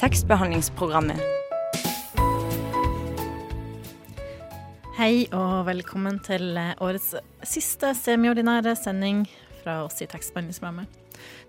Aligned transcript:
tekstbehandlingsprogrammet. 0.00 1.20
Hei 4.96 5.26
og 5.36 5.66
velkommen 5.68 6.16
til 6.24 6.56
eh, 6.56 6.72
årets 6.80 7.12
siste 7.44 7.92
semiordinære 7.98 8.72
sending 8.80 9.26
fra 9.60 9.82
oss 9.84 10.00
i 10.00 10.08
tekstbehandlingsprogrammet. 10.08 10.88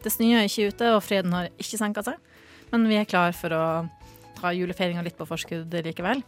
Det 0.03 0.11
snør 0.11 0.49
ikke 0.49 0.67
ute, 0.67 0.91
og 0.97 0.99
freden 1.05 1.35
har 1.35 1.47
ikke 1.55 1.79
senka 1.79 2.03
seg, 2.03 2.19
men 2.73 2.89
vi 2.91 2.99
er 2.99 3.07
klar 3.07 3.31
for 3.37 3.55
å 3.55 3.63
ta 4.41 4.51
julefeiringa 4.55 5.07
litt 5.07 5.15
på 5.19 5.29
forskudd 5.29 5.71
likevel. 5.87 6.25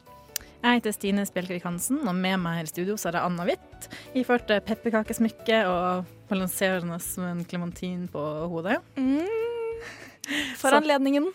Jeg 0.63 0.79
heter 0.79 0.95
Stine 0.95 1.27
Spjelkvik 1.27 1.67
Hansen, 1.67 2.05
og 2.07 2.15
med 2.15 2.39
meg 2.39 2.61
her 2.61 2.69
i 2.69 2.71
studio 2.71 2.95
så 2.95 3.11
er 3.11 3.17
det 3.17 3.27
Anna 3.27 3.43
Hvitt. 3.49 3.91
Iført 4.15 4.47
pepperkakesmykke 4.63 5.65
og 5.67 6.11
balanserende 6.31 7.03
som 7.03 7.27
en 7.33 7.43
klementin 7.43 8.07
på 8.07 8.27
hodet. 8.47 8.80
For 10.62 10.71
anledningen. 10.71 11.34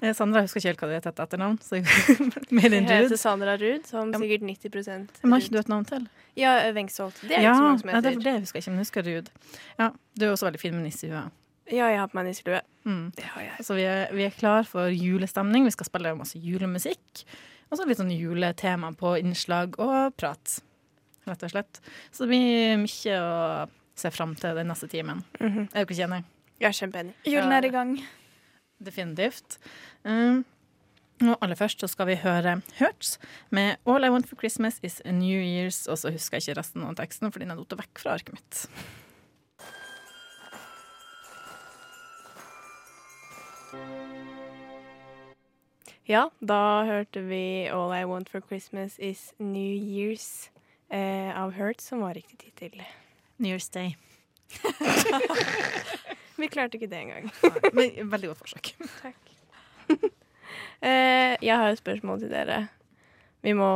Eh, 0.00 0.14
Sandra 0.16 0.42
husker 0.44 0.60
ikke 0.60 0.70
helt 0.70 0.82
hva 0.82 0.88
du 0.88 0.94
heter 0.96 1.14
til 1.16 1.24
etternavn, 1.26 1.58
så 1.64 1.76
jeg, 1.80 1.84
Jeg 2.50 2.62
heter 2.64 3.02
Ruud. 3.04 3.16
Sandra 3.20 3.56
Ruud, 3.60 3.86
som 3.88 4.14
sikkert 4.14 4.46
90 4.48 4.86
Men 5.22 5.34
har 5.34 5.44
ikke 5.44 5.54
du 5.56 5.60
et 5.60 5.72
navn 5.72 5.84
til? 5.90 6.08
Ja, 6.38 6.54
Wengsholt. 6.76 7.20
Det 7.26 7.36
er 7.36 7.44
ja, 7.44 7.52
ikke 7.52 7.60
så 7.60 7.66
mange 7.66 7.82
som 7.82 7.92
heter. 7.92 8.10
Ja, 8.10 8.16
det, 8.16 8.24
det 8.24 8.34
husker 8.46 8.58
jeg 8.58 8.64
ikke, 8.64 8.72
men 8.72 8.80
jeg 8.80 8.88
husker 8.88 9.06
Ruud. 9.10 9.30
Ja, 9.82 9.90
du 10.16 10.26
er 10.26 10.32
også 10.32 10.48
veldig 10.48 10.62
fin 10.62 10.76
med 10.78 10.86
nissehuet. 10.88 11.36
Ja, 11.70 11.86
jeg 11.92 12.00
har 12.00 12.10
på 12.10 12.18
meg 12.18 12.30
nisselue. 12.30 12.62
Mm. 12.88 13.04
Det 13.14 13.28
har 13.34 13.44
jeg. 13.44 13.64
Så 13.66 13.76
vi 13.78 13.84
er, 13.86 14.08
vi 14.16 14.24
er 14.26 14.34
klar 14.34 14.66
for 14.66 14.90
julestemning. 14.90 15.68
Vi 15.68 15.74
skal 15.76 15.86
spille 15.86 16.14
masse 16.18 16.40
julemusikk. 16.42 17.24
Og 17.70 17.78
så 17.78 17.86
litt 17.86 18.00
sånn 18.00 18.10
juletema 18.10 18.90
på 18.98 19.14
innslag 19.20 19.76
og 19.78 20.16
prat, 20.18 20.56
rett 21.28 21.44
og 21.46 21.52
slett. 21.52 21.78
Så 22.10 22.24
det 22.24 22.32
blir 22.32 22.80
mye 22.82 23.20
å 23.22 23.68
se 24.00 24.10
fram 24.10 24.34
til 24.40 24.56
den 24.58 24.72
neste 24.72 24.88
timen. 24.90 25.22
Mhm. 25.38 25.68
Er 25.70 25.84
du 25.84 25.92
ikke 25.92 26.08
enig? 26.08 26.24
Jeg 26.60 26.68
er 26.72 26.76
kjempeenig. 26.76 27.14
Julen 27.24 27.52
er 27.54 27.68
i 27.68 27.70
gang. 27.72 27.94
Definitivt. 28.80 29.58
Um, 30.04 30.44
og 31.20 31.36
aller 31.44 31.58
først 31.58 31.82
så 31.82 31.88
skal 31.90 32.08
vi 32.08 32.14
høre 32.22 32.62
Hurts 32.78 33.18
med 33.52 33.76
All 33.84 34.04
I 34.04 34.08
Want 34.08 34.28
for 34.28 34.40
Christmas 34.40 34.80
Is 34.82 35.02
a 35.04 35.12
New 35.12 35.36
Year's. 35.36 35.84
Og 35.90 35.98
så 35.98 36.10
husker 36.10 36.38
jeg 36.38 36.48
ikke 36.48 36.60
resten 36.60 36.86
av 36.86 36.96
teksten, 36.96 37.28
fordi 37.32 37.44
den 37.44 37.52
er 37.52 37.60
datt 37.60 37.76
vekk 37.82 38.00
fra 38.00 38.16
arket 38.16 38.38
mitt. 38.38 38.64
Ja, 46.08 46.24
da 46.40 46.84
hørte 46.88 47.20
vi 47.28 47.68
All 47.68 47.92
I 47.94 48.06
Want 48.08 48.32
for 48.32 48.40
Christmas 48.40 48.96
Is 48.98 49.34
New 49.38 49.76
Year's 49.76 50.48
eh, 50.88 51.30
av 51.36 51.52
Hurt, 51.54 51.80
som 51.84 52.00
var 52.00 52.16
riktig 52.16 52.50
tittel. 52.56 52.82
New 53.38 53.52
Year's 53.52 53.68
Day. 53.70 53.96
Vi 56.40 56.48
klarte 56.52 56.78
ikke 56.78 56.88
det 56.90 57.02
engang. 57.04 57.30
Men 57.76 58.10
veldig 58.10 58.32
godt 58.32 58.44
forsøk. 58.46 58.74
Eh, 60.80 61.34
jeg 61.44 61.52
har 61.60 61.68
et 61.68 61.78
spørsmål 61.78 62.22
til 62.22 62.30
dere. 62.32 62.62
Vi 63.44 63.52
må 63.52 63.68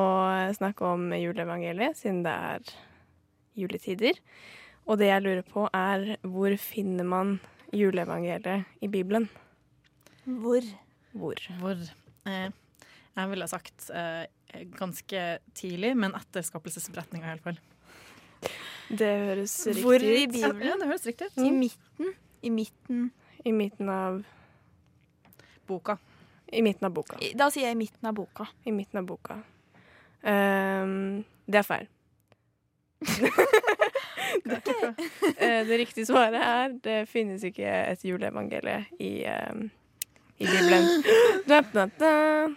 snakke 0.57 0.87
om 0.89 1.11
juleevangeliet, 1.13 1.99
siden 2.01 2.23
det 2.25 2.33
er 2.33 2.71
juletider. 3.61 4.17
Og 4.89 4.99
det 5.01 5.11
jeg 5.11 5.25
lurer 5.25 5.45
på, 5.45 5.67
er 5.69 6.17
hvor 6.25 6.57
finner 6.61 7.05
man 7.05 7.35
juleevangeliet 7.77 8.65
i 8.81 8.89
Bibelen? 8.89 9.29
Hvor? 10.25 10.65
Hvor? 11.13 11.45
Hvor 11.61 11.77
eh, 11.77 12.51
Jeg 13.15 13.31
ville 13.31 13.49
sagt 13.53 13.91
eh, 13.93 14.25
ganske 14.77 15.25
tidlig, 15.55 15.95
men 16.01 16.17
etter 16.17 16.45
skapelsesberetninga, 16.45 17.35
iallfall. 17.35 17.61
Det 18.89 19.13
høres 19.29 19.55
riktig 19.69 19.81
ut. 19.81 19.85
Hvor 19.85 20.05
i 20.05 20.27
Bibelen? 20.27 20.65
Ja, 20.65 20.77
det 20.81 20.89
høres 20.89 21.07
riktig 21.09 21.31
ut. 21.31 21.41
I 21.41 21.51
midten? 21.53 22.15
I 22.45 22.51
midten. 22.53 23.09
I 23.45 23.53
midten 23.53 23.89
av 23.93 24.21
Boka. 25.69 25.97
I 26.53 26.61
midten 26.63 26.87
av 26.87 26.93
boka. 26.95 27.17
I- 27.25 27.33
Da 27.35 27.49
sier 27.51 27.67
jeg 27.71 27.75
i 27.77 27.79
midten 27.81 28.07
av 28.11 28.15
boka. 28.19 28.47
I 28.69 28.71
midten 28.77 29.01
av 29.01 29.07
boka. 29.09 29.39
Um, 30.25 31.25
det 31.49 31.61
er 31.63 31.69
feil. 31.69 31.89
Eh, 35.39 35.61
det 35.67 35.77
riktige 35.79 36.07
svaret 36.09 36.41
er 36.43 36.73
det 36.83 36.95
finnes 37.09 37.43
ikke 37.47 37.69
et 37.93 38.03
juleevangelie 38.05 38.81
i, 39.03 39.11
ehm, 39.29 39.69
i 40.41 40.47
Bibelen. 40.49 41.05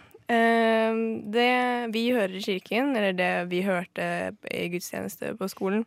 Ehm, 0.28 1.30
det 1.32 1.92
vi 1.94 2.02
hører 2.12 2.34
i 2.36 2.42
kirken, 2.44 2.90
eller 2.96 3.12
det 3.16 3.30
vi 3.48 3.62
hørte 3.64 4.08
i 4.50 4.66
gudstjeneste 4.68 5.30
på 5.38 5.48
skolen, 5.48 5.86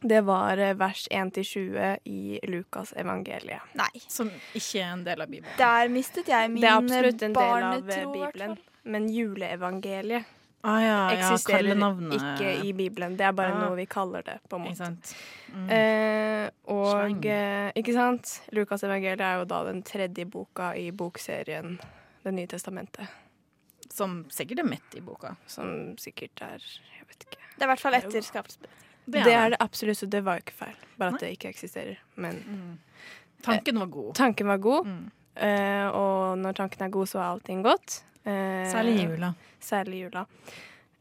det 0.00 0.20
var 0.20 0.58
eh, 0.58 0.74
vers 0.74 1.08
1-20 1.10 1.98
i 2.04 2.40
Lukas 2.42 2.92
evangeliet. 2.96 3.62
Nei. 3.78 3.90
Som 4.08 4.30
ikke 4.54 4.82
er 4.82 4.92
en 4.92 5.04
del 5.06 5.24
av 5.24 5.30
Bibelen. 5.32 5.58
Der 5.58 5.92
mistet 5.92 6.28
jeg 6.28 6.50
min 6.52 6.62
Det 6.62 6.70
er 6.70 6.80
absolutt 6.82 7.22
en 7.22 7.36
del 7.36 7.42
av 7.42 7.58
eh, 7.58 7.68
barnetro, 7.82 8.12
Bibelen. 8.12 8.56
Men 8.86 9.08
juleevangeliet 9.10 10.32
Ah, 10.66 10.82
ja, 10.82 11.12
ja, 11.12 11.18
eksisterer 11.28 11.76
ja, 11.78 11.90
ikke 12.16 12.66
i 12.66 12.72
Bibelen. 12.72 13.16
Det 13.16 13.22
er 13.22 13.34
bare 13.38 13.52
ja. 13.52 13.58
noe 13.60 13.76
vi 13.78 13.84
kaller 13.86 14.24
det, 14.26 14.40
på 14.50 14.58
en 14.58 14.64
måte. 14.64 14.72
Ikke 14.72 14.80
sant. 14.80 15.12
Mm. 15.52 15.68
Eh, 15.76 16.46
og 16.74 17.26
eh, 17.30 17.68
ikke 17.78 17.94
sant? 17.94 18.32
Lukas 18.56 18.82
evangeliet 18.82 19.22
er 19.22 19.38
jo 19.38 19.44
da 19.46 19.60
den 19.68 19.84
tredje 19.86 20.26
boka 20.26 20.72
i 20.74 20.88
bokserien 20.90 21.78
Det 22.24 22.32
nye 22.34 22.50
testamentet. 22.50 23.06
Som 23.94 24.24
sikkert 24.34 24.64
er 24.64 24.66
midt 24.72 24.98
i 24.98 25.04
boka. 25.06 25.36
Som 25.46 25.94
sikkert 26.02 26.42
er 26.42 26.58
Jeg 26.58 27.06
vet 27.12 27.28
ikke. 27.28 27.38
Det 27.54 27.62
er 27.62 27.68
i 27.68 27.70
hvert 27.70 27.84
fall 27.84 28.00
etter 28.00 28.26
skapelsesberetningen. 28.26 28.85
Det 29.06 29.22
er 29.30 29.50
det, 29.54 29.58
absolutt, 29.60 29.98
så 29.98 30.06
det 30.10 30.20
var 30.26 30.38
jo 30.38 30.44
ikke 30.46 30.56
feil. 30.64 30.76
Bare 30.98 31.14
at 31.14 31.20
det 31.22 31.30
ikke 31.36 31.48
eksisterer. 31.52 31.98
Men 32.16 32.42
Mm. 32.46 32.78
Tanken 33.42 33.78
var 33.78 33.86
god. 33.86 34.14
tanken 34.14 34.46
var 34.48 34.58
god, 34.58 34.86
Mm. 34.86 35.10
Uh, 35.36 35.88
og 35.92 36.38
når 36.38 36.54
tanken 36.56 36.82
er 36.86 36.88
god, 36.88 37.06
så 37.06 37.18
er 37.20 37.26
allting 37.34 37.62
godt. 37.62 38.02
Uh, 38.26 38.64
Særlig 38.72 38.94
jula. 39.04 39.34
Særlig 39.60 39.98
jula. 40.06 40.22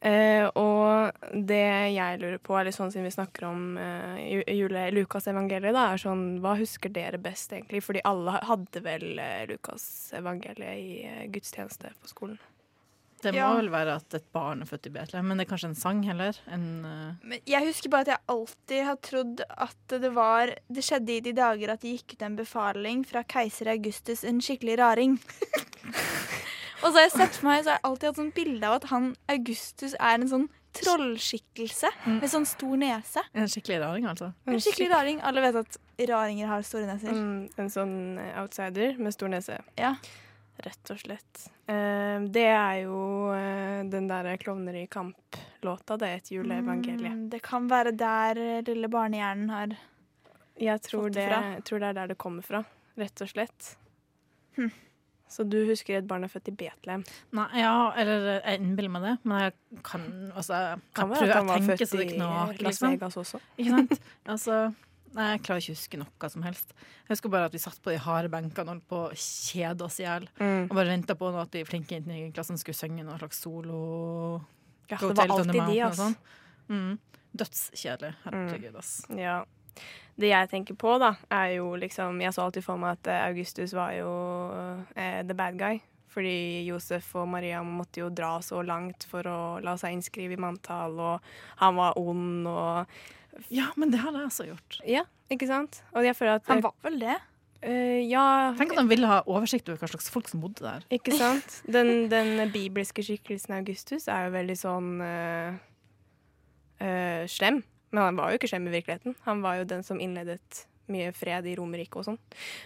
Uh, 0.05 0.49
og 0.59 1.11
det 1.47 1.93
jeg 1.95 2.19
lurer 2.19 2.37
på, 2.43 2.53
er 2.59 2.65
litt 2.67 2.75
sånn 2.75 2.91
siden 2.91 3.07
vi 3.07 3.13
snakker 3.15 3.47
om 3.47 3.77
uh, 3.79 4.19
jule, 4.53 4.91
Lukas 4.93 5.25
evangeliet, 5.31 5.73
da, 5.73 5.87
er 5.93 5.97
sånn 6.03 6.39
Hva 6.43 6.57
husker 6.59 6.91
dere 6.93 7.17
best, 7.17 7.53
egentlig? 7.55 7.81
Fordi 7.81 8.03
alle 8.05 8.35
hadde 8.43 8.83
vel 8.85 9.07
uh, 9.17 9.45
Lukas 9.49 10.11
evangeliet 10.13 10.77
i 10.77 11.07
uh, 11.07 11.23
gudstjeneste 11.31 11.89
på 12.01 12.11
skolen. 12.11 12.37
Det 13.25 13.33
må 13.33 13.41
Ja. 13.41 13.55
vel 13.57 13.69
være 13.73 13.95
at 13.99 14.13
et 14.19 14.25
barn 14.35 14.61
er 14.61 14.69
født 14.69 14.87
i 14.87 14.93
Betlehem, 14.95 15.25
men 15.27 15.37
det 15.41 15.47
er 15.47 15.51
kanskje 15.53 15.69
en 15.71 15.75
sang 15.79 16.03
heller? 16.05 16.37
En, 16.47 16.65
uh... 16.85 17.13
Men 17.25 17.39
jeg 17.49 17.65
husker 17.67 17.89
bare 17.93 18.05
at 18.07 18.11
jeg 18.13 18.23
alltid 18.33 18.83
har 18.85 18.99
trodd 19.01 19.41
at 19.49 19.95
det 20.01 20.11
var 20.15 20.53
Det 20.71 20.83
skjedde 20.85 21.15
i 21.17 21.19
de 21.25 21.33
dager 21.37 21.73
at 21.73 21.81
det 21.81 21.95
gikk 21.97 22.13
ut 22.17 22.21
en 22.29 22.35
befaling 22.37 23.05
fra 23.07 23.23
keiser 23.23 23.67
Augustus, 23.73 24.23
en 24.23 24.39
skikkelig 24.41 24.77
raring. 24.79 25.17
Og 26.83 26.91
så 26.91 26.97
har 26.99 27.05
jeg 27.07 27.15
sett 27.15 27.37
for 27.39 27.47
meg 27.49 27.63
Så 27.63 27.71
har 27.71 27.77
jeg 27.79 27.85
alltid 27.89 28.07
hatt 28.11 28.19
sånn 28.21 28.33
bilde 28.35 28.67
av 28.69 28.75
at 28.81 28.89
han 28.91 29.15
Augustus 29.31 29.95
er 29.99 30.19
en 30.19 30.29
sånn 30.29 30.47
trollskikkelse 30.75 31.87
Mm. 32.05 32.19
med 32.19 32.29
sånn 32.29 32.45
stor 32.45 32.75
nese. 32.77 33.21
en 33.33 33.47
skikkelig 33.47 33.79
raring, 33.79 34.05
altså. 34.11 34.33
En 34.45 34.59
skikkelig 34.59 34.89
raring. 34.91 35.21
Alle 35.23 35.39
vet 35.41 35.55
at 35.55 35.77
raringer 36.09 36.47
har 36.47 36.61
store 36.67 36.85
neser. 36.85 37.13
Mm, 37.15 37.49
en 37.57 37.69
sånn 37.69 38.19
eh, 38.19 38.41
outsider 38.41 38.97
med 38.99 39.13
stor 39.15 39.29
nese. 39.31 39.61
Ja. 39.79 39.93
Rett 40.63 40.91
og 40.93 40.99
slett. 41.01 41.41
Eh, 41.67 42.21
det 42.31 42.45
er 42.47 42.77
jo 42.85 42.99
eh, 43.35 43.83
den 43.91 44.07
derre 44.07 44.37
'Klovner 44.39 44.77
i 44.79 44.85
kamp'-låta. 44.87 45.97
Det 45.99 46.07
er 46.07 46.21
et 46.21 46.31
juleevangelie. 46.31 47.11
Mm, 47.11 47.27
det 47.33 47.41
kan 47.43 47.67
være 47.67 47.91
der 47.91 48.39
eh, 48.39 48.63
lille 48.67 48.87
barnehjernen 48.87 49.51
har 49.51 49.75
Jeg 50.55 50.81
tror 50.81 51.09
Fått 51.09 51.17
det 51.17 51.27
jeg 51.27 51.63
tror 51.67 51.79
det 51.83 51.87
er 51.89 51.93
der 51.99 52.07
det 52.13 52.17
kommer 52.17 52.41
fra, 52.41 52.63
rett 52.95 53.21
og 53.21 53.27
slett. 53.27 53.75
Hm. 54.55 54.71
Så 55.27 55.43
du 55.43 55.57
husker 55.67 55.97
et 55.97 56.07
barn 56.07 56.23
er 56.23 56.31
født 56.31 56.47
i 56.47 56.55
Betlehem? 56.55 57.03
Nei, 57.35 57.47
ja, 57.59 57.91
eller 57.99 58.27
jeg 58.37 58.61
innbiller 58.61 58.93
meg 58.93 59.07
det, 59.07 59.13
men 59.25 59.41
jeg 59.41 59.81
kan 59.83 60.05
altså, 60.31 60.59
jeg 60.61 60.83
Kan 60.95 61.11
prøver 61.11 61.41
å 61.41 61.45
tenke 61.49 61.87
så 61.89 61.99
det 61.99 62.09
knaker, 62.13 62.61
Las 62.61 62.69
liksom. 62.69 62.93
Vegas 62.93 63.17
også. 63.19 63.41
Ikke 63.57 63.73
sant? 63.73 64.05
Altså, 64.35 64.59
nei, 65.15 65.29
jeg 65.33 65.43
klarer 65.47 65.63
ikke 65.63 65.73
å 65.73 65.77
huske 65.77 65.99
noe 66.01 66.29
som 66.31 66.45
helst. 66.45 66.75
Jeg 67.05 67.13
husker 67.13 67.33
bare 67.33 67.49
at 67.49 67.55
vi 67.55 67.61
satt 67.63 67.79
på 67.83 67.93
de 67.93 67.99
harde 68.03 68.31
benkene 68.33 68.65
og 68.65 68.73
holdt 68.73 68.87
på 68.91 69.01
å 69.07 69.17
kjede 69.19 69.87
oss 69.87 69.99
i 70.01 70.05
hjel. 70.05 70.27
Mm. 70.39 70.67
Og 70.67 70.75
bare 70.75 70.91
venta 70.91 71.17
på 71.19 71.31
at 71.39 71.55
de 71.55 71.63
flinke 71.67 71.97
jentene 71.97 72.19
i 72.19 72.29
klassen 72.35 72.59
skulle 72.61 72.77
synge 72.77 73.05
noe 73.07 73.17
slags 73.21 73.41
solo. 73.45 73.81
Ja, 74.91 74.99
det 75.01 75.15
var 75.17 75.35
alltid 75.39 75.61
de, 75.61 75.81
ass. 75.87 75.99
sånn. 76.01 76.15
Mm. 76.69 76.93
Dødskjedelig. 77.35 78.13
Herregud, 78.27 78.79
ass. 78.79 78.93
Ja. 79.17 79.41
Det 80.15 80.29
jeg 80.31 80.51
tenker 80.51 80.77
på, 80.79 80.93
da, 81.01 81.17
er 81.33 81.57
jo 81.57 81.73
liksom 81.75 82.21
Jeg 82.23 82.31
så 82.31 82.45
alltid 82.45 82.63
for 82.63 82.79
meg 82.79 82.95
at 82.95 83.09
eh, 83.11 83.25
Augustus 83.25 83.73
var 83.75 83.91
jo 83.97 84.13
eh, 84.95 85.19
the 85.27 85.35
bad 85.35 85.59
guy. 85.59 85.81
Fordi 86.15 86.63
Josef 86.63 87.09
og 87.19 87.27
Maria 87.27 87.59
måtte 87.67 87.99
jo 87.99 88.07
dra 88.13 88.37
så 88.39 88.61
langt 88.63 89.03
for 89.09 89.27
å 89.27 89.39
la 89.63 89.73
seg 89.79 89.97
innskrive 89.97 90.37
i 90.37 90.39
manntall, 90.39 90.95
og 90.95 91.59
han 91.59 91.75
var 91.75 91.99
ond 91.99 92.47
og 92.47 93.01
Ja, 93.53 93.69
men 93.75 93.91
det 93.93 93.99
hadde 94.03 94.21
jeg 94.21 94.31
også 94.31 94.45
gjort. 94.49 94.77
Ja, 94.87 95.03
ikke 95.31 95.47
sant? 95.49 95.81
Og 95.93 96.05
jeg 96.05 96.15
føler 96.15 96.39
at 96.39 96.47
Han 96.51 96.63
var 96.63 96.75
vel 96.85 96.99
det? 97.01 97.15
Uh, 97.65 98.01
Ja, 98.05 98.53
Tenk 98.57 98.75
at 98.75 98.81
han 98.83 98.89
ville 98.91 99.07
ha 99.09 99.21
oversikt 99.25 99.69
over 99.69 99.81
hva 99.81 99.89
slags 99.89 100.09
folk 100.13 100.27
som 100.29 100.41
bodde 100.43 100.61
der. 100.65 100.83
ikke 100.93 101.15
sant? 101.17 101.61
Den, 101.65 102.09
den 102.11 102.51
bibelske 102.53 103.03
skikkelsen 103.03 103.55
Augustus 103.57 104.07
er 104.11 104.27
jo 104.27 104.35
veldig 104.35 104.57
sånn 104.59 104.91
uh, 105.01 105.55
uh, 106.81 107.23
slem. 107.31 107.63
Men 107.95 108.03
han 108.09 108.19
var 108.19 108.31
jo 108.31 108.39
ikke 108.39 108.51
slem 108.51 108.67
i 108.69 108.75
virkeligheten. 108.75 109.15
Han 109.25 109.41
var 109.45 109.61
jo 109.61 109.67
den 109.69 109.83
som 109.87 110.01
innledet 110.03 110.65
mye 110.91 111.11
fred 111.15 111.45
i 111.49 111.55
Romerike 111.57 111.97
og 112.01 112.05
sånn. 112.07 112.17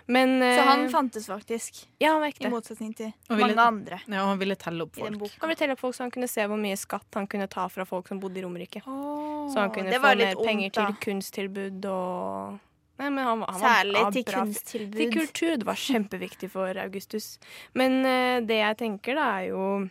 Men 0.07 0.37
Så 0.41 0.63
han 0.67 0.85
eh, 0.85 0.91
fantes 0.93 1.27
faktisk, 1.29 1.85
Ja, 1.99 2.13
han 2.13 2.21
var 2.21 2.33
i 2.39 2.49
motsetning 2.51 2.95
til 2.97 3.13
ville- 3.29 3.55
mange 3.55 3.65
andre 3.67 3.99
Ja, 4.07 4.23
og 4.23 4.33
han 4.33 4.39
ville 4.39 4.55
telle 4.59 4.83
opp 4.83 4.95
folk. 4.95 5.19
Han 5.39 5.49
ville 5.49 5.55
telle 5.59 5.73
opp 5.77 5.79
folk 5.83 5.95
så 5.95 6.03
han 6.07 6.11
kunne 6.11 6.27
se 6.27 6.41
hvor 6.47 6.59
mye 6.59 6.77
skatt 6.77 7.07
han 7.15 7.27
kunne 7.27 7.47
ta 7.47 7.67
fra 7.69 7.85
folk 7.85 8.07
som 8.07 8.19
bodde 8.19 8.37
i 8.39 8.43
Romerike. 8.43 8.81
Oh, 8.87 9.47
Så 9.53 9.59
han 9.59 9.71
kunne 9.71 9.91
få 9.93 10.15
mer 10.15 10.35
penger 10.35 10.69
til 10.79 10.97
kunsttilbud 11.05 11.85
og 11.85 12.59
Nei, 12.99 13.07
men 13.15 13.23
han, 13.23 13.43
han 13.47 13.61
Særlig 13.61 14.01
var, 14.03 14.11
til 14.11 14.23
bra. 14.27 14.39
kunsttilbud. 14.43 14.97
Til 14.99 15.13
kultur. 15.13 15.53
Det 15.55 15.65
var 15.69 15.77
kjempeviktig 15.79 16.49
for 16.51 16.75
Augustus. 16.83 17.39
Men 17.73 17.93
uh, 18.03 18.41
det 18.45 18.57
jeg 18.59 18.77
tenker, 18.81 19.15
da, 19.15 19.27
er 19.39 19.45
jo 19.53 19.89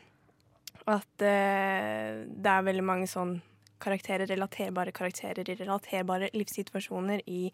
at 0.87 1.25
uh, 1.25 2.25
det 2.29 2.53
er 2.53 2.67
veldig 2.69 2.85
mange 2.85 3.09
sånn 3.09 3.39
karakterer, 3.81 4.27
relaterbare 4.29 4.93
karakterer 4.93 5.49
i 5.49 5.57
relaterbare 5.57 6.29
livssituasjoner 6.35 7.23
i 7.31 7.47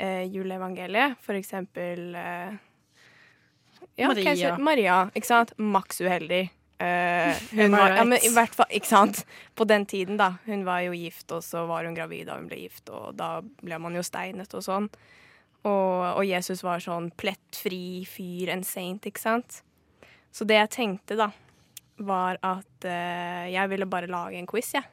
uh, 0.00 0.24
juleevangeliet. 0.30 1.18
For 1.24 1.38
eksempel 1.38 2.14
eh, 2.14 2.56
ja, 3.96 4.08
Maria. 4.08 4.24
kanskje 4.24 4.56
Maria. 4.58 5.02
Ikke 5.14 5.30
sant? 5.30 5.52
Maks 5.58 6.00
uheldig. 6.00 6.48
Eh, 6.80 7.36
hun 7.50 7.76
var, 7.76 7.96
ja, 7.96 8.04
men 8.08 8.22
i 8.24 8.30
hvert 8.32 8.54
fall, 8.56 8.70
ikke 8.72 8.88
sant? 8.88 9.24
På 9.54 9.66
den 9.68 9.84
tiden, 9.86 10.16
da. 10.20 10.34
Hun 10.46 10.64
var 10.64 10.80
jo 10.86 10.94
gift, 10.96 11.28
og 11.36 11.44
så 11.44 11.66
var 11.68 11.84
hun 11.84 11.96
gravid 11.98 12.30
da 12.30 12.38
hun 12.38 12.48
ble 12.48 12.62
gift, 12.62 12.88
og 12.88 13.12
da 13.18 13.40
ble 13.60 13.80
man 13.82 13.98
jo 13.98 14.04
steinet 14.06 14.54
og 14.56 14.64
sånn. 14.64 14.88
Og, 15.60 15.92
og 16.16 16.22
Jesus 16.24 16.64
var 16.64 16.80
sånn 16.80 17.10
plettfri 17.20 18.06
fyr, 18.08 18.54
en 18.54 18.64
saint, 18.64 19.04
ikke 19.04 19.20
sant? 19.20 19.60
Så 20.32 20.46
det 20.48 20.56
jeg 20.56 20.72
tenkte, 20.72 21.18
da, 21.20 21.28
var 22.00 22.40
at 22.40 22.88
eh, 22.88 23.50
jeg 23.52 23.72
ville 23.74 23.90
bare 23.90 24.08
lage 24.08 24.40
en 24.40 24.48
quiz, 24.48 24.72
jeg. 24.78 24.88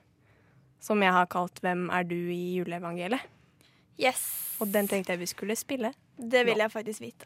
Som 0.84 1.02
jeg 1.02 1.16
har 1.16 1.26
kalt 1.32 1.58
'Hvem 1.64 1.88
er 1.90 2.04
du 2.04 2.20
i 2.20 2.60
juleevangeliet?' 2.60 3.37
Yes. 4.00 4.56
Og 4.60 4.68
den 4.74 4.88
tenkte 4.88 5.12
jeg 5.12 5.20
vi 5.20 5.26
skulle 5.26 5.56
spille. 5.56 5.94
Det 6.18 6.46
vil 6.46 6.58
jeg 6.58 6.72
faktisk 6.72 7.02
vite. 7.02 7.26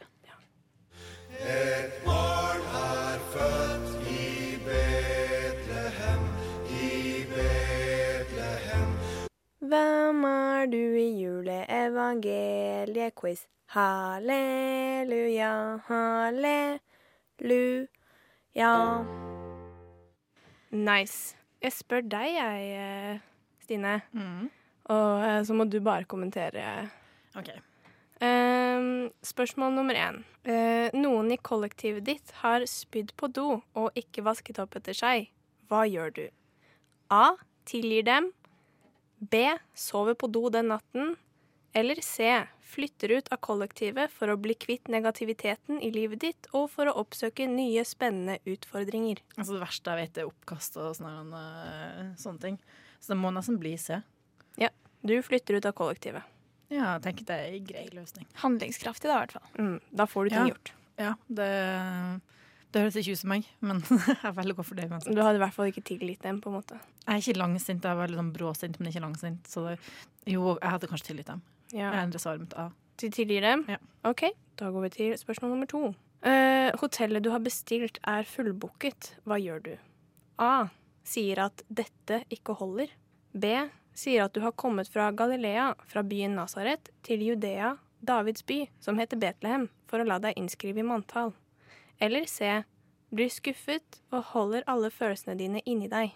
Et 1.42 1.92
barn 2.06 2.62
har 2.62 3.20
født 3.34 4.08
i 4.12 4.58
Bethlehem, 4.66 6.24
i 6.70 7.24
Bethlehem. 7.30 8.90
Hvem 9.60 10.24
er 10.24 10.66
du 10.66 10.78
i 10.78 11.22
juleevangeliet-quiz? 11.24 13.46
Halleluja, 13.72 15.78
halleluja. 15.88 16.72
Nice. 20.72 21.36
Jeg 21.62 21.72
spør 21.72 22.02
deg, 22.02 22.34
jeg, 22.36 22.76
eh, 22.76 23.20
Stine. 23.64 24.02
Mm. 24.12 24.50
Og 24.92 25.26
eh, 25.26 25.42
så 25.48 25.56
må 25.56 25.68
du 25.70 25.80
bare 25.84 26.08
kommentere. 26.10 26.66
OK. 27.40 27.52
Uh, 28.22 29.10
spørsmål 29.26 29.74
nummer 29.74 29.98
én. 29.98 30.20
Uh, 30.46 30.94
noen 30.94 31.32
i 31.34 31.40
kollektivet 31.42 32.06
ditt 32.06 32.36
har 32.44 32.66
spydd 32.70 33.16
på 33.18 33.32
do 33.34 33.48
og 33.78 33.98
ikke 33.98 34.26
vasket 34.26 34.62
opp 34.62 34.78
etter 34.78 34.98
seg. 34.98 35.32
Hva 35.72 35.88
gjør 35.90 36.14
du? 36.20 36.24
A. 37.10 37.34
Tilgir 37.66 38.06
dem. 38.06 38.30
B. 39.22 39.46
Sover 39.78 40.18
på 40.18 40.30
do 40.30 40.50
den 40.54 40.70
natten. 40.74 41.16
Eller 41.74 42.02
C. 42.04 42.28
Flytter 42.72 43.14
ut 43.18 43.30
av 43.32 43.40
kollektivet 43.44 44.12
for 44.12 44.32
å 44.32 44.38
bli 44.40 44.56
kvitt 44.60 44.92
negativiteten 44.92 45.80
i 45.84 45.92
livet 45.94 46.22
ditt 46.24 46.50
og 46.56 46.70
for 46.74 46.88
å 46.88 46.96
oppsøke 47.02 47.48
nye, 47.48 47.84
spennende 47.88 48.40
utfordringer. 48.48 49.22
Altså, 49.38 49.56
det 49.56 49.64
verste 49.64 49.94
jeg 49.94 50.02
vet, 50.02 50.20
er 50.20 50.30
oppkast 50.30 50.78
og 50.80 50.96
sånne, 51.00 51.42
eh, 51.66 52.10
sånne 52.20 52.44
ting. 52.44 52.60
Så 53.00 53.14
det 53.14 53.20
må 53.24 53.32
nesten 53.32 53.60
bli 53.60 53.78
C. 53.80 54.02
Du 55.04 55.16
flytter 55.26 55.58
ut 55.58 55.66
av 55.66 55.74
kollektivet. 55.78 56.24
Ja, 56.72 56.94
jeg 56.96 57.02
tenker 57.08 57.26
det 57.28 57.38
er 57.38 57.56
en 57.58 57.66
grei 57.68 57.86
løsning. 57.92 58.28
Handlingskraftig, 58.44 59.10
da, 59.10 59.18
i 59.18 59.26
hvert 59.26 59.34
fall. 59.36 59.48
Mm, 59.60 59.80
da 59.92 60.06
får 60.08 60.24
du 60.24 60.30
ting 60.36 60.46
Ja. 60.48 60.52
gjort. 60.54 60.72
Ja, 61.02 61.14
det, 61.28 61.48
det 62.72 62.84
høres 62.84 62.96
ikke 63.02 63.16
ut 63.16 63.20
som 63.20 63.32
meg, 63.34 63.48
men 63.66 63.82
jeg 64.24 64.36
velger 64.38 64.54
å 64.54 64.60
gå 64.62 64.66
for 64.70 64.80
det 64.80 64.86
uansett. 64.92 65.16
Du 65.18 65.22
hadde 65.24 65.40
i 65.40 65.44
hvert 65.44 65.56
fall 65.58 65.72
ikke 65.72 65.84
tilgitt 65.90 66.22
dem, 66.24 66.40
på 66.44 66.52
en 66.52 66.60
måte. 66.60 66.78
Jeg 67.02 67.12
er 67.16 67.24
ikke 67.26 67.42
langsint, 67.42 67.84
jeg 67.84 67.92
er 67.92 68.00
veldig 68.00 68.20
sånn 68.22 68.32
bråsint, 68.38 68.78
men 68.80 68.92
ikke 68.92 69.04
langsint. 69.04 69.50
Så 69.52 69.66
det, 69.66 69.74
jo, 70.32 70.54
jeg 70.62 70.76
hadde 70.76 70.92
kanskje 70.92 71.10
tilgitt 71.12 71.32
dem. 71.34 71.42
Ja. 71.74 71.90
Jeg 71.90 72.06
endrer 72.06 72.24
svaret 72.24 72.46
mitt 72.46 72.56
A. 72.62 72.70
Du 73.02 73.08
tilgir 73.10 73.42
dem? 73.44 73.66
Ja. 73.72 73.80
OK, 74.08 74.28
da 74.62 74.70
går 74.72 74.86
vi 74.86 74.94
til 75.00 75.14
spørsmål 75.20 75.56
nummer 75.56 75.70
to. 75.72 75.84
Uh, 76.22 76.70
hotellet 76.78 77.24
du 77.26 77.32
har 77.34 77.42
bestilt 77.42 77.98
er 78.08 78.28
fullbooket. 78.30 79.16
Hva 79.26 79.40
gjør 79.42 79.64
du? 79.66 79.72
A. 80.38 80.68
Sier 81.08 81.42
at 81.48 81.64
dette 81.68 82.22
ikke 82.30 82.54
holder. 82.60 82.92
B. 83.34 83.56
Sier 83.94 84.24
at 84.26 84.34
du 84.34 84.42
har 84.42 84.52
kommet 84.56 84.88
fra 84.90 85.10
Galilea, 85.12 85.74
fra 85.88 86.04
byen 86.04 86.36
Nasaret, 86.40 86.90
til 87.04 87.22
Judea, 87.26 87.74
Davids 88.02 88.46
by, 88.48 88.64
som 88.82 88.98
heter 88.98 89.20
Betlehem, 89.20 89.68
for 89.88 90.00
å 90.02 90.08
la 90.08 90.18
deg 90.24 90.38
innskrive 90.40 90.80
i 90.82 90.86
manntall. 90.88 91.34
Eller 92.02 92.26
C. 92.26 92.64
Blir 93.12 93.30
skuffet 93.30 94.00
og 94.16 94.24
holder 94.32 94.64
alle 94.72 94.90
følelsene 94.90 95.36
dine 95.38 95.62
inni 95.68 95.90
deg. 95.92 96.14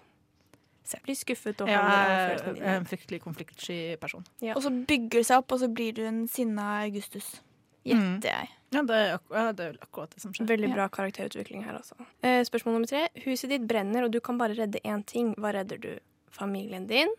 Se, 0.86 0.98
Blir 1.04 1.18
skuffet 1.18 1.60
og 1.62 1.68
Jeg 1.68 1.81
holder 1.81 1.98
alle 1.98 2.16
er 2.16 2.30
følelsene 2.30 2.50
er 2.51 2.56
dine. 2.62 2.75
en 2.80 2.86
fryktelig 2.88 3.19
konfliktsky 3.25 3.78
person. 4.00 4.24
Ja. 4.42 4.56
Og 4.56 4.63
så 4.63 4.71
bygger 4.71 5.19
det 5.19 5.25
seg 5.28 5.42
opp, 5.44 5.51
og 5.51 5.60
så 5.60 5.68
blir 5.74 5.94
du 5.98 6.04
en 6.07 6.24
sinna 6.31 6.69
Augustus. 6.86 7.42
Gjetter 7.86 8.31
jeg. 8.31 8.50
Ja, 8.74 8.81
det 8.81 8.95
er, 8.98 9.12
ja, 9.30 9.44
det 9.54 9.66
er 9.68 9.75
akkurat 9.83 10.10
det 10.16 10.21
som 10.24 10.31
skjer. 10.33 10.48
Veldig 10.50 10.71
bra 10.74 10.88
karakterutvikling 10.89 11.62
her, 11.68 11.75
altså. 11.78 11.95
Eh, 12.25 12.39
spørsmål 12.48 12.80
nummer 12.80 12.89
tre. 12.89 13.04
Huset 13.28 13.51
ditt 13.54 13.68
brenner, 13.69 14.07
og 14.07 14.12
du 14.16 14.19
kan 14.25 14.39
bare 14.42 14.56
redde 14.57 14.81
én 14.83 15.04
ting. 15.06 15.36
Hva 15.38 15.51
redder 15.54 15.78
du? 15.83 15.92
Familien 16.33 16.88
din? 16.89 17.12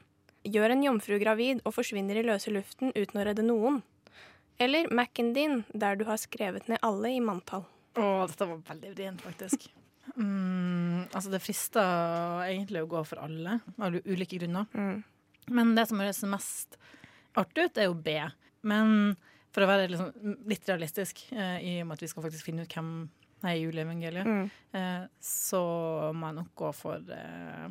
Gjør 0.47 0.73
en 0.77 0.83
jomfru 0.87 1.19
gravid 1.19 1.61
og 1.67 1.75
forsvinner 1.75 2.19
i 2.21 2.25
løse 2.27 2.53
luften 2.55 2.93
uten 2.95 3.19
å 3.21 3.25
redde 3.27 3.43
noen? 3.47 3.81
Eller 4.63 4.87
Mac-en 4.95 5.33
din, 5.37 5.65
der 5.75 5.99
du 5.99 6.05
har 6.09 6.17
skrevet 6.23 6.69
ned 6.71 6.79
alle 6.87 7.11
i 7.17 7.21
manntall? 7.21 7.65
Å, 7.97 8.05
dette 8.31 8.47
var 8.49 8.63
veldig 8.73 8.95
vrient, 8.97 9.25
faktisk. 9.27 9.69
Mm, 10.17 11.09
altså, 11.11 11.29
det 11.33 11.41
frister 11.43 12.45
egentlig 12.47 12.79
å 12.85 12.87
gå 12.89 13.01
for 13.05 13.19
alle, 13.21 13.57
av 13.83 13.97
ulike 14.07 14.39
grunner. 14.39 14.69
Mm. 14.73 15.01
Men 15.53 15.73
det 15.77 15.83
som 15.91 15.99
høres 16.01 16.21
mest 16.31 16.79
artig 17.37 17.67
ut, 17.67 17.81
er 17.83 17.89
jo 17.91 17.97
B. 18.07 18.15
Men 18.71 19.17
for 19.53 19.67
å 19.67 19.69
være 19.69 19.91
liksom, 19.91 20.37
litt 20.49 20.71
realistisk, 20.71 21.25
eh, 21.35 21.59
i 21.59 21.75
og 21.83 21.89
med 21.91 21.99
at 21.99 22.05
vi 22.07 22.11
skal 22.15 22.25
faktisk 22.25 22.47
finne 22.49 22.65
ut 22.65 22.73
hvem 22.79 22.93
er 23.43 23.59
i 23.59 23.65
juleevangeliet, 23.67 24.31
Mm. 24.31 24.47
eh, 24.79 25.05
så 25.21 25.61
må 26.17 26.31
jeg 26.31 26.39
nok 26.39 26.55
gå 26.63 26.71
for 26.79 27.13
eh, 27.19 27.67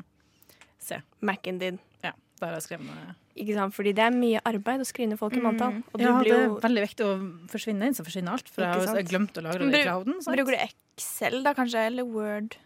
C. 0.77 0.99
Mac-en 1.25 1.57
din. 1.63 1.79
Ja, 2.03 2.11
der 2.41 2.53
er 2.57 2.59
skremmende. 2.63 3.15
Ikke 3.35 3.53
sant? 3.55 3.73
Fordi 3.75 3.91
det 3.95 4.03
er 4.03 4.11
mye 4.15 4.39
arbeid 4.45 4.81
å 4.83 4.85
skrive 4.87 5.09
ned 5.13 5.19
folk 5.19 5.33
i 5.37 5.41
manntall. 5.43 5.81
Og 5.93 5.99
du 5.99 6.03
Ja, 6.03 6.13
det 6.23 6.31
er 6.35 6.45
jo 6.47 6.59
veldig 6.63 6.83
viktig 6.85 7.05
å 7.05 7.13
forsvinne 7.51 7.87
inn, 7.87 7.93
så 7.95 8.03
forsvinner 8.05 8.31
alt. 8.35 8.49
For 8.51 8.61
jeg 8.63 8.87
har 8.87 8.95
jeg 8.99 9.07
glemt 9.09 9.37
å 9.39 9.43
lagre 9.45 9.69
det 9.71 9.79
i 9.81 9.83
clouden. 9.87 10.21
sant? 10.21 10.35
Bruker 10.35 10.55
du 10.57 10.63
Excel, 10.65 11.43
da, 11.43 11.53
kanskje? 11.53 11.85
Eller 11.87 12.03
Word? 12.05 12.57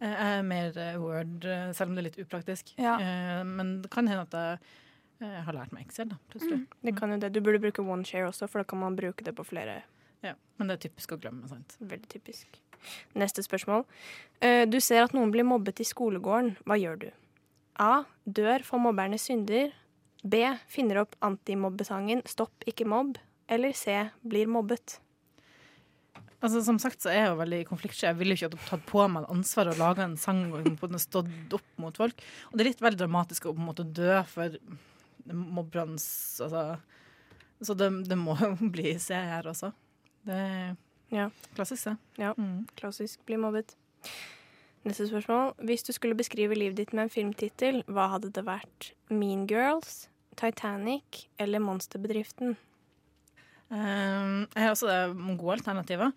Eh, 0.00 0.08
Jeg 0.08 0.38
er 0.38 0.42
mer 0.42 0.78
eh, 0.78 0.96
Word, 0.98 1.44
eh, 1.44 1.72
selv 1.72 1.90
om 1.90 1.94
det 1.96 2.02
er 2.04 2.08
litt 2.10 2.20
upraktisk. 2.28 2.72
Ja. 2.78 2.96
Eh, 3.00 3.44
Men 3.44 3.82
det 3.82 3.90
kan 3.90 4.06
hende 4.08 4.22
at 4.28 4.32
jeg 4.32 4.58
eh, 5.28 5.40
har 5.44 5.52
lært 5.54 5.72
meg 5.72 5.86
Excel, 5.86 6.08
da, 6.08 6.16
plutselig. 6.32 6.66
Det 6.82 6.96
kan 6.96 7.10
jo 7.10 7.18
det. 7.18 7.32
Du 7.32 7.40
burde 7.40 7.60
bruke 7.62 7.84
OneShare 7.84 8.28
også, 8.28 8.48
for 8.48 8.58
da 8.60 8.64
kan 8.64 8.80
man 8.80 8.96
bruke 8.96 9.22
det 9.24 9.34
på 9.36 9.44
flere 9.46 9.82
Ja. 10.22 10.34
Men 10.58 10.68
det 10.68 10.78
er 10.84 10.88
typisk 10.88 11.12
å 11.12 11.20
glemme, 11.20 11.48
sant. 11.48 11.76
Veldig 11.80 12.08
typisk. 12.08 12.46
Neste 13.14 13.42
spørsmål. 13.42 13.84
Eh, 14.40 14.64
Du 14.66 14.80
ser 14.80 15.02
at 15.04 15.12
noen 15.14 15.30
blir 15.32 15.44
mobbet 15.44 15.80
i 15.80 15.84
skolegården. 15.84 16.56
Hva 16.66 16.76
gjør 16.80 16.98
du? 16.98 17.10
A. 17.80 18.04
Dør 18.24 18.64
for 18.66 18.82
mobbernes 18.82 19.28
synder. 19.28 19.72
B. 20.22 20.42
Finner 20.70 21.02
opp 21.02 21.16
antimobbesangen 21.24 22.22
'Stopp, 22.24 22.52
ikke 22.66 22.86
mobb'. 22.86 23.18
Eller 23.48 23.72
C. 23.72 24.10
Blir 24.22 24.46
mobbet. 24.46 24.98
Altså, 26.42 26.58
som 26.66 26.78
sagt 26.82 27.02
så 27.02 27.10
er 27.12 27.20
jeg 27.20 27.28
jo 27.30 27.38
veldig 27.38 27.58
konfliktsky. 27.68 28.06
Jeg 28.08 28.18
ville 28.18 28.34
jo 28.34 28.48
ikke 28.48 28.58
tatt 28.66 28.86
på 28.88 29.04
meg 29.10 29.28
ansvaret 29.30 29.76
og 29.76 29.78
laga 29.82 30.02
en 30.08 30.16
sang 30.18 30.48
og 30.50 30.66
stått 30.98 31.54
opp 31.54 31.68
mot 31.78 31.96
folk. 31.96 32.18
Og 32.50 32.56
det 32.58 32.64
er 32.64 32.70
litt 32.72 32.82
veldig 32.82 32.98
dramatisk 32.98 33.46
å 33.46 33.54
på 33.54 33.62
en 33.62 33.68
måte 33.68 33.86
dø 33.86 34.16
for 34.26 34.56
mobbernes 35.30 36.06
altså, 36.42 36.80
Så 37.62 37.76
det, 37.78 38.08
det 38.08 38.18
må 38.18 38.34
jo 38.40 38.56
bli 38.74 38.96
C 38.98 39.14
her 39.14 39.46
også. 39.46 39.70
Det 40.26 40.34
er 40.34 40.76
Ja. 41.12 41.28
klassisk, 41.54 41.84
det. 41.84 41.96
Ja. 42.18 42.32
Mm. 42.34 42.66
Klassisk 42.74 43.20
bli 43.26 43.36
mobbet. 43.36 43.76
Neste 44.84 45.06
spørsmål. 45.06 45.52
Hvis 45.62 45.84
du 45.86 45.92
skulle 45.94 46.16
beskrive 46.18 46.56
livet 46.58 46.76
ditt 46.80 46.92
med 46.92 47.04
en 47.06 47.12
filmtittel, 47.12 47.82
hva 47.86 48.08
hadde 48.16 48.32
det 48.34 48.42
vært? 48.48 48.88
Mean 49.14 49.44
Girls, 49.46 50.08
Titanic 50.36 51.26
eller 51.38 51.62
Monsterbedriften? 51.62 52.56
Um, 53.72 54.48
jeg 54.52 54.64
har 54.66 54.74
også 54.74 54.88
det 54.90 55.36
gode 55.38 55.54
alternativer. 55.60 56.10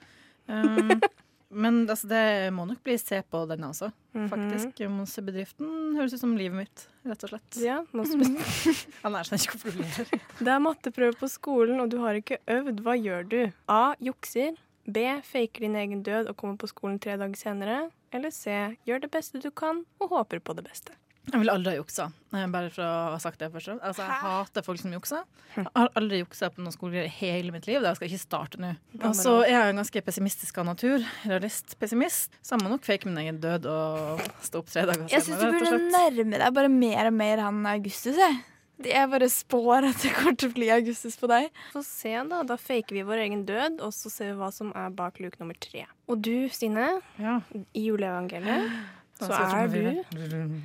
Um, 0.50 0.98
men 1.66 1.84
altså, 1.88 2.10
det 2.10 2.24
må 2.58 2.66
nok 2.68 2.82
bli 2.84 2.98
se 3.00 3.22
på 3.32 3.46
denne 3.48 3.70
også, 3.72 3.92
Mhm. 4.16 4.28
faktisk. 4.32 4.82
Monsterbedriften 4.92 5.96
høres 6.00 6.14
ut 6.16 6.20
som 6.24 6.36
livet 6.40 6.58
mitt, 6.58 6.88
rett 7.06 7.24
og 7.28 7.36
slett. 7.36 7.62
Ja. 7.62 7.78
Han 9.06 9.16
er 9.16 9.28
sånn 9.30 9.40
ikke 9.40 9.60
hvorfor 9.60 9.78
du 9.78 9.82
ler. 9.86 10.22
Det 10.42 10.52
er 10.56 10.60
matteprøve 10.64 11.20
på 11.22 11.30
skolen, 11.32 11.80
og 11.84 11.90
du 11.94 12.00
har 12.02 12.18
ikke 12.20 12.42
øvd. 12.48 12.82
Hva 12.84 12.98
gjør 12.98 13.30
du? 13.30 13.40
A. 13.70 13.94
Jukser. 14.04 14.58
B. 14.86 15.06
Faker 15.26 15.66
din 15.66 15.76
egen 15.80 16.04
død 16.06 16.30
og 16.32 16.38
kommer 16.38 16.60
på 16.62 16.70
skolen 16.72 17.00
tre 17.02 17.18
dager 17.18 17.40
senere. 17.40 17.80
Eller 18.14 18.32
C. 18.32 18.52
Gjør 18.88 19.02
det 19.06 19.12
beste 19.12 19.42
du 19.44 19.50
kan 19.52 19.84
og 20.00 20.14
håper 20.14 20.44
på 20.44 20.56
det 20.58 20.68
beste. 20.68 20.94
Jeg 21.26 21.42
vil 21.42 21.50
aldri 21.50 21.72
ha 21.74 21.80
juksa, 21.80 22.04
eh, 22.38 22.44
bare 22.54 22.70
for 22.70 22.86
å 22.86 22.90
ha 23.16 23.18
sagt 23.18 23.40
det 23.42 23.48
først. 23.50 23.80
Altså, 23.82 24.04
jeg 24.04 24.14
Hæ? 24.14 24.30
hater 24.30 24.62
folk 24.62 24.78
som 24.78 24.92
jukser. 24.94 25.24
Jeg 25.56 25.66
har 25.74 25.90
aldri 25.98 26.20
juksa 26.22 26.52
på 26.54 26.62
noen 26.62 26.76
skolegreier 26.76 27.10
i 27.10 27.14
hele 27.18 27.52
mitt 27.52 27.66
liv. 27.66 27.82
Det 27.82 27.96
skal 27.98 28.06
jeg 28.08 28.14
ikke 28.14 28.28
starte 28.28 28.62
nå. 28.62 28.76
Og 29.02 29.16
så 29.18 29.34
er 29.42 29.56
jeg 29.56 29.74
en 29.74 29.82
ganske 29.82 30.04
pessimistisk 30.06 30.60
av 30.62 30.68
natur. 30.70 31.02
Realist-pessimist. 31.26 32.38
Så 32.46 32.54
jeg 32.54 32.62
må 32.62 32.70
nok 32.70 32.86
fake 32.86 33.10
min 33.10 33.18
egen 33.24 33.40
død 33.42 33.66
og 33.66 34.22
stå 34.46 34.62
opp 34.62 34.70
tre 34.70 34.86
dager 34.86 35.10
Jeg 35.10 35.26
syns 35.26 35.42
du 35.42 35.50
burde 35.50 35.80
nærme 35.90 36.38
deg 36.44 36.54
bare 36.54 36.70
mer 36.70 37.10
og 37.10 37.18
mer 37.18 37.42
han 37.42 37.66
Augustus. 37.74 38.22
Jeg, 38.22 38.44
jeg 38.84 39.10
bare 39.12 39.30
spår 39.32 39.88
at 39.90 40.02
det 40.04 40.12
kommer 40.18 40.36
til 40.40 40.50
å 40.52 40.56
bli 40.58 40.70
Augustus 40.74 41.16
på 41.20 41.30
deg. 41.32 41.48
Få 41.74 41.84
se, 41.86 42.12
da. 42.30 42.42
Da 42.44 42.58
faker 42.60 42.98
vi 42.98 43.04
vår 43.08 43.22
egen 43.28 43.46
død, 43.48 43.80
og 43.86 43.94
så 43.96 44.12
ser 44.12 44.34
vi 44.34 44.40
hva 44.42 44.52
som 44.54 44.74
er 44.76 44.90
bak 44.96 45.20
luke 45.24 45.40
nummer 45.40 45.56
tre. 45.60 45.86
Og 46.12 46.22
du, 46.22 46.48
Stine, 46.50 47.02
Ja. 47.22 47.40
i 47.74 47.86
juleevangeliet 47.88 48.72
så 49.20 49.32
er 49.32 49.68
du 49.72 50.60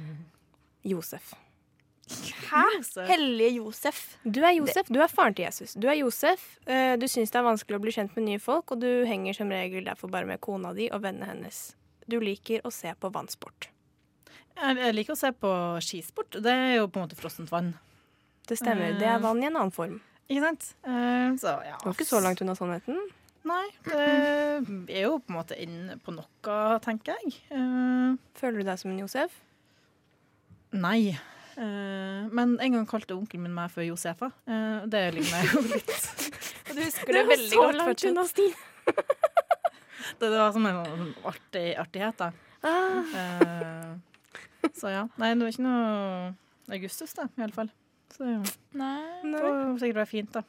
Josef. 0.84 1.34
Hæ? 2.50 2.64
Josef. 2.76 3.06
Hellige 3.06 3.50
Josef. 3.60 3.98
Du 4.26 4.40
er 4.42 4.56
Josef, 4.56 4.88
du 4.90 4.98
er 4.98 5.06
faren 5.12 5.34
til 5.38 5.44
Jesus. 5.44 5.74
Du 5.78 5.86
er 5.86 5.94
Josef, 6.00 6.58
eh, 6.66 6.96
du 6.98 7.06
syns 7.06 7.30
det 7.30 7.38
er 7.38 7.46
vanskelig 7.46 7.78
å 7.78 7.82
bli 7.84 7.92
kjent 7.94 8.16
med 8.16 8.24
nye 8.26 8.40
folk, 8.42 8.72
og 8.74 8.80
du 8.82 9.04
henger 9.06 9.36
som 9.38 9.52
regel 9.54 9.84
derfor 9.86 10.10
bare 10.10 10.26
med 10.26 10.40
kona 10.42 10.72
di 10.74 10.88
og 10.90 11.04
vennene 11.04 11.28
hennes. 11.30 11.76
Du 12.10 12.18
liker 12.18 12.64
å 12.66 12.72
se 12.74 12.90
på 12.98 13.12
vannsport. 13.14 13.68
Jeg 14.60 14.94
liker 14.96 15.14
å 15.14 15.16
se 15.20 15.30
på 15.32 15.52
skisport. 15.80 16.34
Det 16.42 16.50
er 16.50 16.74
jo 16.80 16.88
på 16.90 16.98
en 16.98 17.06
måte 17.06 17.16
frossent 17.16 17.48
vann. 17.52 17.70
Det 18.50 18.58
stemmer. 18.58 18.98
Det 18.98 19.06
er 19.06 19.22
vann 19.22 19.40
i 19.42 19.46
en 19.48 19.56
annen 19.56 19.74
form. 19.74 20.00
Ikke 20.30 20.44
sant? 20.44 20.68
Uh, 20.86 21.32
Så 21.38 21.54
ja. 21.66 21.78
Det 21.78 21.88
var 21.88 21.96
ikke 21.96 22.08
så 22.08 22.20
langt 22.22 22.42
unna 22.42 22.56
sannheten. 22.58 22.98
Nei. 23.48 23.64
Det 23.86 24.92
er 24.92 25.06
jo 25.06 25.16
på 25.22 25.32
en 25.32 25.38
måte 25.38 25.56
inne 25.56 25.96
på 26.04 26.12
noe, 26.12 26.56
tenker 26.84 27.16
jeg. 27.16 27.38
Uh, 27.54 28.18
Føler 28.38 28.60
du 28.60 28.68
deg 28.68 28.82
som 28.82 28.92
en 28.92 29.00
Josef? 29.00 29.38
Nei. 30.76 31.14
Uh, 31.56 32.28
men 32.30 32.54
en 32.62 32.76
gang 32.76 32.86
kalte 32.88 33.16
onkelen 33.16 33.48
min 33.48 33.56
meg 33.56 33.72
for 33.72 33.84
Josefa. 33.84 34.30
Uh, 34.48 34.86
det 34.90 35.06
ligner 35.16 35.48
jo 35.50 35.64
litt. 35.66 35.90
Og 36.68 36.74
du 36.76 36.82
husker 36.84 37.16
det, 37.16 37.24
veldig 37.30 37.62
godt 37.62 37.82
fortsatt. 37.88 38.44
Det, 40.18 40.26
det 40.26 40.38
var 40.40 40.52
som 40.52 40.64
en 40.66 40.78
artig, 41.28 41.76
artighet, 41.78 42.16
da. 42.18 42.32
Ah. 42.66 43.12
Eh, 43.20 44.70
så 44.76 44.90
ja. 44.92 45.04
Nei, 45.20 45.30
det 45.36 45.46
var 45.46 45.52
ikke 45.54 45.64
noe 45.64 46.74
Augustus, 46.76 47.14
da, 47.16 47.28
i 47.38 47.44
alle 47.44 47.54
fall. 47.56 47.70
Så 48.14 48.26
ja. 48.26 48.40
Nei. 48.78 49.02
det 49.24 49.42
var 49.42 49.78
sikkert 49.80 50.00
være 50.02 50.10
fint, 50.10 50.34
da. 50.34 50.42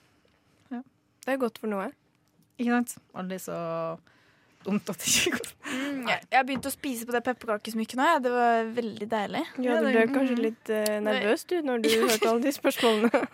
det 1.25 1.33
er 1.33 1.41
godt 1.41 1.59
for 1.61 1.71
noe. 1.71 1.91
Ikke 2.57 2.73
sant? 2.77 2.97
Aldri 3.17 3.37
så 3.41 3.57
dumt 4.65 4.89
at 4.93 5.01
det 5.01 5.11
ikke 5.11 5.33
går. 5.37 5.51
Mm, 5.71 5.99
jeg, 6.09 6.21
jeg 6.31 6.37
har 6.37 6.47
begynt 6.47 6.67
å 6.67 6.73
spise 6.73 7.07
på 7.07 7.15
det 7.15 7.21
pepperkakesmykket 7.27 7.99
nå. 7.99 8.07
Ja. 8.11 8.19
Det 8.23 8.31
var 8.33 8.71
veldig 8.77 9.07
deilig. 9.11 9.43
Ja, 9.63 9.77
du 9.81 9.89
ble 9.91 10.07
kanskje 10.13 10.39
litt 10.39 10.71
uh, 10.73 10.97
nervøs 11.05 11.45
du 11.49 11.57
når 11.65 11.83
du 11.85 11.89
hørte 12.05 12.31
alle 12.31 12.43
de 12.47 12.55
spørsmålene. 12.57 13.23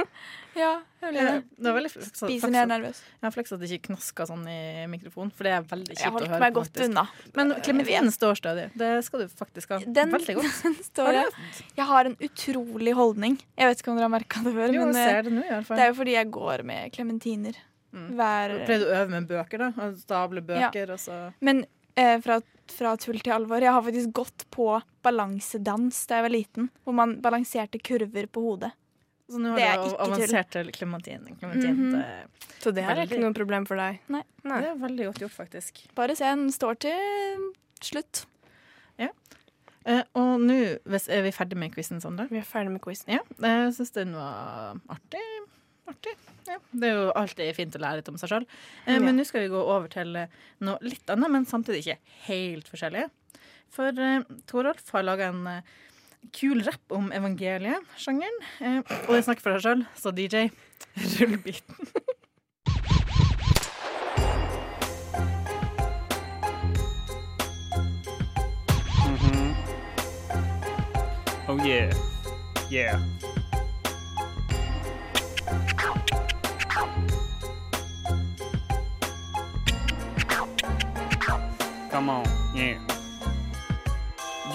Ja, 0.58 0.72
jeg 1.04 1.12
ble 1.14 1.22
det. 1.22 1.34
Det 1.54 1.68
var 1.68 1.76
veldig 1.78 1.90
flaks, 1.94 2.08
Spiser 2.18 2.50
når 2.50 2.56
jeg 2.58 2.66
er 2.66 2.70
nervøs. 2.72 3.00
Jeg 3.06 3.26
har 3.28 3.34
flaks 3.36 3.52
at 3.54 3.60
det 3.62 3.68
ikke 3.76 3.92
knaska 3.92 4.26
sånn 4.26 4.48
i 4.50 4.88
mikrofonen, 4.90 5.30
for 5.38 5.46
det 5.46 5.52
er 5.54 5.68
veldig 5.70 5.94
Jeg 5.94 6.00
kjipt 6.02 6.10
å 6.10 6.16
holdt 6.18 6.42
meg 6.42 6.56
godt 6.56 6.72
faktisk. 6.72 6.88
unna. 6.90 7.04
Men 7.38 7.54
Jeg 7.94 8.14
står 8.16 8.40
stødig. 8.42 8.64
Det 8.82 8.90
skal 9.06 9.22
du 9.22 9.28
faktisk 9.38 9.76
ha. 9.76 9.80
Den- 9.86 10.16
Veldig 10.18 10.36
godt. 10.40 10.66
Står 10.90 11.14
jeg. 11.14 11.30
jeg 11.78 11.88
har 11.92 12.10
en 12.10 12.18
utrolig 12.26 12.96
holdning. 12.98 13.38
Jeg 13.54 13.70
vet 13.70 13.84
ikke 13.86 13.94
om 13.94 14.02
dere 14.02 14.10
har 14.10 14.16
merka 14.18 14.42
det 14.48 14.56
før, 14.58 14.74
Jo, 14.74 14.88
men 14.90 14.98
jeg 14.98 15.06
eh, 15.06 15.14
ser 15.14 15.30
det 15.30 15.36
nå, 15.38 15.46
i 15.46 15.54
alle 15.60 15.70
fall. 15.70 15.78
det 15.78 15.86
er 15.86 15.94
jo 15.94 15.98
fordi 16.02 16.18
jeg 16.18 16.32
går 16.42 16.66
med 16.74 16.94
klementiner 16.98 17.62
Mm. 17.62 17.77
Hver 17.92 18.54
Pleide 18.66 18.84
du 18.84 18.90
å 18.90 18.96
øve 19.00 19.10
med 19.14 19.28
bøker, 19.30 19.64
da? 19.64 19.90
Stable 20.00 20.44
bøker, 20.46 20.94
og 20.94 21.02
så 21.02 21.20
Men 21.40 21.64
eh, 21.96 22.18
fra, 22.24 22.40
fra 22.74 22.96
tull 23.02 23.20
til 23.24 23.36
alvor, 23.36 23.64
jeg 23.64 23.74
har 23.74 23.86
faktisk 23.86 24.14
gått 24.18 24.48
på 24.54 24.70
balansedans 25.06 26.04
da 26.10 26.20
jeg 26.20 26.28
var 26.28 26.36
liten. 26.36 26.70
Hvor 26.84 26.98
man 27.00 27.18
balanserte 27.24 27.80
kurver 27.80 28.30
på 28.32 28.44
hodet. 28.44 28.74
Så 29.28 29.42
nå 29.44 29.56
Det 29.58 29.66
er 29.68 29.82
du 29.84 29.96
avansert 30.00 30.52
til 30.56 30.72
klementin. 30.72 31.28
Mm 31.42 31.60
-hmm. 31.60 32.04
Så 32.60 32.72
det 32.72 32.84
her 32.84 32.92
er 32.92 32.96
Veldig. 32.96 33.12
ikke 33.12 33.24
noe 33.26 33.34
problem 33.34 33.66
for 33.66 33.76
deg? 33.76 34.00
Nei. 34.08 34.24
Nei. 34.44 34.62
det 34.62 34.70
er 34.70 34.76
veldig 34.76 35.06
godt 35.06 35.20
gjort, 35.20 35.32
faktisk. 35.32 35.88
Bare 35.96 36.16
se, 36.16 36.24
den 36.24 36.52
står 36.52 36.74
til 36.74 37.52
slutt. 37.82 38.26
Eh, 39.88 40.04
og 40.20 40.42
nå 40.44 40.56
er 40.84 41.22
vi 41.24 41.32
ferdig 41.32 41.58
med 41.60 41.72
quizen, 41.76 42.02
Sondre. 42.04 42.28
Vi 42.32 42.42
er 42.42 42.48
ferdig 42.48 42.74
med 42.74 42.84
quizen. 42.84 43.14
Ja, 43.14 43.22
jeg 43.40 43.76
syns 43.78 43.94
den 43.96 44.16
var 44.18 44.82
artig. 44.92 45.24
Artig. 45.88 46.14
Ja. 46.48 46.58
Det 46.72 46.88
er 46.90 46.96
jo 47.00 47.08
alltid 47.20 47.56
fint 47.58 47.76
å 47.76 47.82
lære 47.84 48.00
litt 48.02 48.10
om 48.12 48.18
seg 48.20 48.32
sjøl. 48.32 48.46
Eh, 48.86 48.94
Ja. 48.98 49.00
Men 49.04 49.18
nå 49.20 49.26
skal 49.28 49.46
vi 49.46 49.52
gå 49.54 49.62
over 49.64 49.88
til 49.92 50.16
eh, 50.16 50.28
noe 50.64 50.78
litt 50.82 51.10
annet, 51.14 51.32
men 51.32 51.46
samtidig 51.50 51.84
ikke 51.86 51.98
helt 52.28 52.68
forskjellig. 52.72 53.06
For 53.74 53.92
eh, 54.00 54.22
Torolf 54.48 54.90
har 54.96 55.04
laga 55.08 55.30
en 55.32 55.44
eh, 55.48 55.62
kul 56.36 56.64
rapp 56.68 56.92
om 56.96 57.12
evangeliesjangeren. 57.16 58.40
Eh, 58.62 58.80
og 59.08 59.14
det 59.16 59.24
snakker 59.28 59.44
for 59.48 59.56
deg 59.58 59.66
sjøl, 59.68 59.86
så 60.00 60.12
DJ, 60.16 60.48
rull 61.18 61.38
biten 61.44 61.92
Mhm. 69.08 69.56
Oh 71.50 71.58
yeah. 71.68 71.94
Yeah. 72.70 73.00
Come 81.98 82.12
on, 82.12 82.26
yeah. 82.56 82.78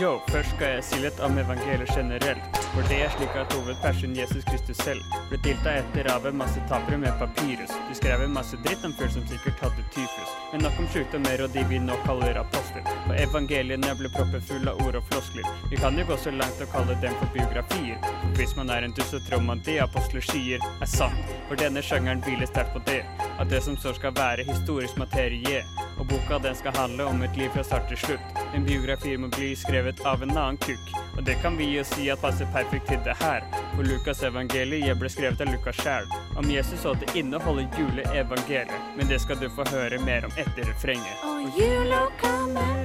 Yo, 0.00 0.20
først 0.28 0.52
skal 0.54 0.76
jeg 0.76 0.84
si 0.86 0.98
litt 1.02 1.18
om 1.26 1.34
evangeliet 1.42 1.90
generelt. 1.90 2.60
For 2.72 2.86
det 2.86 3.00
er 3.02 3.10
slik 3.12 3.34
at 3.36 3.52
hovedpersonen 3.52 4.14
Jesus 4.16 4.46
Kristus 4.46 4.78
selv 4.80 5.16
ble 5.28 5.40
tilta 5.42 5.74
etter 5.80 6.06
av 6.14 6.24
en 6.30 6.38
masse 6.38 6.62
tapere 6.70 7.00
med 7.02 7.18
papyrus. 7.20 7.74
De 7.88 7.96
skrev 7.98 8.22
en 8.24 8.32
masse 8.32 8.56
dritt 8.62 8.86
om 8.86 8.94
fyr 8.96 9.10
som 9.12 9.26
sikkert 9.26 9.58
hadde 9.60 9.84
tyfus. 9.92 10.32
Men 10.52 10.62
nok 10.64 10.78
om 10.80 10.88
sjukdommer 10.94 11.42
og 11.42 11.52
de 11.52 11.66
vi 11.68 11.82
nå 11.82 11.98
kaller 12.06 12.38
apostler. 12.40 12.86
For 13.08 13.18
evangeliene 13.26 13.92
ble 13.98 14.14
proppet 14.14 14.46
fulle 14.48 14.72
av 14.72 14.86
ord 14.86 15.02
og 15.02 15.10
floskler. 15.10 15.50
Vi 15.74 15.82
kan 15.82 15.98
jo 15.98 16.06
gå 16.08 16.22
så 16.22 16.32
langt 16.38 16.62
å 16.62 16.70
kalle 16.72 16.96
dem 17.02 17.18
for 17.18 17.34
biografier. 17.34 17.98
For 18.22 18.38
hvis 18.38 18.56
man 18.56 18.70
er 18.70 18.86
en 18.86 18.94
dust, 18.96 19.12
så 19.12 19.20
tror 19.26 19.42
man 19.50 19.66
det 19.66 19.80
apostler 19.82 20.24
sier, 20.30 20.62
er 20.78 20.94
sant. 20.94 21.36
For 21.50 21.58
denne 21.58 21.82
sjangeren 21.82 22.22
hviler 22.22 22.48
sterkt 22.48 22.78
på 22.78 22.86
det. 22.86 23.02
At 23.36 23.50
det 23.50 23.64
som 23.66 23.76
så 23.76 23.92
skal 23.98 24.14
være 24.14 24.46
historisk 24.46 24.96
materie. 25.02 25.66
Og 26.02 26.08
boka 26.08 26.38
den 26.38 26.54
skal 26.54 26.74
handle 26.74 27.04
om 27.04 27.22
et 27.22 27.36
liv 27.36 27.50
fra 27.54 27.62
start 27.62 27.84
til 27.88 27.98
slutt. 28.00 28.40
En 28.56 28.64
biografi 28.66 29.12
må 29.16 29.28
bli 29.30 29.52
skrevet 29.54 30.00
av 30.02 30.24
en 30.26 30.32
annen 30.34 30.58
kukk. 30.58 30.90
Og 31.14 31.22
det 31.28 31.36
kan 31.44 31.54
vi 31.54 31.68
jo 31.76 31.84
si 31.86 32.08
at 32.10 32.18
passer 32.18 32.48
perfekt 32.50 32.90
til 32.90 32.98
det 33.06 33.14
her. 33.20 33.46
For 33.76 33.86
Lukas 33.86 34.24
evangeliet 34.26 34.98
ble 34.98 35.12
skrevet 35.14 35.46
av 35.46 35.54
Lukas 35.54 35.78
sjæl. 35.78 36.10
Om 36.34 36.50
Jesus 36.50 36.82
og 36.90 36.98
det 36.98 37.14
inneholder 37.14 37.70
juleevangeliet. 37.78 38.74
Men 38.98 39.14
det 39.14 39.22
skal 39.22 39.38
du 39.38 39.46
få 39.54 39.68
høre 39.70 40.02
mer 40.02 40.26
om 40.26 40.34
etter 40.34 40.66
refrenget. 40.72 41.22
Og 41.22 41.60
jula 41.60 42.08
kommer 42.18 42.81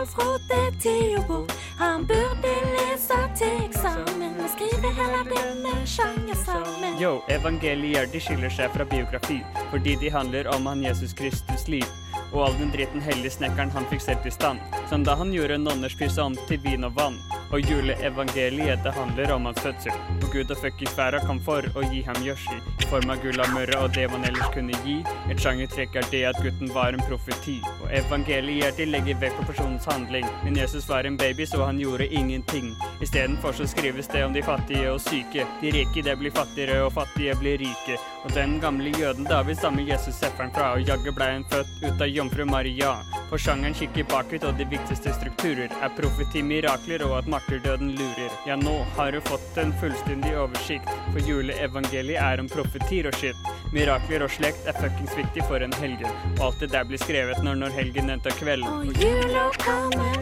Rådde 0.00 0.60
til 0.80 1.18
å. 1.28 1.42
Han 1.76 2.06
burde 2.08 2.52
lese 2.72 3.18
til 3.36 3.58
eksamen 3.66 4.38
og 4.40 4.48
skrive 4.54 4.92
heller 4.96 5.26
denne 5.28 5.74
sjangersalmen. 5.84 6.96
Yo, 7.02 7.18
evangelier 7.28 8.08
de 8.08 8.22
skiller 8.24 8.48
seg 8.54 8.72
fra 8.72 8.86
biografi 8.88 9.42
fordi 9.68 9.98
de 10.00 10.08
handler 10.14 10.48
om 10.56 10.70
han 10.72 10.80
Jesus 10.86 11.12
Kristus 11.12 11.68
liv. 11.68 11.84
Og 12.32 12.44
all 12.46 12.56
den 12.58 12.70
dritten 12.74 13.02
hellige 13.02 13.34
snekkeren 13.36 13.72
han 13.74 13.86
fikk 13.90 14.04
selv 14.04 14.26
i 14.26 14.32
stand. 14.34 14.60
Som 14.88 15.04
da 15.06 15.16
han 15.18 15.32
gjorde 15.34 15.58
nonners 15.58 15.96
pisse 15.98 16.22
om 16.22 16.36
til 16.48 16.60
vin 16.64 16.86
og 16.86 16.94
vann. 16.98 17.18
Og 17.50 17.66
juleevangeliet 17.66 18.84
det 18.84 18.92
handler 18.94 19.32
om 19.34 19.48
hans 19.48 19.58
fødsel. 19.64 19.96
Og 20.20 20.28
Gud 20.32 20.52
og 20.54 20.60
fuckings 20.62 20.94
verda 20.98 21.18
kom 21.26 21.40
for 21.42 21.66
å 21.74 21.82
gi 21.90 22.04
ham 22.06 22.20
gjødsel. 22.22 22.60
I 22.80 22.88
form 22.90 23.10
av 23.10 23.22
gull 23.24 23.42
og 23.42 23.50
mørre 23.54 23.80
og 23.82 23.94
det 23.96 24.06
man 24.12 24.26
ellers 24.28 24.52
kunne 24.54 24.78
gi. 24.84 25.00
Et 25.30 25.42
sjangertrekk 25.42 25.98
er 25.98 26.06
det 26.12 26.22
at 26.30 26.38
gutten 26.44 26.70
var 26.74 26.94
en 26.94 27.02
profeti. 27.08 27.56
Og 27.80 27.88
evangeliet 28.00 28.78
de 28.78 28.86
legger 28.86 29.18
vekt 29.22 29.40
på 29.40 29.48
personens 29.50 29.88
handling. 29.90 30.26
Men 30.44 30.58
Jesus 30.58 30.86
var 30.88 31.08
en 31.08 31.18
baby, 31.18 31.46
så 31.46 31.64
han 31.66 31.80
gjorde 31.82 32.06
ingenting. 32.06 32.70
Istedenfor 33.02 33.52
så 33.58 33.66
skrives 33.66 34.10
det 34.12 34.24
om 34.24 34.36
de 34.36 34.42
fattige 34.46 34.92
og 34.92 35.00
syke. 35.02 35.46
De 35.60 35.74
rike 35.74 36.06
det 36.06 36.16
blir 36.20 36.34
fattigere, 36.34 36.84
og 36.86 36.94
fattige 36.94 37.34
blir 37.42 37.58
rike. 37.58 37.98
Og 38.24 38.34
den 38.36 38.58
gamle 38.62 38.94
jøden 38.94 39.26
David 39.26 39.58
stammer 39.58 39.82
Jesus 39.82 40.14
sefferen 40.14 40.54
fra, 40.54 40.74
og 40.76 40.86
jaggu 40.86 41.10
blei 41.16 41.32
han 41.34 41.46
født 41.50 41.76
ut 41.82 42.02
av 42.02 42.14
jomfru 42.20 42.46
Maria. 42.48 42.92
For 43.30 43.40
sjangeren 43.40 43.74
kikker 43.76 44.06
bakut, 44.10 44.44
og 44.44 44.58
de 44.58 44.66
viktigste 44.68 45.14
strukturer 45.16 45.72
er 45.72 45.94
profeti, 45.96 46.42
mirakler 46.44 47.04
og 47.06 47.16
at 47.20 47.30
martyrdøden 47.30 47.94
lurer. 47.98 48.32
Ja, 48.48 48.58
nå 48.60 48.76
har 48.96 49.14
du 49.14 49.20
fått 49.30 49.60
en 49.62 49.72
fullstendig 49.80 50.34
oversikt, 50.38 50.90
for 51.10 51.22
juleevangeliet 51.24 52.20
er 52.20 52.42
om 52.42 52.50
profetier 52.50 53.08
og 53.10 53.16
shit. 53.20 53.50
Mirakler 53.74 54.26
og 54.26 54.34
slekt 54.34 54.68
er 54.68 54.76
fuckings 54.80 55.16
viktig 55.18 55.46
for 55.48 55.62
en 55.64 55.76
helgen, 55.80 56.10
og 56.38 56.50
alt 56.50 56.64
det 56.64 56.72
der 56.74 56.88
blir 56.90 57.00
skrevet 57.00 57.44
når 57.46 57.62
når 57.64 57.78
helgen 57.78 58.12
den 58.12 58.38
kvelden. 58.40 58.68
Og 58.68 59.04
jula 59.04 59.48
kommer 59.64 60.20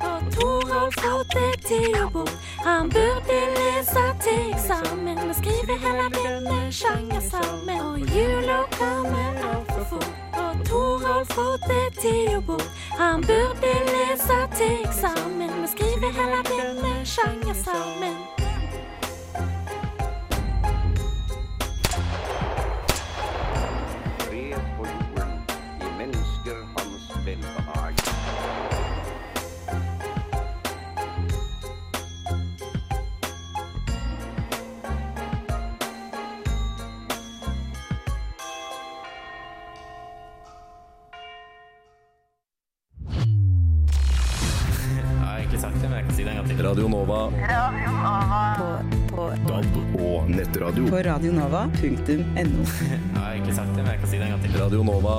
og 0.00 0.20
Toralf 0.34 0.96
rådde 1.04 1.46
til 1.64 1.96
å 2.00 2.08
bort. 2.12 2.34
Han 2.64 2.90
burde 2.92 3.38
lese 3.56 4.04
til 4.24 4.52
eksamen 4.52 5.18
og 5.24 5.34
skrive 5.38 5.76
hele 5.84 6.08
denne 6.16 6.58
sjangersalmen. 6.80 7.80
Og 7.80 8.16
jula 8.16 8.60
kommer 8.76 9.40
altfor 9.50 9.86
fort, 9.94 10.29
Toralf 10.70 11.28
fått 11.34 11.70
og 12.36 12.44
bort. 12.46 12.70
Han 12.98 13.20
burde 13.20 13.72
lese 13.92 14.38
til 14.56 14.84
eksamen, 14.84 15.50
men 15.60 15.68
skriver 15.68 16.12
heller 16.18 16.42
denne 16.52 16.94
sjangersalmen. 17.04 18.39
Kan 46.62 46.88
Nova. 46.88 47.30
Radio 47.30 47.90
Nova. 47.90 48.54
På, 48.58 49.16
på, 49.16 49.22
Radio. 49.22 49.48
DAB 49.48 50.00
og 50.00 50.30
nettradio. 50.30 50.88
på 50.88 50.96
radionova.no. 50.96 52.64
Jeg 52.90 53.00
har 53.14 53.32
egentlig 53.32 53.54
sagt 53.54 53.68
det, 53.68 53.82
men 53.82 53.86
jeg 53.86 54.00
kan 54.00 54.08
si 54.08 54.16
det 54.16 54.24
en 54.26 54.30
gang 54.30 54.42
til. 54.42 54.60
Radio 54.60 54.82
Nova. 54.82 55.14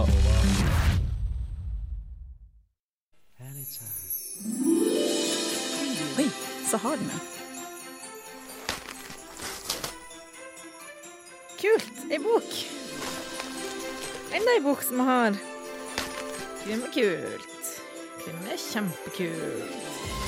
Oi, 6.19 6.27
så 6.69 6.77
har 6.77 6.95
den 7.01 7.09
det. 7.09 7.21
Kult. 11.61 12.05
Ei 12.11 12.19
bok. 12.21 12.51
Enda 14.29 14.57
ei 14.59 14.61
bok 14.61 14.83
som 14.85 14.99
har. 15.09 15.41
Krim 16.63 16.85
er 16.85 16.93
kult. 16.93 17.77
Krim 18.21 18.45
er 18.45 18.61
kjempekult. 18.69 20.20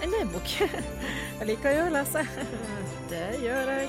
Mm, 0.00 0.14
e-bok. 0.22 0.48
Jeg 1.40 1.46
liker 1.48 1.74
jo 1.76 1.84
å 1.88 1.92
lese. 1.92 2.22
Det 3.10 3.26
gjør 3.42 3.70
jeg. 3.72 3.88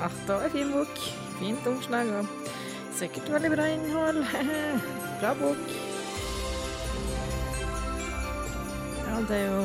Var 0.00 0.44
en 0.44 0.52
fin 0.52 0.72
bok. 0.72 1.00
Fint 1.36 1.68
omslag 1.68 2.10
og 2.16 2.24
sikkert 2.96 3.28
veldig 3.34 3.50
bra 3.52 3.66
innhold. 3.72 4.22
Bra 5.20 5.30
bok. 5.36 5.70
Ja, 9.06 9.20
det 9.30 9.38
er 9.38 9.46
jo 9.46 9.62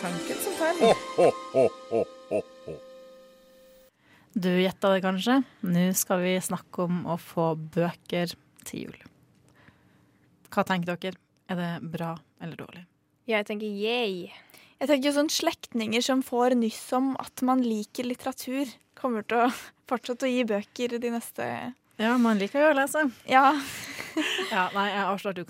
tanken 0.00 0.40
som 0.40 0.56
teller. 0.60 0.96
Du 4.34 4.48
gjetta 4.48 4.94
det 4.94 5.04
kanskje. 5.04 5.42
Nå 5.68 5.84
skal 5.96 6.24
vi 6.24 6.38
snakke 6.44 6.88
om 6.88 7.04
å 7.04 7.18
få 7.20 7.52
bøker 7.76 8.32
til 8.64 8.86
jul. 8.86 9.04
Hva 10.48 10.64
tenker 10.64 10.96
dere? 10.96 11.20
Er 11.52 11.60
det 11.60 11.70
bra 11.92 12.14
eller 12.40 12.56
dårlig? 12.64 12.86
Jeg 13.28 13.46
tenker 13.48 13.66
yay. 13.66 14.28
Jeg 14.80 14.90
tenker 14.90 15.14
sånn 15.16 15.30
slektninger 15.32 16.02
som 16.04 16.20
får 16.24 16.56
nyss 16.58 16.82
om 16.96 17.14
at 17.22 17.40
man 17.46 17.62
liker 17.64 18.04
litteratur, 18.04 18.68
kommer 18.98 19.24
til 19.28 19.46
å 19.46 19.48
fortsette 19.90 20.26
å 20.28 20.30
gi 20.32 20.44
bøker 20.48 20.98
de 21.00 21.10
neste 21.14 21.46
Ja, 22.00 22.16
man 22.18 22.40
liker 22.40 22.60
jo 22.64 22.72
å 22.72 22.78
lese. 22.80 23.06
Ja. 23.30 23.50
Ja, 24.54 24.68
nei, 24.70 24.84
Jeg 24.92 25.06
avslørte 25.10 25.42
jo 25.42 25.46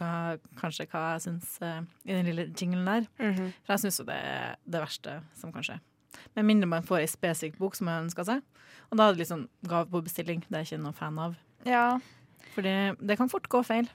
kanskje 0.57 0.87
hva 0.89 1.01
jeg 1.13 1.23
syns 1.27 1.51
uh, 1.61 1.83
i 2.09 2.15
den 2.15 2.25
lille 2.31 2.47
jinglen 2.57 2.87
der. 2.89 3.03
Mhm. 3.21 3.51
For 3.67 3.75
jeg 3.75 3.83
syns 3.83 3.99
jo 4.01 4.07
det 4.09 4.17
er 4.17 4.55
det 4.65 4.81
verste 4.81 5.17
som 5.37 5.53
kan 5.53 5.67
skje. 5.67 5.77
Med 6.39 6.47
mindre 6.49 6.69
man 6.71 6.87
får 6.87 7.03
ei 7.03 7.11
spesifikk 7.11 7.59
bok 7.61 7.77
som 7.77 7.91
man 7.91 8.07
ønsker 8.07 8.25
seg. 8.25 8.41
Og 8.89 8.97
da 8.97 9.11
er 9.11 9.13
det 9.13 9.21
litt 9.21 9.29
sånn 9.35 9.45
gave 9.69 9.91
på 9.93 10.01
bestilling. 10.07 10.41
Det 10.47 10.57
er 10.57 10.65
jeg 10.65 10.71
ikke 10.79 10.85
noen 10.87 10.97
fan 10.97 11.21
av. 11.27 11.37
ja. 11.69 11.85
For 12.55 12.63
det, 12.65 12.95
det 13.03 13.19
kan 13.19 13.29
fort 13.29 13.51
gå 13.51 13.61
feil. 13.67 13.89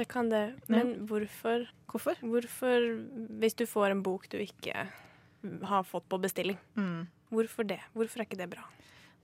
Det 0.00 0.08
kan 0.08 0.30
det. 0.32 0.42
Men 0.72 0.94
hvorfor, 1.10 1.66
Hvorfor? 1.92 2.16
hvorfor, 2.24 2.84
hvis 3.42 3.56
du 3.60 3.66
får 3.68 3.90
en 3.92 4.02
bok 4.06 4.28
du 4.32 4.38
ikke 4.40 4.86
har 5.68 5.82
fått 5.88 6.06
på 6.08 6.18
bestilling, 6.20 6.56
Mm. 6.76 7.06
hvorfor 7.30 7.66
det? 7.68 7.80
Hvorfor 7.94 8.20
er 8.22 8.26
ikke 8.28 8.38
det 8.40 8.50
bra? 8.52 8.64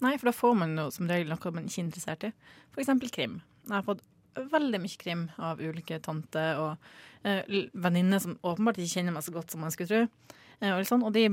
Nei, 0.04 0.16
for 0.21 0.28
da 0.28 0.33
får 0.37 0.56
man 0.61 0.76
jo 0.76 0.90
som 0.92 1.09
regel 1.09 1.28
noe 1.33 1.52
man 1.56 1.64
ikke 1.64 1.80
er 1.80 1.87
interessert 1.87 2.25
i. 2.28 2.33
Eksempel 2.76 3.11
krim. 3.11 3.38
Jeg 3.66 3.72
har 3.79 3.83
fått 3.87 4.03
veldig 4.37 4.81
mye 4.83 4.98
krim 5.00 5.22
av 5.40 5.59
ulike 5.64 5.96
tanter 6.05 6.59
og 6.61 6.77
eh, 7.24 7.40
venninner 7.72 8.20
som 8.20 8.37
åpenbart 8.44 8.77
ikke 8.77 8.98
kjenner 9.00 9.12
meg 9.16 9.24
så 9.24 9.33
godt 9.33 9.50
som 9.50 9.61
man 9.64 9.72
skulle 9.72 9.88
tro. 9.88 10.03
Eh, 10.61 10.74
og, 10.77 10.85
sånn, 10.85 11.03
og 11.09 11.14
de 11.16 11.24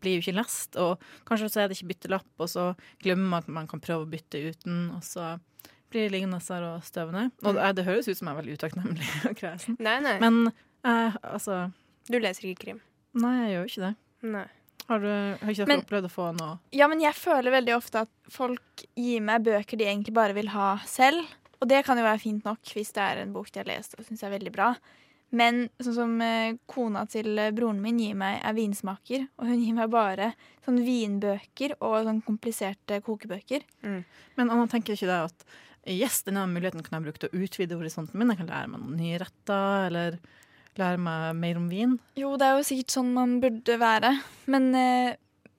blir 0.00 0.20
jo 0.20 0.22
ikke 0.22 0.36
lest, 0.38 0.76
og 0.78 1.00
kanskje 1.26 1.50
så 1.50 1.60
er 1.64 1.68
det 1.68 1.78
ikke 1.80 1.90
byttelapp, 1.94 2.28
og 2.38 2.48
så 2.52 2.68
glemmer 3.02 3.28
man 3.32 3.42
at 3.42 3.48
man 3.48 3.66
kan 3.66 3.80
prøve 3.82 4.06
å 4.06 4.10
bytte 4.10 4.38
uten, 4.52 4.92
og 4.94 5.02
så 5.02 5.40
blir 5.96 6.12
det 6.12 6.60
og 6.68 6.84
støvende. 6.86 7.30
Og 7.42 7.56
det, 7.56 7.72
det 7.80 7.86
høres 7.88 8.08
ut 8.08 8.18
som 8.18 8.28
jeg 8.28 8.34
er 8.36 8.40
veldig 8.42 8.58
utakknemlig 8.60 9.10
og 9.30 9.36
kresen. 9.40 9.78
Nei, 9.82 9.96
nei. 10.04 10.18
Men 10.22 10.52
eh, 10.84 11.16
altså 11.24 11.64
du 12.06 12.18
leser 12.22 12.46
ikke 12.50 12.66
krim. 12.66 12.82
Nei, 13.18 13.32
jeg 13.46 13.54
gjør 13.54 13.64
jo 13.64 13.70
ikke 13.72 13.86
det. 13.86 13.94
Nei. 14.36 14.44
Har, 14.86 15.00
du, 15.02 15.08
har 15.10 15.50
ikke 15.50 15.64
dere 15.64 15.72
Men- 15.72 15.82
opplevd 15.82 16.06
å 16.06 16.12
få 16.12 16.26
noe 16.36 16.52
ja, 16.76 16.86
men 16.86 17.00
jeg 17.02 17.18
føler 17.18 17.50
veldig 17.56 17.72
ofte 17.74 18.04
at 18.04 18.10
folk 18.30 18.84
gir 18.94 19.24
meg 19.26 19.42
bøker 19.48 19.80
de 19.80 19.88
egentlig 19.88 20.14
bare 20.14 20.36
vil 20.36 20.52
ha 20.52 20.76
selv. 20.86 21.24
Og 21.58 21.66
det 21.72 21.80
kan 21.86 21.98
jo 21.98 22.04
være 22.06 22.22
fint 22.22 22.46
nok 22.46 22.70
hvis 22.76 22.92
det 22.94 23.02
er 23.02 23.22
en 23.24 23.32
bok 23.34 23.50
de 23.50 23.62
har 23.62 23.66
lest 23.66 23.96
og 23.98 24.06
syns 24.06 24.22
er 24.22 24.34
veldig 24.36 24.52
bra. 24.54 24.68
Men 25.34 25.64
sånn 25.82 25.96
som 25.96 26.12
eh, 26.22 26.54
kona 26.70 27.02
til 27.10 27.32
eh, 27.42 27.50
broren 27.56 27.80
min 27.82 27.98
gir 27.98 28.14
meg, 28.18 28.38
er 28.46 28.54
vinsmaker. 28.54 29.24
Og 29.40 29.48
hun 29.50 29.58
gir 29.64 29.74
meg 29.74 29.90
bare 29.90 30.30
sånn 30.62 30.78
vinbøker 30.86 31.74
og 31.80 31.96
sånn 32.06 32.22
kompliserte 32.26 33.00
kokebøker. 33.02 33.66
Men 33.82 34.46
Anna 34.46 34.68
tenker 34.70 34.94
ikke 34.94 35.10
det 35.10 35.18
at 35.32 35.46
yes, 35.86 36.22
denne 36.26 36.46
muligheten 36.50 36.82
kan 36.84 36.98
jeg 36.98 37.06
bruke 37.06 37.22
til 37.22 37.30
å 37.30 37.42
utvide 37.44 37.76
horisonten 37.78 38.18
min. 38.18 38.28
Jeg 38.32 38.38
kan 38.42 38.50
lære 38.50 38.68
meg 38.72 38.80
noen 38.82 38.96
nye 39.00 39.18
retter, 39.22 39.86
eller 39.90 40.18
lære 40.76 40.98
meg 41.00 41.36
mer 41.40 41.56
om 41.60 41.68
vin. 41.70 41.98
Jo, 42.18 42.34
det 42.36 42.46
er 42.48 42.56
jo 42.58 42.66
sikkert 42.68 42.90
sånn 42.96 43.12
man 43.16 43.38
burde 43.40 43.78
være. 43.80 44.10
Men, 44.46 44.74
eh, 44.74 45.16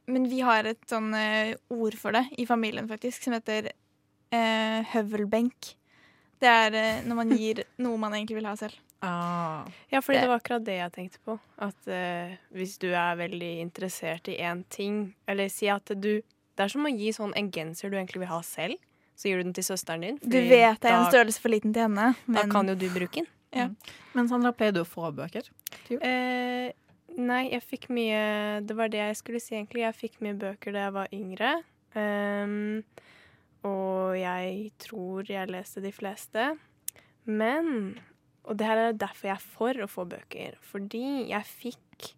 men 0.08 0.28
vi 0.30 0.40
har 0.46 0.64
et 0.70 0.84
sånn 0.90 1.14
eh, 1.18 1.56
ord 1.74 1.96
for 1.98 2.12
det 2.12 2.26
i 2.38 2.46
familien, 2.46 2.88
faktisk, 2.88 3.24
som 3.24 3.34
heter 3.34 3.72
eh, 4.32 4.84
høvelbenk. 4.94 5.74
Det 6.40 6.48
er 6.52 6.76
eh, 6.78 7.00
når 7.08 7.16
man 7.24 7.32
gir 7.38 7.64
noe 7.84 7.98
man 7.98 8.14
egentlig 8.14 8.38
vil 8.42 8.46
ha 8.52 8.56
selv. 8.60 8.76
Ah. 9.06 9.66
Ja, 9.92 10.00
fordi 10.02 10.18
Det- 10.18 10.22
det 10.24 10.30
var 10.30 10.40
akkurat 10.40 10.64
det 10.66 10.78
jeg 10.80 10.92
tenkte 10.94 11.20
på. 11.26 11.40
At 11.62 11.88
eh, 11.88 12.38
hvis 12.54 12.78
du 12.82 12.88
er 12.94 13.16
veldig 13.16 13.60
interessert 13.62 14.28
i 14.28 14.38
én 14.42 14.64
ting, 14.70 15.14
eller 15.28 15.50
si 15.50 15.68
at 15.70 15.86
du 15.86 16.22
Det 16.58 16.64
er 16.66 16.70
som 16.74 16.86
å 16.86 16.90
gi 16.90 17.12
sånn 17.14 17.34
en 17.38 17.52
genser 17.52 17.92
du 17.92 17.98
egentlig 17.98 18.18
vil 18.24 18.32
ha 18.34 18.40
selv, 18.42 18.78
så 19.18 19.30
gir 19.30 19.42
du 19.42 19.48
den 19.48 19.56
til 19.58 19.66
søsteren 19.66 20.06
din. 20.06 20.20
Du 20.22 20.38
vet 20.38 20.78
det 20.84 20.92
er 20.92 21.00
en 21.00 21.10
størrelse 21.10 21.42
for 21.42 21.54
liten 21.54 21.74
til 21.74 21.88
henne, 21.88 22.12
da 22.30 22.46
kan 22.52 22.70
jo 22.70 22.78
du 22.78 22.86
bruke 22.94 23.24
den. 23.24 23.32
Men 24.14 24.28
Sandra, 24.30 24.52
pleier 24.54 24.76
du 24.76 24.84
å 24.84 24.88
få 24.88 25.10
bøker? 25.16 25.48
Eh, 25.90 26.70
nei, 27.18 27.44
jeg 27.50 27.64
fikk 27.64 27.88
mye 27.94 28.62
Det 28.68 28.76
var 28.78 28.92
det 28.94 29.00
jeg 29.02 29.20
skulle 29.22 29.42
si, 29.42 29.56
egentlig. 29.56 29.86
Jeg 29.86 29.98
fikk 29.98 30.20
mye 30.26 30.38
bøker 30.38 30.76
da 30.76 30.88
jeg 30.88 30.96
var 30.98 31.16
yngre. 31.16 31.54
Um, 31.98 32.84
og 33.66 34.18
jeg 34.20 34.72
tror 34.84 35.32
jeg 35.32 35.50
leste 35.50 35.82
de 35.82 35.94
fleste. 35.96 36.52
Men 37.26 37.98
Og 38.48 38.56
det 38.60 38.68
her 38.68 38.78
er 38.78 39.00
derfor 39.00 39.28
jeg 39.28 39.36
er 39.36 39.48
for 39.58 39.84
å 39.84 39.90
få 39.92 40.06
bøker. 40.08 40.60
Fordi 40.64 41.28
jeg 41.32 41.44
fikk 41.50 42.12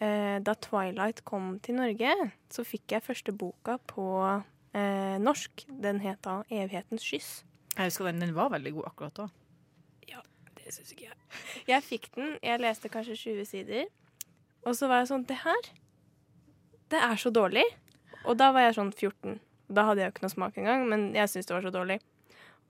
eh, 0.00 0.38
Da 0.42 0.54
Twilight 0.58 1.24
kom 1.28 1.58
til 1.62 1.78
Norge, 1.78 2.14
så 2.50 2.64
fikk 2.66 2.96
jeg 2.96 3.04
første 3.06 3.34
boka 3.36 3.76
på 3.90 4.08
eh, 4.78 5.18
norsk. 5.22 5.64
Den 5.82 6.00
het 6.04 6.22
da 6.22 6.42
'Evighetens 6.50 7.04
kyss'. 7.04 7.42
Jeg 7.76 7.84
husker 7.90 8.04
den, 8.10 8.20
den 8.20 8.34
var 8.34 8.50
veldig 8.50 8.72
god 8.74 8.86
akkurat 8.92 9.14
da. 9.14 9.28
Ja, 10.08 10.20
Det 10.56 10.72
syns 10.74 10.92
ikke 10.92 11.04
jeg. 11.10 11.18
Jeg 11.68 11.82
fikk 11.82 12.08
den, 12.14 12.38
jeg 12.42 12.60
leste 12.60 12.88
kanskje 12.88 13.16
20 13.16 13.44
sider. 13.46 13.84
Og 14.66 14.74
så 14.74 14.88
var 14.88 14.98
jeg 15.04 15.08
sånn 15.12 15.26
Det 15.26 15.36
her, 15.44 15.68
det 16.90 16.98
er 17.02 17.16
så 17.16 17.30
dårlig. 17.30 17.64
Og 18.24 18.36
da 18.36 18.50
var 18.52 18.60
jeg 18.66 18.74
sånn 18.74 18.92
14. 18.92 19.38
Da 19.70 19.84
hadde 19.84 20.00
jeg 20.00 20.08
jo 20.10 20.12
ikke 20.16 20.22
noe 20.26 20.34
smak 20.34 20.56
engang, 20.58 20.88
men 20.88 21.14
jeg 21.14 21.28
syntes 21.28 21.46
det 21.46 21.54
var 21.54 21.62
så 21.62 21.72
dårlig. 21.72 22.00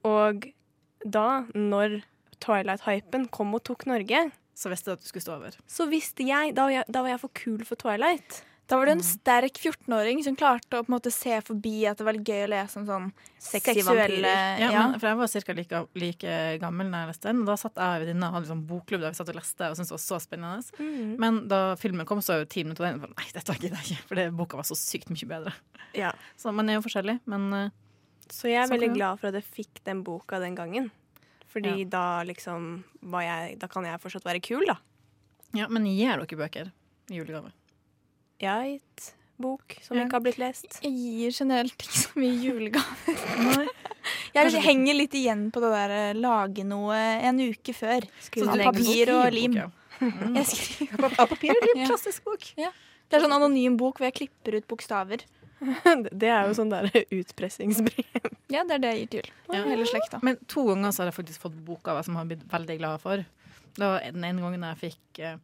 Og 0.03 0.45
da, 1.05 1.45
når 1.55 2.01
Twilight-hypen 2.43 3.29
kom 3.31 3.53
og 3.55 3.63
tok 3.63 3.85
Norge, 3.85 4.31
Så 4.59 4.69
visste 4.69 4.91
du 4.91 4.91
at 4.91 4.99
du 5.01 5.07
skulle 5.07 5.23
stå 5.23 5.35
over. 5.37 5.51
så 5.67 5.85
visste 5.89 6.23
jeg 6.27 6.53
Da 6.55 6.63
var 6.65 6.71
jeg, 6.71 6.83
da 6.91 7.01
var 7.01 7.09
jeg 7.09 7.19
for 7.21 7.29
kul 7.33 7.63
for 7.63 7.75
Twilight. 7.75 8.43
Da 8.69 8.77
var 8.77 8.85
du 8.85 8.91
en 8.91 9.01
sterk 9.01 9.57
14-åring 9.57 10.19
som 10.21 10.35
klarte 10.37 10.77
å 10.77 10.85
måte 10.93 11.09
se 11.09 11.33
forbi 11.41 11.87
at 11.89 11.97
det 11.97 12.05
var 12.05 12.19
gøy 12.21 12.43
å 12.45 12.49
lese 12.51 12.77
om 12.77 12.85
sånn 12.85 13.07
Sexy 13.41 13.79
seksuelle. 13.79 14.33
Ja, 14.61 14.67
ja. 14.69 14.83
Men, 14.91 14.99
for 15.01 15.09
jeg 15.09 15.17
var 15.17 15.31
ca. 15.33 15.55
Like, 15.57 15.79
like 15.97 16.35
gammel 16.61 16.91
da 16.93 17.01
jeg 17.01 17.09
leste 17.09 17.31
den. 17.31 17.39
Og 17.41 17.49
da 17.49 17.55
satt 17.57 17.79
jeg 17.81 17.97
og 17.97 18.03
venninna 18.05 18.29
og 18.29 18.37
hadde 18.37 18.45
liksom 18.45 18.61
bokklubb 18.69 19.01
der 19.05 19.15
vi 19.15 19.17
satt 19.17 19.31
og 19.33 19.39
leste 19.39 19.69
og 19.71 19.79
syntes 19.79 19.89
det 19.89 19.95
var 19.95 20.03
så 20.03 20.19
spennende. 20.21 20.77
Mm. 20.77 21.11
Men 21.23 21.39
da 21.49 21.61
filmen 21.81 22.09
kom, 22.09 22.21
så 22.21 22.35
var 22.35 22.43
jo 22.43 22.49
ti 22.53 22.65
minutter 22.67 22.85
av 22.85 22.99
den. 22.99 23.15
Nei, 23.17 23.27
dette 23.33 23.55
gidder 23.57 23.79
jeg 23.79 23.95
ikke, 23.95 24.07
for 24.11 24.21
det, 24.21 24.29
boka 24.37 24.59
var 24.59 24.69
så 24.69 24.77
sykt 24.77 25.09
mye 25.15 25.29
bedre. 25.33 25.55
Ja. 25.97 26.13
Så 26.39 26.53
man 26.53 26.69
er 26.69 26.77
jo 26.77 26.85
forskjellig, 26.85 27.17
men 27.31 27.47
eh, 27.57 27.71
Så 28.29 28.51
jeg 28.51 28.61
er 28.61 28.69
så 28.69 28.75
veldig 28.75 28.91
glad 28.93 29.17
for 29.17 29.31
at 29.31 29.39
jeg 29.39 29.49
fikk 29.49 29.81
den 29.89 30.03
boka 30.05 30.37
den 30.43 30.53
gangen. 30.59 30.91
Fordi 31.49 31.87
da 31.89 32.21
liksom 32.29 32.83
jeg 33.01 33.55
Da 33.57 33.67
kan 33.71 33.87
jeg 33.89 33.97
fortsatt 34.03 34.27
være 34.27 34.43
kul, 34.45 34.67
da. 34.69 34.77
ja, 35.57 35.65
men 35.65 35.89
gir 35.89 36.21
dere 36.21 36.37
bøker 36.43 36.69
i 37.09 37.17
julegave? 37.17 37.49
Jeg 38.39 38.49
har 38.49 38.67
gitt 38.69 39.09
bok 39.39 39.77
som 39.81 39.97
Ja. 39.97 40.03
ikke 40.05 40.17
har 40.17 40.23
blitt 40.25 40.37
lest. 40.41 40.79
Jeg 40.83 40.91
gir 40.91 41.31
generelt 41.31 41.75
ikke 41.79 41.99
så 42.03 42.19
mye 42.19 42.35
julegave. 42.43 43.15
Nei. 43.45 43.67
Jeg 44.33 44.45
Kanskje- 44.45 44.61
henger 44.63 44.95
litt 44.95 45.13
igjen 45.17 45.47
på 45.53 45.61
det 45.63 45.69
der 45.73 45.91
eh, 45.95 46.13
lage 46.17 46.63
noe 46.65 46.95
en 46.95 47.39
uke 47.43 47.73
før. 47.75 48.05
Sånn 48.25 48.57
det 48.57 48.65
papir 48.71 49.11
og 49.15 49.31
lim. 49.33 49.57
Mm. 49.99 50.35
Jeg 50.39 50.45
skriver. 50.49 51.09
Ja, 51.17 51.25
papir 51.27 51.51
og 51.55 51.67
lim, 51.67 51.83
klassisk 51.87 52.23
bok. 52.27 52.45
Det 52.55 53.17
er 53.17 53.23
sånn 53.25 53.35
anonym 53.35 53.75
bok 53.79 53.99
hvor 53.99 54.07
jeg 54.09 54.15
klipper 54.21 54.57
ut 54.59 54.67
bokstaver. 54.69 55.25
Det 56.21 56.29
er 56.31 56.47
jo 56.47 56.53
sånn 56.55 56.69
der 56.71 56.87
utpressingsbrev. 57.11 58.29
Ja, 58.49 58.63
det 58.63 58.77
er 58.77 58.79
det 58.83 58.91
jeg 58.93 58.99
gir 59.01 59.09
til. 59.17 59.31
Ja. 59.51 59.63
Hele 59.67 59.85
slekta. 59.89 60.21
Men 60.23 60.37
to 60.47 60.63
ganger 60.69 60.93
så 60.95 61.03
har 61.03 61.09
jeg 61.11 61.17
faktisk 61.19 61.41
fått 61.43 61.57
boka 61.67 61.97
som 62.05 62.15
jeg 62.15 62.21
har 62.21 62.29
blitt 62.31 62.45
veldig 62.53 62.77
glad 62.79 63.01
for. 63.03 63.25
Det 63.75 63.83
var 63.83 63.99
den 64.07 64.23
ene 64.23 64.41
gangen 64.45 64.63
jeg 64.69 64.79
fikk 64.85 65.19
eh, 65.19 65.35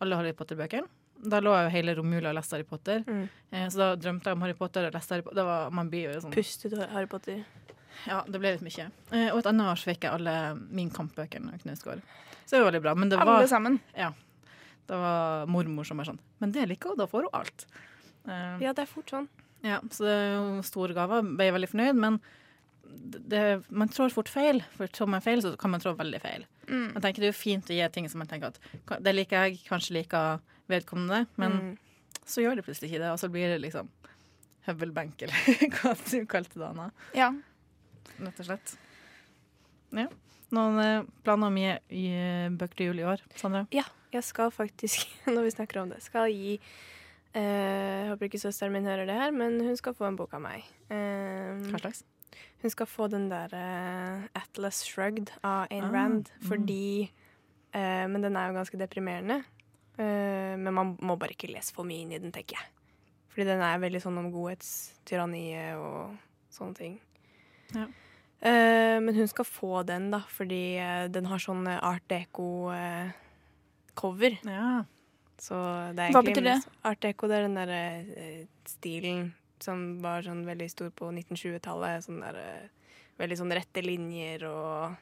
alle 0.00 0.16
Harry 0.20 0.32
Potter-bøkene. 0.36 0.86
Da 1.24 1.40
lå 1.40 1.52
jeg 1.56 1.66
jo 1.68 1.72
hele 1.74 1.94
romjula 1.98 2.30
og 2.32 2.36
leste 2.38 2.56
Harry 2.56 2.66
Potter. 2.68 3.04
Mm. 3.08 3.22
Eh, 3.50 3.66
så 3.72 3.80
da 3.80 3.86
drømte 3.96 4.28
jeg 4.30 4.36
om 4.38 4.42
Harry 4.44 4.56
Potter 4.58 4.88
og 4.88 4.96
leste 4.96 5.14
Harry 5.16 5.24
Potter. 5.24 5.38
Det 5.40 5.46
var, 5.48 5.70
man 5.78 5.90
blir 5.92 6.10
jo 6.12 6.20
sånn 6.24 6.34
Pustet 6.34 6.74
Harry 6.92 7.08
Potter. 7.10 7.44
Ja, 8.08 8.18
det 8.28 8.40
ble 8.42 8.50
litt 8.56 8.64
mye. 8.66 8.88
Eh, 9.14 9.30
og 9.32 9.38
et 9.40 9.48
annet 9.48 9.70
år 9.70 9.80
så 9.80 9.88
fikk 9.92 10.04
jeg 10.04 10.12
alle 10.18 10.34
Min 10.74 10.90
Kamp-bøkene 10.92 11.54
av 11.54 11.62
Knausgård. 11.62 12.02
Så 12.44 12.56
det 12.56 12.60
var 12.60 12.68
veldig 12.72 12.82
bra. 12.84 12.94
Men 12.98 13.08
det 13.12 13.20
Alle 13.22 13.48
sammen? 13.48 13.78
Ja. 13.96 14.10
det 14.90 14.98
var 15.00 15.46
mormor 15.48 15.86
som 15.88 15.96
var 15.96 16.04
sånn 16.10 16.18
Men 16.42 16.52
det 16.52 16.66
liker 16.68 16.92
hun, 16.92 16.98
da 17.00 17.06
får 17.08 17.24
hun 17.28 17.36
alt. 17.40 17.66
Eh, 18.28 18.62
Ja, 18.66 18.72
det 18.76 18.84
er 18.84 18.90
fort 18.90 19.08
sånn. 19.14 19.28
Ja, 19.64 19.78
så 19.90 20.04
det 20.04 20.12
er 20.12 20.32
jo 20.34 20.62
store 20.66 20.92
gaver. 20.92 21.22
Ble 21.24 21.46
veldig 21.56 21.70
fornøyd, 21.72 21.96
men 21.96 22.18
det, 22.84 23.62
man 23.70 23.88
trår 23.88 24.12
fort 24.12 24.28
feil. 24.28 24.60
For 24.76 24.90
trår 24.92 25.08
man 25.14 25.24
feil, 25.24 25.40
så 25.40 25.54
kan 25.56 25.72
man 25.72 25.80
trå 25.80 25.94
veldig 25.96 26.20
feil. 26.20 26.44
Mm. 26.68 26.90
Jeg 26.96 27.02
tenker 27.04 27.22
Det 27.24 27.28
er 27.30 27.32
jo 27.32 27.38
fint 27.38 27.70
å 27.72 27.76
gi 27.78 27.88
ting 27.92 28.08
som 28.08 28.20
man 28.20 28.28
tenker 28.28 28.52
at 28.52 29.00
det 29.04 29.12
liker 29.14 29.46
jeg, 29.48 29.62
kanskje 29.68 29.96
liker 29.98 30.40
vedkommende, 30.70 31.26
men 31.36 31.52
Mm. 31.52 31.76
så 32.24 32.40
gjør 32.44 32.56
det 32.56 32.64
plutselig 32.66 32.90
ikke 32.92 33.02
det, 33.04 33.10
og 33.12 33.18
så 33.20 33.28
blir 33.32 33.48
det 33.52 33.60
liksom 33.60 33.88
høvelbenk, 34.66 35.22
eller 35.22 35.34
hva 35.76 35.94
du 36.10 36.26
kalte 36.26 36.58
det, 36.58 36.68
Anna. 36.70 36.90
Ja. 37.14 37.30
Rett 38.20 38.40
og 38.40 38.46
slett. 38.48 38.76
Ja. 39.94 40.06
Noen 40.54 40.78
eh, 40.80 41.02
planer 41.26 41.50
om 41.50 41.56
gi, 41.58 41.70
gi 41.90 42.14
bøker 42.56 42.76
til 42.78 42.86
jul 42.92 43.00
i 43.02 43.06
år, 43.10 43.22
Sandra? 43.36 43.64
Ja, 43.74 43.84
jeg 44.14 44.24
skal 44.24 44.50
faktisk, 44.54 45.04
når 45.34 45.42
vi 45.48 45.54
snakker 45.56 45.82
om 45.82 45.90
det, 45.92 46.00
skal 46.04 46.30
gi 46.32 46.56
eh, 47.34 48.08
håper 48.10 48.28
ikke 48.28 48.40
søsteren 48.42 48.72
min 48.74 48.86
hører 48.88 49.06
det 49.08 49.16
her, 49.18 49.32
men 49.34 49.58
hun 49.64 49.76
skal 49.76 49.94
få 49.98 50.06
en 50.08 50.16
bok 50.18 50.34
av 50.36 50.42
meg. 50.44 50.64
Eh, 50.88 51.54
Hva 51.72 51.80
slags? 51.82 52.04
hun 52.64 52.72
skal 52.72 52.86
få 52.88 53.06
den 53.12 53.28
der 53.30 53.52
eh, 53.54 54.24
Atlas 54.40 54.80
Shrugged 54.86 55.34
av 55.44 55.66
Ayn 55.70 55.84
Ah, 55.84 55.92
Rand, 55.92 56.30
mm. 56.40 56.46
fordi 56.48 57.10
eh, 57.74 58.06
Men 58.08 58.22
den 58.24 58.36
er 58.40 58.48
jo 58.50 58.56
ganske 58.56 58.78
deprimerende. 58.80 59.42
Eh, 59.96 60.54
men 60.58 60.74
man 60.74 60.96
må 61.02 61.16
bare 61.20 61.32
ikke 61.36 61.52
lese 61.52 61.74
for 61.74 61.84
mye 61.88 62.02
inn 62.04 62.12
i 62.14 62.22
den, 62.22 62.32
tenker 62.34 62.56
jeg. 62.58 62.66
Fordi 63.34 63.44
den 63.48 63.62
er 63.66 63.82
veldig 63.82 64.00
sånn 64.02 64.20
om 64.20 64.32
godhetstyranniet 64.34 65.76
og 65.82 65.98
sånne 66.54 66.74
ting. 66.78 66.94
Ja. 67.74 67.86
Eh, 68.44 68.98
men 69.02 69.14
hun 69.16 69.28
skal 69.30 69.46
få 69.48 69.82
den, 69.88 70.10
da, 70.14 70.20
fordi 70.30 70.76
eh, 70.82 71.06
den 71.12 71.26
har 71.30 71.38
sånn 71.42 71.66
art 71.74 72.06
deco-cover. 72.10 72.72
Ja. 74.46 74.84
Så 75.40 75.54
det 75.96 76.02
er 76.04 76.12
Hva 76.14 76.22
betyr 76.22 76.46
det? 76.46 76.60
Art 76.86 77.02
deco 77.02 77.26
det 77.30 77.36
er 77.38 77.44
den 77.48 77.58
derre 77.58 77.84
stilen 78.70 79.34
som 79.62 80.02
var 80.04 80.22
sånn 80.26 80.46
veldig 80.46 80.68
stor 80.70 80.90
på 80.94 81.04
1920-tallet. 81.10 82.04
Sånn 82.06 82.20
der 82.22 82.36
Veldig 83.14 83.36
sånn 83.38 83.54
rette 83.54 83.78
linjer 83.78 84.42
og 84.48 84.96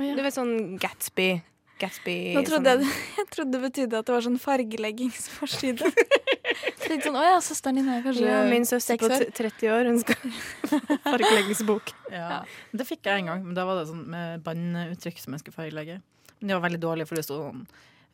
ja. 0.00 0.14
Du 0.16 0.22
vet 0.24 0.32
sånn 0.34 0.78
Gatsby. 0.80 1.42
Gatsby 1.82 2.16
Nå 2.36 2.42
trodde 2.46 2.74
sånn, 2.76 2.84
jeg, 2.86 3.02
jeg 3.20 3.28
trodde 3.34 3.56
det 3.56 3.60
betydde 3.66 4.00
at 4.00 4.08
det 4.08 4.14
var 4.14 4.24
sånn 4.26 4.38
fargeleggingsforside. 4.42 5.92
Litt 6.92 7.06
sånn, 7.06 7.16
Å 7.18 7.22
ja, 7.24 7.36
søsteren 7.44 7.80
din 7.80 7.90
er 7.90 8.02
kanskje 8.04 8.26
ja, 8.28 8.40
Min 8.50 8.66
søster 8.68 9.00
på 9.00 9.10
30 9.10 9.72
år, 9.72 9.90
hun 9.90 10.00
skal 10.02 10.34
fargeleggingsbok. 11.12 11.94
ja. 12.12 12.42
Det 12.72 12.88
fikk 12.88 13.08
jeg 13.08 13.24
en 13.24 13.32
gang, 13.32 13.46
men 13.46 13.56
da 13.58 13.66
var 13.68 13.80
det 13.80 13.88
sånn 13.90 14.04
med 14.12 14.44
banneuttrykk 14.46 15.22
som 15.22 15.36
jeg 15.36 15.44
skulle 15.44 15.58
fargelegge. 15.58 16.00
Men 16.40 16.52
det 16.52 16.58
var 16.58 16.66
veldig 16.66 16.82
dårlig, 16.82 17.08
for 17.08 17.18
det 17.18 17.26
sto 17.26 17.38
sånn 17.38 17.66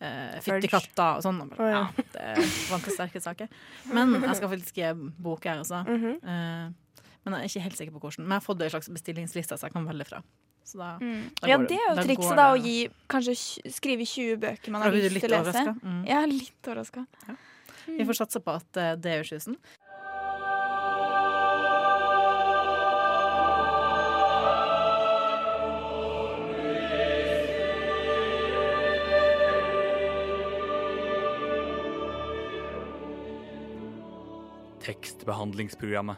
eh, 0.05 0.39
fittekatter 0.45 1.21
og 1.21 1.25
sånn. 1.25 1.41
og 1.45 1.55
bare, 1.55 1.71
ja. 1.73 1.85
ja, 1.97 2.35
det 2.37 2.51
var 2.69 2.83
ikke 2.83 2.97
sterke 2.97 3.25
saker. 3.25 3.55
Men 3.93 4.19
jeg 4.21 4.37
skal 4.41 4.53
faktisk 4.53 4.83
gi 4.83 4.93
bok, 5.17 5.49
her 5.49 5.65
også. 5.65 5.85
-hmm. 5.89 6.19
Eh, 6.23 7.01
men 7.25 7.35
jeg 7.35 7.45
er 7.45 7.51
ikke 7.51 7.67
helt 7.67 7.81
sikker 7.81 7.93
på 7.97 8.03
hvordan. 8.05 8.25
Men 8.25 8.37
jeg 8.37 8.41
har 8.41 8.47
fått 8.47 8.63
en 8.63 8.71
slags 8.71 8.89
bestillingsliste, 8.89 9.59
så 9.59 9.67
jeg 9.67 9.73
kan 9.73 9.89
velge 9.89 10.05
fra. 10.09 10.23
Så 10.69 10.77
da, 10.83 10.99
Mm. 11.01 11.31
Da 11.41 11.49
Ja, 11.49 11.57
går 11.57 11.63
det- 11.63 11.69
det 11.69 11.79
er 11.79 11.89
jo 11.89 11.95
da 11.97 12.03
trikset, 12.05 12.37
da. 12.37 12.47
Å 12.53 12.63
gi, 12.63 12.89
kanskje 13.09 13.35
skrive 13.73 14.05
20 14.05 14.37
bøker 14.37 14.71
man 14.71 14.83
har 14.83 14.93
lyst 14.93 15.21
til 15.21 15.31
å 15.33 15.43
lese. 15.45 15.81
Mm. 15.83 16.03
Er 16.09 16.27
litt 16.27 16.63
overraska. 16.69 17.07
Vi 17.87 18.05
får 18.05 18.17
satse 18.21 18.41
på 18.45 18.53
at 18.55 18.77
uh, 18.77 18.95
det 18.97 19.15
gjør 19.17 19.29
susen. 19.33 19.57
Tekstbehandlingsprogrammet 34.85 36.17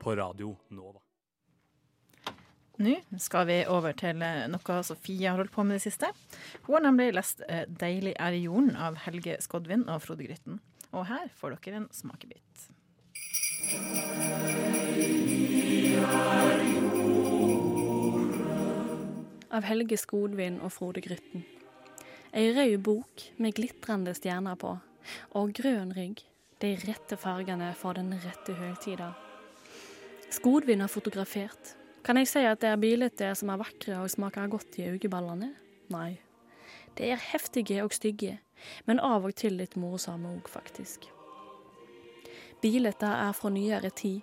på 0.00 0.16
Radio 0.16 0.56
Nova. 0.68 1.00
Nå 2.78 2.94
skal 3.18 3.48
vi 3.48 3.58
over 3.66 3.96
til 3.98 4.22
eh, 4.22 4.44
noe 4.50 4.82
Sofie 4.86 5.26
har 5.26 5.40
holdt 5.40 5.54
på 5.54 5.64
med 5.66 5.76
i 5.76 5.80
det 5.80 5.88
siste. 5.88 6.12
Hun 6.66 6.78
har 6.78 6.84
nemlig 6.86 7.10
lest 7.16 7.42
eh, 7.48 7.66
'Deilig 7.66 8.14
er 8.14 8.38
jorden' 8.38 8.78
av 8.78 9.00
Helge 9.02 9.36
Skodvin 9.42 9.88
og 9.88 10.02
Frode 10.04 10.28
Grytten. 10.28 10.60
Og 10.94 11.08
her 11.10 11.26
får 11.34 11.58
dere 11.58 11.82
en 11.82 11.88
smakebit. 11.92 12.68
av 19.58 19.64
Helge 19.66 19.96
Skodvin 19.98 20.60
og 20.62 20.72
Frode 20.72 21.02
Grytten. 21.02 21.42
Ei 22.36 22.52
rød 22.54 22.76
bok 22.84 23.24
med 23.40 23.56
glitrende 23.56 24.12
stjerner 24.14 24.58
på, 24.60 24.74
og 25.40 25.54
grønn 25.56 25.94
rygg, 25.96 26.20
de 26.62 26.74
rette 26.84 27.16
fargene 27.18 27.72
for 27.78 27.98
den 27.98 28.12
rette 28.22 28.54
høytida. 28.54 29.14
Skodvin 30.30 30.84
har 30.84 30.92
fotografert. 30.92 31.77
Kan 32.08 32.16
jeg 32.16 32.30
si 32.30 32.40
at 32.48 32.62
det 32.62 32.70
er 32.72 32.78
bilete 32.80 33.26
som 33.36 33.50
er 33.52 33.58
vakre 33.60 33.98
og 34.00 34.08
smaker 34.08 34.46
godt 34.48 34.78
i 34.80 34.86
øyeballene? 34.88 35.50
Nei. 35.92 36.14
De 36.96 37.10
er 37.12 37.20
heftige 37.20 37.82
og 37.84 37.92
stygge, 37.92 38.38
men 38.88 38.96
av 39.04 39.26
og 39.28 39.34
til 39.36 39.58
litt 39.60 39.74
morsomme 39.76 40.30
òg, 40.38 40.48
faktisk. 40.48 41.04
Bildet 42.62 43.04
er 43.04 43.34
fra 43.36 43.50
nyere 43.52 43.90
tid, 43.92 44.22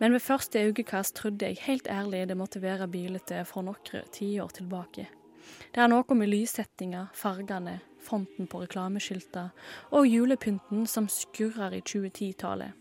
men 0.00 0.16
ved 0.16 0.24
første 0.24 0.62
øyekast 0.64 1.18
trodde 1.20 1.50
jeg 1.50 1.60
helt 1.66 1.90
ærlig 1.92 2.22
det 2.30 2.38
måtte 2.40 2.62
være 2.64 2.88
bildet 2.88 3.34
fra 3.44 3.66
noen 3.68 4.08
tiår 4.16 4.56
tilbake. 4.56 5.04
Det 5.74 5.84
er 5.84 5.92
noe 5.92 6.16
med 6.16 6.32
lyssettinga, 6.32 7.10
fargene, 7.12 7.82
fonten 8.00 8.48
på 8.48 8.62
reklameskilta 8.64 9.50
og 9.92 10.08
julepynten 10.08 10.88
som 10.88 11.04
skurrer 11.12 11.76
i 11.76 11.84
2010-tallet. 11.84 12.72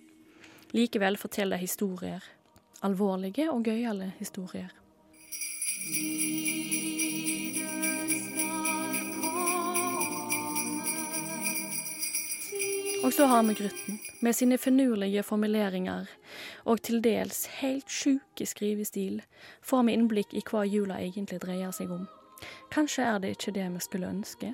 Likevel 0.72 1.20
forteller 1.20 1.60
historier. 1.60 2.24
Alvorlige 2.86 3.50
og 3.52 3.64
gøyale 3.66 4.12
historier. 4.20 4.70
Og 13.06 13.14
så 13.14 13.26
har 13.26 13.44
vi 13.44 13.54
Grytten, 13.54 14.00
med 14.22 14.34
sine 14.34 14.58
finurlige 14.58 15.24
formuleringer 15.24 16.06
og 16.66 16.82
til 16.82 17.04
dels 17.04 17.46
helt 17.62 17.90
sjuke 17.90 18.46
skrivestil, 18.46 19.22
får 19.62 19.84
vi 19.86 19.94
innblikk 19.94 20.34
i 20.34 20.42
hva 20.46 20.64
jula 20.66 20.98
egentlig 21.02 21.42
dreier 21.44 21.74
seg 21.76 21.92
om. 21.94 22.08
Kanskje 22.74 23.06
er 23.06 23.20
det 23.22 23.36
ikke 23.36 23.54
det 23.58 23.68
vi 23.74 23.84
skulle 23.86 24.10
ønske? 24.10 24.54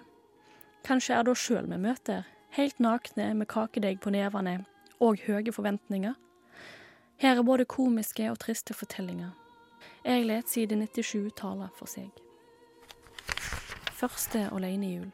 Kanskje 0.83 1.15
er 1.15 1.23
det 1.23 1.31
oss 1.31 1.45
sjøl 1.47 1.69
vi 1.71 1.79
møter, 1.79 2.27
helt 2.57 2.79
nakne 2.79 3.33
med 3.33 3.47
kakedeig 3.47 4.01
på 4.03 4.11
nevene 4.11 4.65
og 4.99 5.23
høye 5.27 5.55
forventninger? 5.55 6.15
Her 7.21 7.37
er 7.37 7.45
både 7.45 7.67
komiske 7.69 8.25
og 8.31 8.39
triste 8.41 8.73
fortellinger. 8.73 9.35
Jeg 10.01 10.23
let 10.25 10.49
side 10.49 10.73
97 10.73 11.35
tale 11.37 11.67
for 11.77 11.85
seg. 11.85 12.09
Første 13.93 14.47
alenejul. 14.49 15.11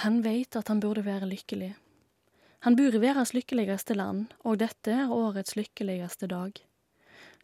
Han 0.00 0.22
veit 0.24 0.56
at 0.56 0.72
han 0.72 0.80
burde 0.80 1.04
være 1.04 1.28
lykkelig. 1.28 1.74
Han 2.64 2.76
bor 2.76 2.96
i 2.96 3.02
verdens 3.04 3.34
lykkeligste 3.36 3.98
land, 4.00 4.32
og 4.48 4.62
dette 4.64 4.96
er 4.96 5.12
årets 5.12 5.58
lykkeligste 5.60 6.30
dag. 6.32 6.56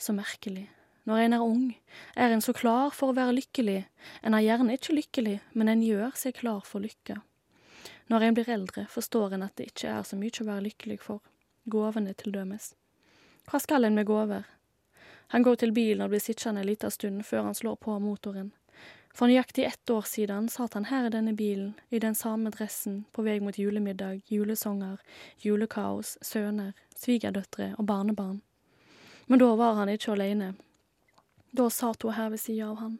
Så 0.01 0.17
merkelig. 0.17 0.71
Når 1.05 1.21
en 1.27 1.37
er 1.37 1.45
ung, 1.45 1.69
er 2.17 2.33
en 2.33 2.41
så 2.41 2.57
klar 2.57 2.97
for 2.97 3.13
å 3.13 3.19
være 3.21 3.37
lykkelig. 3.37 3.83
En 4.25 4.33
er 4.33 4.49
gjerne 4.49 4.81
ikke 4.81 4.97
lykkelig, 4.97 5.39
men 5.53 5.69
en 5.69 5.85
gjør 5.85 6.17
seg 6.17 6.41
klar 6.41 6.65
for 6.65 6.81
lykke. 6.81 7.21
Når 8.09 8.25
en 8.25 8.41
blir 8.41 8.57
eldre, 8.57 8.89
forstår 8.89 9.37
en 9.37 9.45
at 9.45 9.61
det 9.61 9.75
ikke 9.75 9.99
er 10.01 10.05
så 10.09 10.17
mye 10.17 10.41
å 10.41 10.49
være 10.49 10.71
lykkelig 10.71 11.03
for. 11.05 11.21
Gåvene 11.67 12.13
til 12.15 12.31
dømes. 12.31 12.75
Hva 13.51 13.59
skal 13.59 13.85
en 13.85 13.97
med 13.99 14.07
gåver? 14.07 14.45
Han 15.35 15.43
går 15.43 15.57
til 15.59 15.73
bilen 15.75 16.05
og 16.05 16.13
blir 16.13 16.23
sittende 16.23 16.63
en 16.63 16.69
liten 16.69 16.93
stund 16.95 17.25
før 17.27 17.49
han 17.49 17.59
slår 17.59 17.81
på 17.83 17.99
motoren. 17.99 18.53
For 19.17 19.27
nøyaktig 19.27 19.65
ett 19.65 19.91
år 19.91 20.07
siden 20.07 20.47
satt 20.53 20.77
han 20.79 20.87
her 20.93 21.09
i 21.09 21.11
denne 21.11 21.33
bilen, 21.35 21.73
i 21.89 21.99
den 21.99 22.15
samme 22.15 22.53
dressen, 22.55 23.05
på 23.13 23.25
vei 23.27 23.41
mot 23.41 23.59
julemiddag, 23.59 24.21
julesanger, 24.31 25.01
julekaos, 25.43 26.19
sønner, 26.23 26.71
svigerdøtre 26.95 27.73
og 27.79 27.89
barnebarn. 27.89 28.43
Men 29.27 29.43
da 29.43 29.51
var 29.59 29.75
han 29.81 29.91
ikke 29.91 30.15
alene. 30.15 30.53
Da 31.51 31.67
satt 31.73 32.07
hun 32.07 32.15
her 32.15 32.31
ved 32.31 32.45
sida 32.45 32.71
av 32.71 32.79
han, 32.85 32.99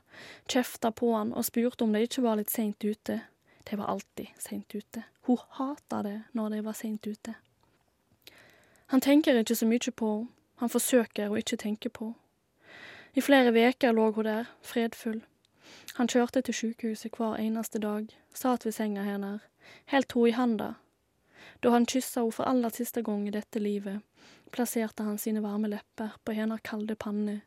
kjefta 0.49 0.91
på 0.91 1.13
han 1.15 1.35
og 1.37 1.47
spurte 1.47 1.85
om 1.85 1.95
det 1.95 2.09
ikke 2.09 2.27
var 2.27 2.41
litt 2.41 2.51
seint 2.51 2.83
ute. 2.83 3.21
De 3.63 3.79
var 3.79 3.93
alltid 3.95 4.35
seint 4.43 4.75
ute. 4.75 5.07
Hun 5.29 5.39
hata 5.61 6.03
det 6.03 6.21
når 6.33 6.57
de 6.57 6.65
var 6.67 6.81
seint 6.81 7.07
ute. 7.07 7.37
Han 8.87 9.01
tenker 9.01 9.35
ikke 9.35 9.55
så 9.55 9.67
mye 9.67 9.91
på 9.91 10.09
henne, 10.15 10.33
han 10.57 10.71
forsøker 10.73 11.29
å 11.29 11.37
ikke 11.37 11.59
tenke 11.59 11.91
på 11.91 12.13
henne. 12.13 12.23
I 13.17 13.23
flere 13.25 13.51
veker 13.53 13.95
lå 13.97 14.11
hun 14.13 14.25
der, 14.29 14.51
fredfull. 14.63 15.23
Han 15.97 16.09
kjørte 16.09 16.43
til 16.45 16.55
sykehuset 16.55 17.17
hver 17.17 17.41
eneste 17.41 17.81
dag, 17.83 18.13
satt 18.35 18.67
ved 18.67 18.77
senga 18.77 19.03
hennes, 19.03 19.41
helt 19.91 20.13
henne 20.13 20.29
i 20.29 20.37
handa. 20.37 20.69
Da 21.65 21.73
han 21.75 21.89
kyssa 21.89 22.23
henne 22.23 22.37
for 22.37 22.47
aller 22.47 22.71
siste 22.71 23.03
gang 23.03 23.27
i 23.27 23.35
dette 23.35 23.59
livet, 23.59 24.05
plasserte 24.53 25.03
han 25.03 25.19
sine 25.19 25.43
varme 25.43 25.73
lepper 25.73 26.15
på 26.25 26.37
hennes 26.39 26.63
kalde 26.63 26.95
panne. 26.95 27.41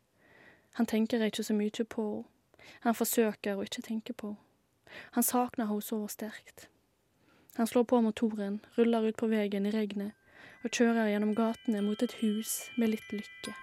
Han 0.75 0.86
tenker 0.86 1.23
ikke 1.23 1.45
så 1.45 1.56
mye 1.56 1.86
på 1.86 2.10
henne, 2.10 2.28
han 2.84 2.93
forsøker 2.93 3.56
å 3.56 3.63
ikke 3.63 3.86
tenke 3.86 4.13
på 4.13 4.34
henne. 4.36 4.45
Han 5.15 5.23
savner 5.23 5.69
henne 5.69 5.86
så 5.86 6.04
sterkt. 6.10 6.67
Han 7.56 7.67
slår 7.67 7.86
på 7.86 8.02
motoren, 8.02 8.60
ruller 8.75 9.08
ut 9.08 9.17
på 9.17 9.30
veien 9.30 9.65
i 9.65 9.71
regnet 9.71 10.18
og 10.63 10.71
kjører 10.75 11.09
gjennom 11.13 11.33
gatene 11.37 11.81
mot 11.85 12.01
et 12.03 12.15
hus 12.19 12.69
med 12.77 12.95
litt 12.95 13.11
lykke. 13.15 13.55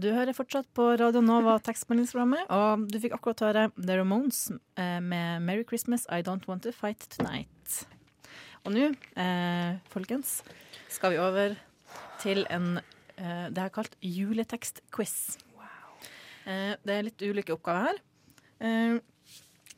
Du 0.00 0.06
hører 0.14 0.32
fortsatt 0.32 0.68
på 0.72 0.84
Radio 0.96 1.20
Nova 1.20 1.58
tekstmeldingsprogrammet, 1.60 2.46
og 2.48 2.86
du 2.88 2.96
fikk 3.02 3.18
akkurat 3.18 3.42
høre 3.44 3.64
The 3.76 3.98
Ramones 4.00 4.46
eh, 4.78 5.00
med 5.02 5.42
'Merry 5.44 5.66
Christmas, 5.68 6.06
I 6.08 6.22
Don't 6.24 6.48
Want 6.48 6.62
To 6.62 6.72
Fight 6.72 7.04
Tonight'. 7.10 7.59
Og 8.66 8.74
nå, 8.74 8.90
eh, 9.16 9.78
folkens, 9.92 10.40
skal 10.92 11.14
vi 11.14 11.20
over 11.22 11.54
til 12.20 12.44
en 12.52 12.74
eh, 12.80 13.46
Det 13.52 13.62
er 13.62 13.72
kalt 13.72 13.94
juletekstquiz. 14.04 15.14
Eh, 16.46 16.74
det 16.84 16.94
er 16.96 17.06
litt 17.06 17.22
ulike 17.24 17.54
oppgaver 17.54 17.90
her. 17.90 18.00
Eh, 18.60 18.98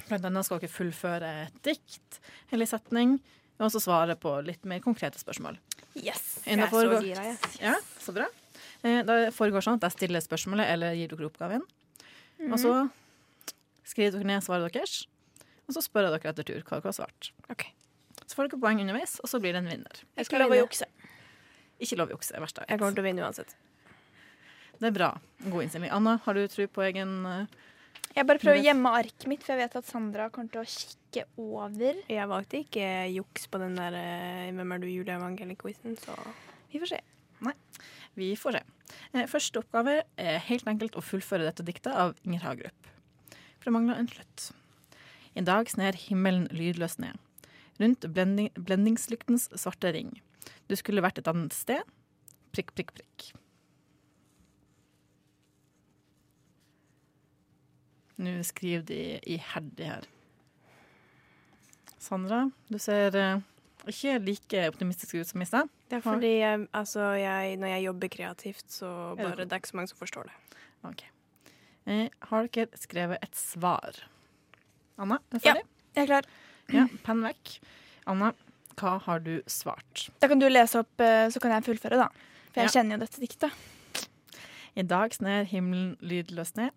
blant 0.08 0.26
annet 0.26 0.46
skal 0.46 0.60
dere 0.62 0.72
fullføre 0.72 1.30
et 1.46 1.60
dikt 1.66 2.18
eller 2.52 2.66
setning, 2.70 3.18
og 3.62 3.70
så 3.70 3.82
svare 3.82 4.16
på 4.18 4.34
litt 4.46 4.64
mer 4.66 4.82
konkrete 4.82 5.20
spørsmål. 5.20 5.58
Yes! 5.94 6.40
Jeg 6.46 6.58
er 6.58 6.72
så 6.72 7.02
gira, 7.04 7.26
jeg. 7.28 7.36
Ja, 7.60 7.76
så 8.00 8.14
bra. 8.16 8.26
Da 8.82 9.02
Det 9.06 9.34
foregår 9.36 9.62
sånn 9.62 9.78
at 9.78 9.86
jeg 9.86 9.98
stiller 9.98 10.24
spørsmålet 10.24 10.72
eller 10.72 10.96
gir 10.98 11.12
dere 11.12 11.28
oppgaven. 11.28 11.62
Og 12.48 12.58
så 12.58 12.72
skriver 13.86 14.16
dere 14.16 14.30
ned 14.32 14.42
svaret 14.42 14.72
deres, 14.74 15.04
og 15.68 15.76
så 15.76 15.82
spør 15.84 16.08
jeg 16.08 16.16
dere 16.16 16.32
etter 16.32 16.48
tur 16.48 16.64
hva 16.64 16.80
dere 16.80 16.90
har 16.90 16.96
svart. 16.96 17.30
Ok. 17.52 17.68
Får 18.32 18.48
dere 18.48 18.60
poeng 18.62 18.80
underveis, 18.84 19.18
og 19.20 19.30
så 19.30 19.40
blir 19.42 19.56
det 19.56 19.62
en 19.64 19.70
vinner. 19.70 20.00
Jeg 20.18 20.28
skal 20.28 20.44
love 20.44 20.56
å 20.56 20.62
jukse. 20.62 20.88
Ikke 21.82 21.98
lov 22.00 22.12
å 22.12 22.16
jukse. 22.16 22.38
verst 22.40 22.62
av 22.62 22.70
Jeg 22.70 22.80
kommer 22.80 22.96
til 22.96 23.04
å 23.04 23.08
vinne 23.08 23.26
uansett. 23.26 23.54
Det 24.78 24.88
er 24.88 24.94
bra. 24.96 25.10
God 25.44 25.66
innstilling. 25.66 25.92
Anna, 25.94 26.16
har 26.24 26.34
du 26.34 26.42
tro 26.50 26.66
på 26.66 26.82
egen 26.88 27.14
eh, 27.28 27.60
Jeg 28.16 28.26
bare 28.26 28.42
prøver 28.42 28.58
å 28.58 28.64
gjemme 28.66 28.94
arket 28.98 29.28
mitt, 29.30 29.44
for 29.44 29.54
jeg 29.54 29.62
vet 29.62 29.76
at 29.78 29.86
Sandra 29.86 30.28
kommer 30.34 30.50
til 30.54 30.64
å 30.64 30.68
kikke 30.68 31.26
over. 31.38 32.00
Jeg 32.10 32.30
valgte 32.30 32.62
ikke 32.64 32.88
juks 33.12 33.46
på 33.52 33.60
den 33.62 33.78
der 33.78 33.98
eh, 33.98 34.50
Hvem 34.56 34.74
er 34.74 34.82
du, 34.82 34.88
Julie 34.90 35.18
Evangelic-quizen, 35.18 35.98
så 36.02 36.16
Vi 36.72 36.80
får 36.82 36.96
se. 36.96 37.02
Vi 38.14 38.34
får 38.36 38.58
se. 38.58 38.62
Eh, 39.14 39.26
Første 39.30 39.62
oppgave 39.62 40.02
er 40.20 40.42
helt 40.48 40.66
enkelt 40.68 40.96
å 40.98 41.04
fullføre 41.04 41.46
dette 41.48 41.64
diktet 41.64 41.94
av 41.96 42.16
Inger 42.26 42.44
Hagerup. 42.44 42.90
For 43.58 43.70
det 43.70 43.76
mangler 43.76 44.00
en 44.02 44.10
slutt. 44.10 44.50
I 45.38 45.44
dag 45.46 45.70
sner 45.70 45.96
himmelen 45.96 46.48
lydløst 46.52 47.00
ned. 47.00 47.16
Rundt 47.80 48.04
blending, 48.14 48.50
blendingslyktens 48.56 49.48
svarte 49.58 49.92
ring. 49.94 50.12
Du 50.68 50.76
skulle 50.76 51.02
vært 51.04 51.20
et 51.22 51.30
annet 51.30 51.54
sted. 51.56 51.82
Prikk, 52.52 52.74
prikk, 52.76 52.92
prikk. 52.98 53.30
Nå 58.22 58.34
skriver 58.46 58.84
de 58.86 59.00
iherdig 59.34 59.88
her. 59.88 60.04
Sandra, 62.02 62.44
du 62.70 62.78
ser 62.82 63.16
eh, 63.18 63.40
ikke 63.90 64.18
like 64.26 64.62
optimistisk 64.70 65.16
ut 65.18 65.30
som 65.30 65.42
i 65.42 65.48
stad. 65.48 65.70
Det 65.90 65.98
er 66.00 66.04
fordi 66.04 66.32
jeg, 66.40 66.66
altså, 66.74 67.12
jeg, 67.18 67.56
når 67.62 67.74
jeg 67.74 67.84
jobber 67.86 68.12
kreativt, 68.12 68.64
så 68.70 68.90
det 69.16 69.26
bare 69.26 69.44
det 69.46 69.52
er 69.54 69.62
ikke 69.62 69.72
så 69.72 69.78
mange 69.78 69.92
som 69.92 70.00
forstår 70.00 70.30
det. 70.30 70.62
Ok. 70.88 71.04
Eh, 71.90 72.08
har 72.30 72.48
dere 72.54 72.80
skrevet 72.82 73.22
et 73.22 73.38
svar? 73.38 74.02
Anna, 75.02 75.18
er 75.32 75.38
du 75.38 75.48
Ja. 75.48 75.54
Jeg 75.92 76.02
er 76.02 76.08
klar. 76.08 76.26
Ja. 76.70 76.86
Penn 77.04 77.22
vekk. 77.24 77.58
Anna, 78.06 78.32
hva 78.78 78.98
har 79.02 79.18
du 79.20 79.42
svart? 79.46 80.08
Da 80.20 80.28
kan 80.28 80.38
du 80.38 80.46
lese 80.48 80.78
opp, 80.80 81.00
eh, 81.00 81.28
så 81.28 81.40
kan 81.40 81.50
jeg 81.50 81.64
fullføre, 81.64 81.98
da. 81.98 82.08
For 82.52 82.60
jeg 82.62 82.70
Ja. 82.70 82.80
kjenner 82.80 82.98
jo 82.98 83.04
dette 83.06 83.20
diktet. 83.20 83.52
I 84.76 84.82
dag 84.82 85.10
sner 85.12 85.44
himmelen 85.44 85.96
lydløst 86.00 86.56
ned 86.56 86.70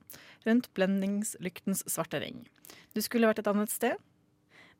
rundt 0.46 0.68
blendingslyktens 0.74 1.84
svarte 1.88 2.20
ring. 2.20 2.48
Du 2.94 3.02
skulle 3.02 3.28
vært 3.28 3.40
et 3.40 3.48
annet 3.48 3.70
sted. 3.70 3.96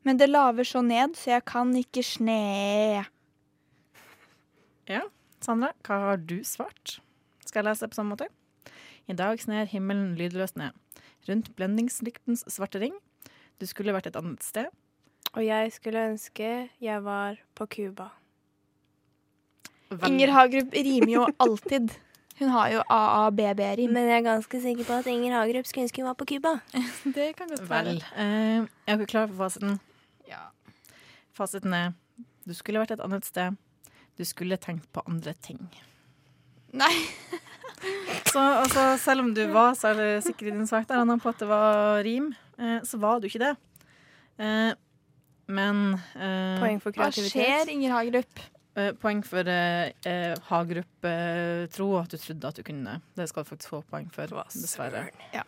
Men 0.04 0.18
det 0.18 0.28
laver 0.28 0.62
så 0.64 0.84
ned, 0.84 1.14
så 1.16 1.24
jeg 1.36 1.44
kan 1.44 1.72
ikke 1.74 2.02
sne. 2.04 3.06
Ja, 4.88 5.02
Sandra, 5.40 5.72
hva 5.86 5.98
har 6.12 6.16
du 6.16 6.40
svart? 6.46 6.98
Skal 7.44 7.62
jeg 7.64 7.70
lese 7.72 7.80
det 7.86 7.90
på 7.90 7.98
samme 7.98 8.14
måte? 8.16 8.28
I 9.08 9.14
dag 9.14 9.38
sner 9.42 9.66
himmelen 9.70 10.16
lydløst 10.18 10.56
ned 10.56 10.72
rundt 11.28 11.50
blendingslyktens 11.58 12.44
svarte 12.52 12.78
ring. 12.80 12.94
Du 13.58 13.66
skulle 13.66 13.92
vært 13.94 14.06
et 14.06 14.16
annet 14.18 14.42
sted. 14.46 14.68
Og 15.36 15.44
jeg 15.44 15.72
skulle 15.74 16.06
ønske 16.12 16.68
jeg 16.80 17.02
var 17.04 17.36
på 17.54 17.66
Cuba. 17.66 18.08
Inger 20.06 20.32
Hagerup 20.34 20.72
rimer 20.74 21.12
jo 21.12 21.26
alltid. 21.38 21.92
Hun 22.38 22.48
har 22.52 22.70
jo 22.72 22.80
AABB-rim. 22.92 23.92
Men 23.92 24.08
jeg 24.10 24.18
er 24.18 24.24
ganske 24.26 24.60
sikker 24.60 24.88
på 24.88 24.96
at 25.00 25.06
Inger 25.12 25.36
Hagerup 25.38 25.68
skulle 25.68 25.86
ønske 25.86 26.02
hun 26.02 26.08
var 26.08 26.16
på 26.18 26.28
Cuba. 26.32 26.56
Det 27.16 27.30
kan 27.36 27.52
godt 27.52 27.62
Vel. 27.68 27.68
være. 27.68 28.00
jeg 28.16 28.68
er 28.86 28.98
ikke 28.98 29.12
klar 29.12 29.28
for 29.30 29.44
fasiten? 29.44 29.78
Ja. 30.28 30.48
Fasiten 31.36 31.76
er 31.76 31.94
du 32.46 32.54
skulle 32.54 32.78
vært 32.78 32.94
et 32.94 33.02
annet 33.02 33.26
sted. 33.26 33.56
Du 34.16 34.24
skulle 34.24 34.56
tenkt 34.56 34.86
på 34.94 35.02
andre 35.06 35.34
ting. 35.42 35.60
Nei. 36.76 36.92
Så 38.32 38.40
altså, 38.40 38.84
selv 39.00 39.24
om 39.24 39.32
du 39.34 39.42
var 39.52 39.74
særlig 39.76 40.22
sikker 40.24 40.48
i 40.48 40.54
din 40.54 40.68
sak 40.68 40.86
der, 40.88 41.02
Anna, 41.02 41.16
på 41.20 41.28
at 41.32 41.40
det 41.42 41.48
var 41.50 42.00
rim, 42.04 42.30
eh, 42.58 42.78
så 42.84 42.98
var 43.00 43.20
du 43.20 43.26
ikke 43.28 43.42
det. 43.42 43.52
Eh, 44.40 44.72
men 45.46 45.94
eh, 46.14 46.58
Poeng 46.60 46.80
for 46.82 46.92
Hva 46.92 47.06
kreativitet. 47.10 47.32
skjer, 47.32 47.70
Inger 47.72 47.92
Hagerup? 47.94 48.40
eh, 48.76 48.92
Poeng 49.00 49.22
for 49.26 49.48
eh, 49.48 49.92
eh, 50.06 50.34
Hagerup 50.48 51.04
eh, 51.10 51.66
tro 51.74 51.90
at 52.00 52.10
du 52.10 52.18
trodde 52.18 52.48
at 52.50 52.56
du 52.60 52.62
kunne. 52.66 52.98
Det 53.16 53.28
skal 53.30 53.44
du 53.46 53.50
faktisk 53.52 53.70
få 53.74 53.82
poeng 53.90 54.08
for, 54.14 54.26
dessverre. 54.54 55.06
Ja. 55.34 55.44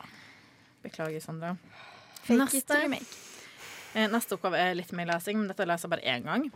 Beklager, 0.85 1.21
Sandra. 1.21 1.57
Fake 2.23 2.55
it 2.55 2.67
till 2.67 2.79
Neste. 2.79 2.83
you 2.83 2.89
make. 2.89 3.19
Eh, 3.95 4.09
Neste 4.13 4.37
oppgave 4.37 4.59
er 4.61 4.75
litt 4.79 4.93
mer 4.93 5.07
lesing, 5.11 5.39
men 5.41 5.49
dette 5.51 5.67
leser 5.67 5.89
jeg 5.89 5.95
bare 5.97 6.15
én 6.15 6.27
gang. 6.29 6.51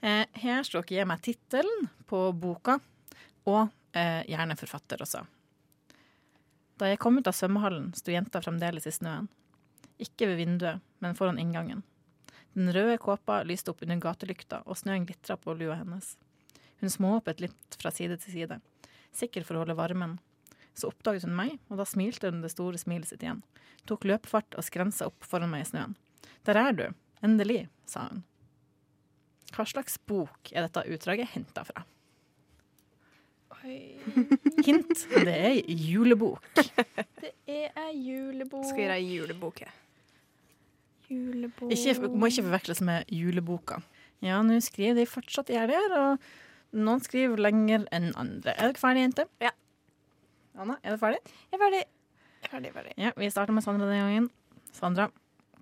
Eh, 0.00 0.24
her 0.42 0.62
skal 0.64 0.82
dere 0.86 1.00
gi 1.02 1.04
meg 1.10 1.20
tittelen 1.26 1.88
på 2.08 2.20
boka, 2.32 2.78
og 3.46 3.68
eh, 3.92 4.22
gjerne 4.30 4.56
forfatter 4.56 5.02
også. 5.04 5.24
Da 6.78 6.90
jeg 6.90 6.98
kom 7.00 7.16
ut 7.18 7.26
av 7.28 7.34
svømmehallen, 7.36 7.90
sto 7.96 8.12
jenta 8.12 8.40
fremdeles 8.44 8.86
i 8.88 8.92
snøen. 8.92 9.28
Ikke 10.02 10.26
ved 10.28 10.36
vinduet, 10.42 10.80
men 11.00 11.14
foran 11.16 11.38
inngangen. 11.40 11.82
Den 12.56 12.72
røde 12.72 12.96
kåpa 12.98 13.42
lyste 13.44 13.72
opp 13.72 13.82
under 13.84 13.98
gatelykta, 14.00 14.62
og 14.64 14.78
snøen 14.80 15.04
glitra 15.04 15.36
på 15.36 15.52
lua 15.58 15.76
hennes. 15.76 16.14
Hun 16.80 16.92
småhoppet 16.92 17.42
litt 17.44 17.76
fra 17.80 17.92
side 17.92 18.16
til 18.22 18.32
side, 18.32 18.60
sikker 19.16 19.44
for 19.44 19.56
å 19.58 19.64
holde 19.64 19.76
varmen. 19.76 20.16
Så 20.76 20.88
oppdaget 20.88 21.26
hun 21.28 21.36
meg, 21.36 21.58
og 21.68 21.80
da 21.80 21.84
smilte 21.88 22.30
hun 22.32 22.40
det 22.44 22.52
store 22.54 22.80
smilet 22.80 23.10
sitt 23.12 23.24
igjen. 23.24 23.42
Tok 23.88 24.08
løpefart 24.08 24.56
og 24.56 24.64
skrensa 24.64 25.10
opp 25.10 25.24
foran 25.24 25.52
meg 25.52 25.66
i 25.66 25.68
snøen. 25.68 25.96
Der 26.48 26.60
er 26.60 26.72
du. 26.76 26.86
Endelig, 27.24 27.66
sa 27.88 28.08
hun. 28.08 28.24
Hva 29.52 29.64
slags 29.68 30.00
bok 30.08 30.52
er 30.52 30.66
dette 30.66 30.84
utdraget 30.96 31.32
henta 31.36 31.64
fra? 31.68 31.84
Hint, 33.66 34.92
det 35.10 35.32
er 35.32 35.48
ei 35.48 35.76
julebok. 35.90 36.44
Det 36.54 37.32
er 37.50 37.72
ei 37.86 37.94
julebok. 37.98 38.64
Skal 38.68 38.84
gjøre 38.84 38.98
ei 39.00 39.08
julebok. 39.16 39.64
jeg. 39.64 39.72
Julebok 41.10 41.70
Ikke, 41.72 42.08
må 42.10 42.30
ikke 42.30 42.46
forveksles 42.48 42.82
med 42.86 43.12
juleboka. 43.12 43.80
Ja, 44.24 44.40
nå 44.42 44.56
skriver 44.64 44.96
de 44.98 45.06
fortsatt 45.08 45.52
i 45.52 45.58
her, 45.58 45.72
og 45.94 46.24
noen 46.76 47.02
skriver 47.04 47.40
lenger 47.40 47.84
enn 47.94 48.10
andre. 48.18 48.54
Er 48.56 48.72
dere 48.72 48.80
ferdige, 48.80 49.06
jenter? 49.08 49.28
Ja. 49.42 49.52
Anna, 50.56 50.78
er 50.82 50.96
du 50.96 51.00
ferdig? 51.02 51.20
Jeg 51.52 51.58
er 51.58 51.62
ferdig. 51.62 51.84
Ferdig, 52.46 52.72
ferdig. 52.74 52.96
Ja, 53.00 53.12
Vi 53.16 53.30
starter 53.30 53.56
med 53.56 53.64
Sandra 53.64 53.88
denne 53.88 54.06
gangen. 54.06 54.28
Sandra, 54.72 55.10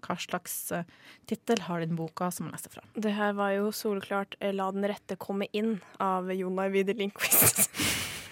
hva 0.05 0.17
slags 0.21 0.55
uh, 0.77 0.85
tittel 1.29 1.65
har 1.67 1.83
din 1.83 1.97
boka 1.99 2.31
som 2.35 2.47
hun 2.47 2.55
leste 2.55 2.71
fra? 2.73 2.85
Det 2.95 3.15
her 3.17 3.35
var 3.39 3.55
jo 3.57 3.73
soleklart 3.75 4.37
eh, 4.41 4.53
'La 4.55 4.71
den 4.75 4.87
rette 4.89 5.17
komme 5.21 5.49
inn' 5.53 5.81
av 6.03 6.31
Jon 6.35 6.61
Ajvide 6.61 6.97
Lindqvist. 6.99 7.69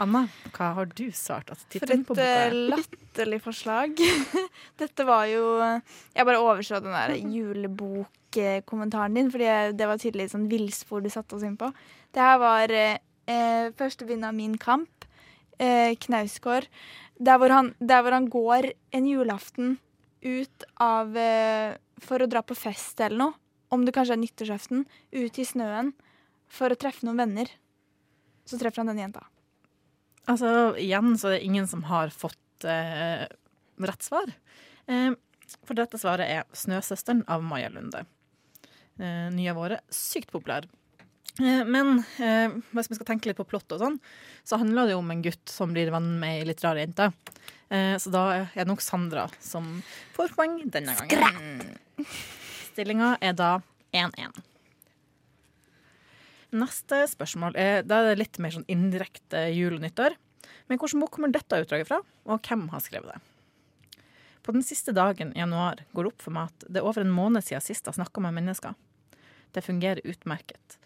Anna, 0.00 0.24
hva 0.56 0.72
har 0.74 0.88
du 0.90 1.04
svart 1.14 1.52
at 1.54 1.60
For 1.78 1.86
et 1.94 2.08
er? 2.18 2.54
latterlig 2.72 3.38
forslag. 3.44 3.94
Dette 4.80 5.04
var 5.06 5.26
jo 5.30 5.44
Jeg 5.62 6.26
bare 6.26 6.40
overså 6.42 6.80
den 6.82 6.90
der 6.96 7.14
julebokkommentaren 7.36 9.14
din, 9.14 9.30
fordi 9.30 9.46
jeg- 9.46 9.76
det 9.78 9.86
var 9.86 10.00
tydelig 10.02 10.30
sånn 10.32 10.48
villspor 10.50 11.02
du 11.04 11.08
satte 11.10 11.36
oss 11.36 11.44
inn 11.46 11.56
på. 11.56 11.70
Det 12.12 12.20
her 12.22 12.38
var 12.42 12.70
eh, 12.74 12.98
eh, 13.30 13.70
første 13.78 14.06
bind 14.08 14.24
av 14.26 14.34
Min 14.34 14.56
kamp, 14.58 15.04
eh, 15.60 15.94
Knausgård, 15.94 16.66
der 17.22 17.38
hvor, 17.38 17.50
han, 17.54 17.74
der 17.78 18.02
hvor 18.02 18.10
han 18.16 18.26
går 18.28 18.72
en 18.92 19.06
julaften 19.06 19.76
ut 20.24 20.64
av 20.82 21.14
eh, 21.16 21.76
For 22.02 22.18
å 22.18 22.26
dra 22.26 22.42
på 22.42 22.56
fest 22.58 22.98
eller 23.00 23.16
noe, 23.16 23.34
om 23.70 23.84
det 23.86 23.94
kanskje 23.94 24.16
er 24.16 24.20
nyttårsaften, 24.24 24.82
ut 25.14 25.38
i 25.38 25.44
snøen 25.46 25.92
for 26.50 26.68
å 26.74 26.76
treffe 26.76 27.06
noen 27.06 27.16
venner. 27.22 27.46
Så 28.44 28.58
treffer 28.60 28.82
han 28.82 28.90
denne 28.90 29.06
jenta. 29.06 29.22
Altså, 30.30 30.48
igjen 30.80 31.14
så 31.20 31.30
er 31.30 31.38
det 31.38 31.44
ingen 31.46 31.66
som 31.68 31.84
har 31.90 32.12
fått 32.14 32.64
eh, 32.68 33.26
rett 33.84 34.06
svar. 34.06 34.30
Eh, 34.88 35.12
for 35.64 35.76
dette 35.76 36.00
svaret 36.00 36.30
er 36.30 36.46
'Snøsøsteren' 36.52 37.26
av 37.28 37.44
Maja 37.44 37.68
Lunde. 37.68 38.06
Eh, 38.98 39.28
ny 39.34 39.48
av 39.50 39.60
året. 39.60 39.84
Sykt 39.92 40.32
populær. 40.32 40.64
Eh, 41.40 41.64
men 41.66 41.98
eh, 42.22 42.54
hvis 42.70 42.90
vi 42.90 42.96
skal 42.96 43.08
tenke 43.08 43.28
litt 43.28 43.40
på 43.40 43.48
plott 43.48 43.72
og 43.74 43.82
sånn, 43.82 43.98
så 44.46 44.60
handler 44.60 44.86
det 44.86 44.94
jo 44.94 45.02
om 45.02 45.10
en 45.10 45.24
gutt 45.24 45.50
som 45.50 45.74
blir 45.74 45.90
venn 45.92 46.14
med 46.20 46.40
ei 46.40 46.48
litt 46.48 46.62
rar 46.64 46.78
jente. 46.78 47.10
Eh, 47.68 47.96
så 47.98 48.12
da 48.14 48.24
er 48.38 48.48
det 48.54 48.68
nok 48.70 48.84
Sandra 48.84 49.26
som 49.42 49.82
får 50.16 50.34
poeng 50.38 50.60
denne 50.70 50.94
gangen. 51.10 51.76
Stillinga 52.70 53.16
er 53.20 53.36
da 53.38 53.56
1-1. 53.92 54.53
Neste 56.54 57.00
spørsmål 57.10 57.56
er, 57.58 57.82
da 57.82 57.98
er 57.98 58.12
det 58.12 58.20
litt 58.20 58.38
mer 58.42 58.52
sånn 58.54 58.68
indirekte 58.70 59.48
jul 59.50 59.78
og 59.78 59.82
nyttår. 59.82 60.14
Men 60.68 60.78
hvilken 60.78 61.02
bok 61.02 61.16
kommer 61.16 61.32
dette 61.34 61.58
utdraget 61.64 61.88
fra, 61.88 61.98
og 62.30 62.46
hvem 62.46 62.68
har 62.70 62.82
skrevet 62.84 63.10
det? 63.10 64.02
På 64.44 64.52
den 64.52 64.62
siste 64.62 64.92
dagen 64.94 65.32
i 65.34 65.40
januar 65.40 65.80
går 65.96 66.04
det 66.04 66.12
opp 66.12 66.22
for 66.22 66.36
meg 66.36 66.52
at 66.52 66.66
det 66.68 66.80
er 66.80 66.86
over 66.86 67.02
en 67.02 67.14
måned 67.14 67.44
siden 67.46 67.64
sist 67.64 67.88
jeg 67.88 67.96
snakka 67.96 68.22
med 68.22 68.36
mennesker. 68.36 68.76
Det 69.56 69.64
fungerer 69.64 70.04
utmerket. 70.04 70.78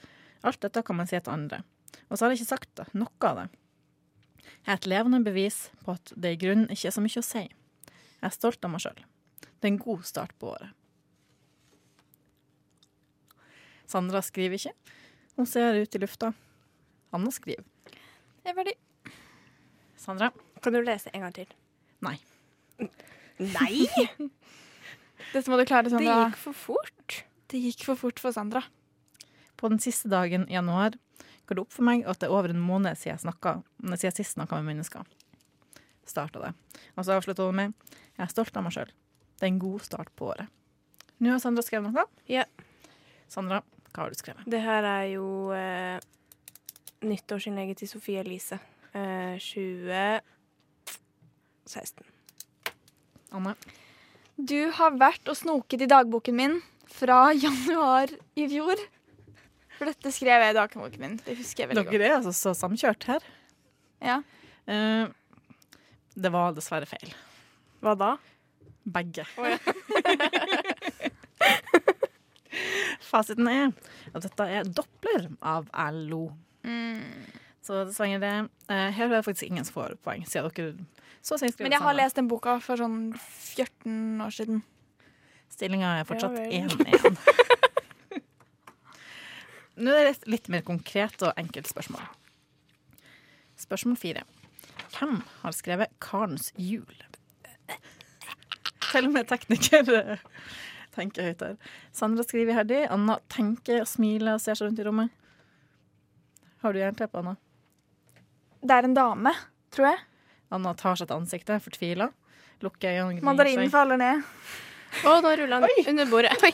Alt 0.46 0.62
dette 0.62 0.84
kan 0.86 0.96
man 0.96 1.10
si 1.10 1.18
til 1.18 1.34
andre. 1.34 1.60
Og 2.08 2.16
så 2.16 2.24
har 2.24 2.32
jeg 2.32 2.42
ikke 2.44 2.54
sagt 2.54 2.82
noe 2.94 3.28
av 3.28 3.42
det. 3.42 3.46
Jeg 4.62 4.72
er 4.72 4.78
et 4.78 4.90
levende 4.90 5.20
bevis 5.26 5.68
på 5.84 5.96
at 5.98 6.12
det 6.14 6.34
i 6.34 6.40
grunnen 6.40 6.70
ikke 6.72 6.88
er 6.90 6.94
så 6.94 7.02
mye 7.04 7.20
å 7.20 7.26
si. 7.26 7.44
Jeg 7.48 8.28
er 8.30 8.34
stolt 8.34 8.64
av 8.64 8.72
meg 8.72 8.84
sjøl. 8.84 9.00
Det 9.42 9.66
er 9.66 9.72
en 9.72 9.82
god 9.82 10.06
start 10.06 10.32
på 10.38 10.52
året. 10.54 10.70
Sandra 13.88 14.22
skriver 14.22 14.60
ikke. 14.60 14.74
Hun 15.38 15.46
ser 15.46 15.78
ut 15.78 15.94
i 15.94 16.00
lufta. 16.02 16.32
Anna 17.14 17.30
skriver. 17.32 17.64
Jeg 18.42 18.50
er 18.52 18.56
ferdig. 18.58 18.74
Sandra? 19.98 20.32
Kan 20.62 20.74
du 20.74 20.80
lese 20.82 21.12
en 21.14 21.22
gang 21.24 21.34
til? 21.36 21.46
Nei. 22.04 22.16
Nei! 23.38 23.86
Dette 25.32 25.50
må 25.50 25.58
du 25.60 25.64
klare, 25.68 25.86
Det 25.86 25.94
Sandra. 25.94 26.16
gikk 26.28 26.40
for 26.42 26.56
fort. 26.58 27.20
Det 27.50 27.60
gikk 27.62 27.84
for 27.86 27.98
fort 28.00 28.20
for 28.22 28.34
Sandra. 28.34 28.64
På 29.58 29.70
den 29.70 29.80
siste 29.82 30.10
dagen 30.10 30.46
i 30.50 30.56
januar 30.58 30.98
går 31.48 31.56
det 31.58 31.62
opp 31.64 31.72
for 31.74 31.86
meg 31.86 32.02
at 32.06 32.20
det 32.20 32.28
er 32.28 32.34
over 32.34 32.52
en 32.52 32.60
måned 32.62 32.98
siden 32.98 33.14
jeg, 33.16 33.22
snakket, 33.24 33.62
siden 33.80 34.04
jeg 34.10 34.16
sist 34.18 34.36
snakka 34.36 34.58
med 34.60 34.68
mennesker. 34.74 35.06
Starta 36.08 36.42
det. 36.48 36.52
Og 36.96 37.06
så 37.06 37.16
avslutta 37.16 37.46
hun 37.48 37.56
med 37.58 37.74
Jeg 38.18 38.24
er 38.26 38.32
stolt 38.34 38.56
av 38.58 38.66
meg 38.66 38.74
sjøl. 38.74 38.90
Det 39.38 39.46
er 39.46 39.52
en 39.52 39.62
god 39.62 39.82
start 39.86 40.10
på 40.18 40.32
året. 40.32 40.50
Nå 41.22 41.30
har 41.32 41.40
Sandra 41.42 41.62
skrevet 41.66 41.94
noe. 41.94 42.04
Ja. 42.30 42.44
Sandra, 43.30 43.62
hva 43.98 44.04
har 44.06 44.14
du 44.14 44.18
skrevet? 44.20 44.44
Det 44.46 44.60
her 44.62 44.84
er 44.86 45.08
jo 45.10 45.50
eh, 45.50 45.98
nyttårsinnlegget 47.02 47.80
til 47.82 47.88
Sofie 47.90 48.22
Elise. 48.22 48.54
Eh, 48.94 49.34
2016. 49.42 52.06
Anne? 53.34 53.58
Du 54.38 54.70
har 54.78 54.94
vært 55.00 55.26
og 55.26 55.34
snoket 55.40 55.82
i 55.82 55.90
dagboken 55.90 56.34
min 56.38 56.54
fra 56.94 57.34
januar 57.44 58.06
i 58.38 58.46
fjor. 58.54 58.78
For 59.80 59.90
dette 59.90 60.08
skrev 60.14 60.38
jeg 60.46 60.54
i 60.54 60.58
dagboken 60.60 61.00
min. 61.02 61.18
Det 61.26 61.34
husker 61.40 61.58
jeg 61.64 61.68
veldig 61.72 61.86
godt. 61.88 61.94
Dere 61.98 62.06
er 62.12 62.16
altså 62.20 62.34
så 62.38 62.50
samkjørt 62.54 63.02
her. 63.10 63.22
Ja. 63.98 64.22
Eh, 64.70 65.10
det 66.14 66.30
var 66.34 66.54
dessverre 66.54 66.86
feil. 66.86 67.10
Hva 67.82 67.98
da? 67.98 68.14
Begge. 68.86 69.26
Fasiten 73.08 73.48
er 73.50 73.72
at 74.14 74.22
dette 74.24 74.46
er 74.58 74.64
Doppler 74.64 75.28
av 75.42 75.68
LO. 75.94 76.24
Så 77.62 77.82
dessverre 77.84 78.18
det. 78.22 78.32
eh, 78.72 78.90
her 78.96 79.04
er 79.06 79.08
det 79.18 79.24
faktisk 79.26 79.50
ingen 79.50 79.64
som 79.64 79.74
får 79.74 79.96
poeng, 80.04 80.24
siden 80.26 80.50
dere 80.56 80.74
så 81.22 81.34
å 81.34 81.38
si 81.40 81.48
Men 81.58 81.72
jeg 81.74 81.80
har 81.80 81.92
sammen. 81.92 81.96
lest 81.96 82.16
den 82.16 82.28
boka 82.30 82.54
for 82.64 82.76
sånn 82.80 83.12
14 83.18 84.20
år 84.24 84.30
siden. 84.32 84.62
Stillinga 85.52 85.90
er 86.00 86.04
fortsatt 86.08 86.38
1-1. 86.38 87.18
Nå 89.78 89.92
er 89.94 90.04
det 90.08 90.14
et 90.16 90.26
litt 90.30 90.48
mer 90.48 90.62
konkret 90.66 91.22
og 91.22 91.32
enkelt 91.38 91.68
spørsmål. 91.70 92.02
Spørsmål 93.58 93.96
fire. 94.00 94.22
Hvem 94.94 95.20
har 95.42 95.52
skrevet 95.52 95.92
'Karens 96.00 96.52
jul'? 96.56 97.04
Til 98.88 99.06
og 99.06 99.12
med 99.12 99.28
tekniker 99.28 100.18
tenker 100.94 101.28
høyt 101.28 101.44
her. 101.44 101.56
Sandra 101.94 102.24
skriver 102.26 102.54
iherdig. 102.54 102.82
Anna 102.92 103.18
tenker 103.32 103.82
og 103.84 103.88
smiler 103.90 104.36
og 104.36 104.42
ser 104.44 104.58
seg 104.58 104.68
rundt 104.68 104.82
i 104.82 104.86
rommet. 104.86 105.14
Har 106.62 106.74
du 106.74 106.80
jernteppe, 106.80 107.20
Anna? 107.22 107.36
Det 108.64 108.74
er 108.74 108.88
en 108.88 108.96
dame, 108.96 109.32
tror 109.74 109.92
jeg. 109.92 110.00
Anna 110.54 110.72
tar 110.74 110.98
seg 110.98 111.10
til 111.10 111.20
ansiktet, 111.20 111.62
fortvila. 111.62 112.08
Lukker 112.64 112.96
øynene. 113.04 113.22
Mandarinen 113.22 113.70
faller 113.70 114.00
ned. 114.00 114.24
Å, 115.04 115.18
nå 115.22 115.34
ruller 115.38 115.60
han 115.62 115.90
under 115.92 116.08
bordet. 116.10 116.32
Oi. 116.42 116.52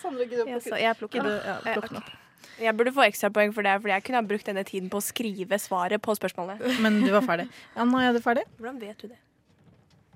Sandra, 0.00 0.24
gidder 0.28 0.78
Jeg, 0.80 0.96
plukker 1.00 1.24
den. 1.24 1.40
ja, 1.44 1.56
plukk 1.74 1.90
den 1.90 2.00
ok. 2.00 2.12
Jeg 2.60 2.76
burde 2.78 2.92
få 2.94 3.02
ekstrapoeng 3.08 3.50
for 3.56 3.66
det, 3.66 3.72
fordi 3.82 3.92
jeg 3.96 4.04
kunne 4.06 4.20
ha 4.20 4.26
brukt 4.30 4.46
denne 4.46 4.62
tiden 4.68 4.90
på 4.92 5.00
å 5.00 5.04
skrive 5.04 5.58
svaret 5.58 6.02
på 6.04 6.14
spørsmålet. 6.14 6.62
Men 6.84 7.00
du 7.02 7.10
var 7.10 7.24
ferdig. 7.26 7.48
Anna, 7.74 8.02
er 8.06 8.14
du 8.14 8.20
ferdig? 8.22 8.44
Hvordan 8.60 8.78
vet 8.82 9.00
du 9.02 9.08
det? 9.10 9.18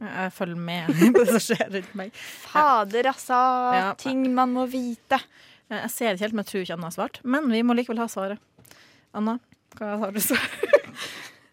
Jeg 0.00 0.32
følger 0.36 0.60
med 0.68 0.90
på 1.14 1.24
det 1.24 1.28
som 1.34 1.42
skjer 1.42 1.70
rundt 1.74 1.94
meg. 1.98 2.18
Fader, 2.44 3.10
altså. 3.12 3.38
Ja. 3.78 3.92
Ting 3.98 4.22
man 4.34 4.52
må 4.54 4.66
vite. 4.70 5.18
Jeg 5.68 5.90
ser 5.92 6.14
ikke 6.14 6.24
helt, 6.28 6.36
men 6.36 6.44
jeg 6.46 6.50
tror 6.52 6.64
ikke 6.64 6.76
Anna 6.78 6.88
har 6.88 6.96
svart. 6.96 7.18
Men 7.28 7.48
vi 7.52 7.62
må 7.66 7.76
likevel 7.76 8.00
ha 8.00 8.06
svaret. 8.10 8.40
Anna, 9.16 9.38
hva 9.78 9.96
har 10.04 10.14
du 10.14 10.20
svart? 10.22 10.54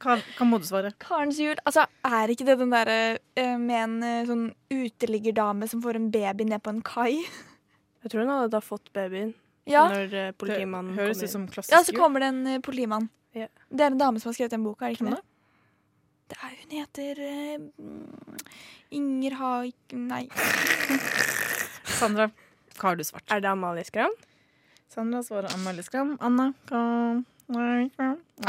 Hva, 0.05 0.19
hva 0.37 0.45
må 0.45 0.59
du 0.61 0.65
svare? 0.67 0.91
Karens 1.01 1.39
jul. 1.41 1.57
Altså, 1.65 1.81
er 2.05 2.29
ikke 2.29 2.45
det 2.45 2.59
den 2.59 2.69
derre 2.69 2.97
eh, 3.33 3.55
med 3.57 3.79
en 3.79 3.95
eh, 4.05 4.27
sånn 4.27 4.43
uteliggerdame 4.69 5.65
som 5.71 5.81
får 5.81 5.97
en 5.97 6.11
baby 6.13 6.45
ned 6.45 6.61
på 6.61 6.69
en 6.75 6.83
kai? 6.85 7.23
Jeg 8.05 8.11
tror 8.13 8.21
hun 8.21 8.29
hadde 8.35 8.51
da 8.53 8.61
fått 8.61 8.91
babyen 8.93 9.31
Ja. 9.65 9.87
når 9.89 10.13
eh, 10.13 10.27
politimannen 10.37 10.93
Det 10.93 10.99
høres 11.07 11.23
kom 11.33 11.47
ut 11.49 11.55
som 11.57 11.71
Ja, 11.73 11.79
så 11.87 11.95
kommer 11.97 12.21
det 12.21 12.27
en 12.35 12.43
eh, 12.51 12.59
politimann. 12.61 13.07
Ja. 13.33 13.47
Det 13.73 13.87
er 13.87 13.95
en 13.95 14.03
dame 14.03 14.21
som 14.21 14.29
har 14.29 14.37
skrevet 14.37 14.53
den 14.53 14.67
boka, 14.67 14.85
er 14.85 14.93
det 14.93 14.99
ikke 14.99 15.15
det? 15.15 15.23
Det 16.31 16.37
er 16.41 16.53
Hun 16.61 16.71
heter 16.73 17.19
mm, 17.77 18.37
Inger 18.97 19.35
Haik... 19.39 19.93
Nei. 19.93 20.23
Sandra, 21.99 22.29
hva 22.79 22.89
har 22.91 22.97
du 22.99 23.03
svart? 23.07 23.25
Er 23.31 23.43
det 23.43 23.49
Amalie 23.51 23.85
Skram? 23.87 24.13
Sandra 24.91 25.21
svarer 25.25 25.53
Amalie 25.55 25.83
Skram. 25.85 26.15
Anna, 26.23 26.49
Nei. 27.51 27.89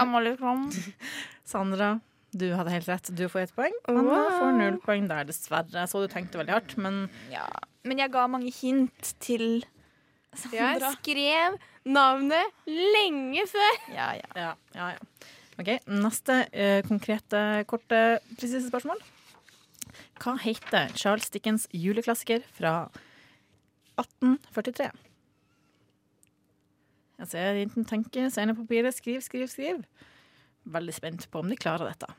Amalie 0.00 0.34
Skram. 0.36 0.66
Sandra, 1.52 1.90
du 2.32 2.48
hadde 2.56 2.72
helt 2.74 2.88
rett. 2.90 3.10
Du 3.16 3.26
får 3.32 3.44
ett 3.46 3.54
poeng. 3.56 3.76
Anna 3.92 4.22
får 4.38 4.56
null 4.56 4.80
poeng 4.82 5.06
der, 5.10 5.26
dessverre. 5.28 5.68
Jeg 5.76 5.92
så 5.92 6.02
du 6.04 6.08
tenkte 6.12 6.40
veldig 6.40 6.56
hardt, 6.56 6.76
men 6.80 7.06
Ja. 7.32 7.46
Men 7.86 8.00
jeg 8.02 8.10
ga 8.16 8.24
mange 8.26 8.50
hint 8.50 9.12
til 9.22 9.60
Jeg 9.62 10.40
Sandra. 10.40 10.90
skrev 10.98 11.58
navnet 11.86 12.56
lenge 12.66 13.44
før. 13.52 13.76
Ja, 13.94 14.08
ja. 14.18 14.30
Ja, 14.34 14.52
ja, 14.74 14.88
ja. 14.96 15.32
Ok, 15.56 15.70
Neste 15.88 16.34
eh, 16.52 16.82
konkrete, 16.86 17.40
korte, 17.70 18.00
presise 18.36 18.66
spørsmål. 18.68 18.98
Hva 20.20 20.34
heter 20.42 20.90
Charles 20.98 21.30
Dickens 21.32 21.64
juleklassiker 21.72 22.42
fra 22.58 22.74
1843? 23.96 24.90
Jeg 27.16 27.30
ser 27.32 27.56
jenten 27.62 27.86
tenke, 27.88 28.26
ser 28.32 28.44
ned 28.50 28.58
på 28.58 28.66
papiret, 28.66 28.92
skriv, 28.98 29.22
skriv, 29.24 29.46
skriv. 29.48 29.80
Veldig 30.68 30.92
spent 30.96 31.24
på 31.32 31.40
om 31.40 31.48
de 31.48 31.56
klarer 31.56 31.88
dette. 31.88 32.10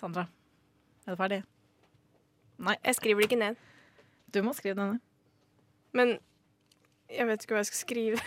Sandra, 0.00 0.24
er 1.04 1.12
du 1.12 1.20
ferdig? 1.20 1.42
Nei, 2.64 2.78
Jeg 2.86 2.96
skriver 2.96 3.20
det 3.20 3.28
ikke 3.28 3.42
ned. 3.42 3.56
du 4.32 4.40
må 4.42 4.54
skrive 4.56 4.78
denne. 4.78 5.00
Men 5.92 6.16
jeg 7.12 7.26
vet 7.28 7.44
ikke 7.44 7.52
hva 7.58 7.60
jeg 7.60 7.68
skal 7.68 7.82
skrive. 7.84 8.24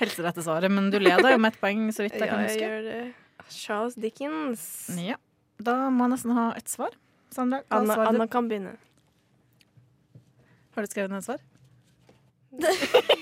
Helserette 0.00 0.26
rette 0.26 0.42
svaret, 0.44 0.72
men 0.74 0.90
du 0.90 0.98
leder 0.98 1.30
jo 1.32 1.38
med 1.40 1.54
et 1.54 1.60
poeng, 1.62 1.86
så 1.94 2.02
vidt 2.04 2.16
jeg 2.18 2.26
Ja, 2.26 2.32
kan 2.34 2.40
jeg 2.44 2.50
huske. 2.50 2.64
gjør 2.66 2.82
det. 2.88 3.14
Charles 3.50 3.94
Dickens. 3.94 4.90
Ja, 4.98 5.16
Da 5.62 5.88
må 5.90 6.04
jeg 6.08 6.16
nesten 6.16 6.32
ha 6.36 6.52
et 6.58 6.68
svar. 6.68 6.94
Sandra, 7.34 7.62
hva 7.68 7.80
Anna? 7.82 7.94
Anna 8.08 8.26
kan 8.30 8.48
begynne. 8.48 8.76
Har 10.74 10.82
du 10.82 10.90
skrevet 10.90 11.10
ned 11.10 11.22
et 11.22 11.28
svar? 11.28 11.42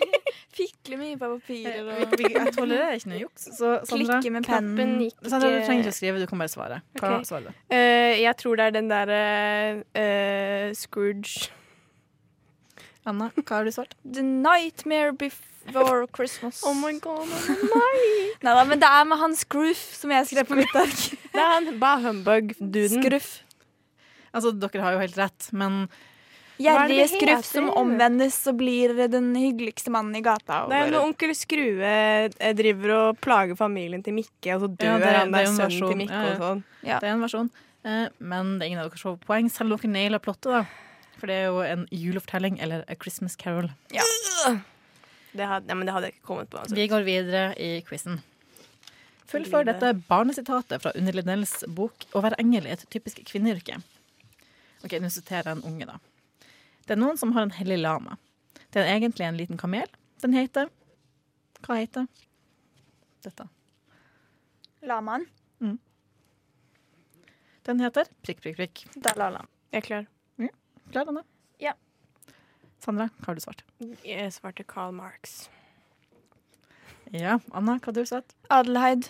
Fikle 0.53 0.99
mye 1.01 1.16
på 1.16 1.29
papirer 1.39 1.79
Vi- 1.87 2.05
og 2.05 2.11
vi- 2.18 2.33
Jeg 2.35 2.53
tolererer 2.53 2.99
ikke 2.99 3.09
noe 3.09 3.20
juks. 3.23 3.47
Så 3.57 3.70
Sandra, 3.89 4.18
klikke 4.20 4.33
med 4.33 4.45
pennen. 4.45 4.99
gikk 5.01 5.29
Sandra, 5.29 5.49
du 5.49 5.64
trenger 5.64 5.85
ikke 5.87 5.95
å 5.95 5.97
skrive, 5.97 6.18
du 6.20 6.27
kan 6.27 6.39
bare 6.39 6.53
svare. 6.53 6.83
Hva 7.01 7.09
okay. 7.09 7.25
svarer 7.25 7.47
du? 7.49 7.53
Uh, 7.73 8.12
Jeg 8.20 8.37
tror 8.37 8.57
det 8.57 8.64
er 8.66 8.70
den 8.77 8.89
derre 8.93 9.23
uh, 9.97 10.73
Scrooge 10.77 11.51
Anna, 13.07 13.31
hva 13.35 13.57
har 13.57 13.64
du 13.64 13.73
svart? 13.73 13.95
The 14.05 14.23
Nightmare 14.23 15.12
Before 15.12 15.49
Christmas. 16.13 16.63
Oh 16.67 16.75
my 16.75 16.93
god, 16.99 17.27
nei! 17.29 18.05
Neida, 18.45 18.65
men 18.69 18.81
det 18.83 18.89
er 18.89 19.05
med 19.09 19.19
han 19.21 19.35
Scroof 19.39 19.83
som 19.97 20.11
jeg 20.11 20.27
skrev 20.31 20.49
på 20.49 20.57
mitt 20.59 20.75
ark. 20.77 21.03
Det 21.33 21.41
er 21.41 21.53
han 21.55 21.69
Bah 21.81 22.01
Humbug-duden. 22.03 23.03
Skruff. 23.03 23.29
Altså, 24.35 24.53
dere 24.57 24.81
har 24.83 24.97
jo 24.97 25.01
helt 25.05 25.17
rett, 25.21 25.47
men 25.53 25.87
er 25.87 26.63
Gjerrige 26.63 27.07
Skruff 27.11 27.47
som 27.49 27.71
omvendes 27.77 28.37
og 28.51 28.59
blir 28.61 28.93
den 29.11 29.33
hyggeligste 29.35 29.91
mannen 29.95 30.15
i 30.19 30.23
gata. 30.25 30.63
Det 30.71 30.77
er 30.79 30.93
når 30.93 31.07
onkel 31.09 31.33
Skrue 31.35 31.89
eh, 31.89 32.53
driver 32.59 32.93
og 32.99 33.21
plager 33.25 33.57
familien 33.59 34.03
til 34.05 34.15
Mikke, 34.19 34.55
og 34.57 34.67
så 34.67 34.69
dør 34.71 34.93
Ja, 34.93 34.99
det 35.01 35.09
er- 35.09 35.19
han 35.23 35.35
er 35.35 35.39
der 35.39 35.49
en 35.51 35.57
sønnen 35.59 35.89
til 35.89 36.01
Mikke 36.03 36.21
Ja, 36.21 36.23
ja. 36.29 36.33
og 36.37 36.43
sånn. 36.45 36.63
Ja. 36.87 36.99
det 37.03 37.09
er 37.09 37.13
en 37.17 37.25
versjon. 37.25 37.51
Eh, 37.85 38.09
Men 38.21 38.59
det 38.59 38.67
er 38.67 38.71
ingen 38.71 38.83
av 38.85 38.91
dere 38.91 38.99
som 39.01 39.17
får 39.17 39.25
poeng, 39.27 39.51
selv 39.51 39.73
om 39.73 39.79
dere 39.81 39.91
nailer 39.97 40.19
plottet, 40.23 40.53
da. 40.53 40.65
For 41.19 41.27
det 41.31 41.35
er 41.41 41.45
jo 41.51 41.61
en 41.67 41.87
julefortelling, 41.91 42.61
eller 42.63 42.85
A 42.89 42.95
Christmas 43.01 43.37
Carol. 43.37 43.69
Det 45.33 45.47
hadde, 45.49 45.68
ja, 45.68 45.74
men 45.74 45.89
det 45.89 45.95
hadde 45.95 46.09
jeg 46.11 46.16
ikke 46.16 46.26
kommet 46.28 46.51
på. 46.53 46.61
Altså. 46.61 46.76
Vi 46.76 46.87
går 46.91 47.07
videre 47.07 47.45
i 47.57 47.80
quizen. 47.89 48.20
Fullfør 49.33 49.64
dette 49.64 49.95
barnesitatet 50.09 50.83
fra 50.83 50.93
Unni 50.99 51.14
Linnells 51.14 51.62
bok 51.68 52.05
'Å 52.12 52.20
være 52.20 52.37
engel 52.43 52.66
i 52.66 52.74
et 52.74 52.85
typisk 52.93 53.22
kvinneyrke'. 53.24 53.80
Ok, 54.85 54.99
Nå 55.01 55.09
siterer 55.09 55.49
jeg 55.49 55.57
en 55.57 55.64
unge, 55.72 55.87
da. 55.87 55.97
Det 56.87 56.91
er 56.97 57.01
noen 57.01 57.16
som 57.16 57.33
har 57.33 57.43
en 57.43 57.57
hellig 57.57 57.78
lama. 57.78 58.18
Det 58.72 58.83
er 58.83 58.99
egentlig 58.99 59.24
en 59.24 59.37
liten 59.37 59.57
kamel. 59.57 59.89
Den 60.20 60.35
heter 60.35 60.68
Hva 61.62 61.78
heter 61.78 62.09
dette? 63.22 63.49
Lamaen. 64.83 65.26
Den 67.62 67.78
heter 67.78 68.09
prikk, 68.26 68.41
prikk, 68.43 68.57
prikk. 68.59 68.80
Dalai 68.99 69.30
Lama. 69.30 69.47
Jeg 69.72 69.83
er 69.83 69.87
klar. 69.87 70.07
Ja, 70.43 70.49
Klar, 70.91 71.09
Anne? 71.12 71.22
Sandra, 72.83 73.09
hva 73.20 73.30
har 73.30 73.39
du 73.39 73.43
svart? 73.45 73.62
Jeg 74.05 74.33
svarte 74.35 74.64
Karl 74.66 74.93
Marx. 74.97 75.49
Ja, 77.14 77.37
Anna, 77.55 77.76
hva 77.78 77.91
har 77.91 77.97
du 77.97 78.03
svart? 78.09 78.33
Adelheid. 78.51 79.09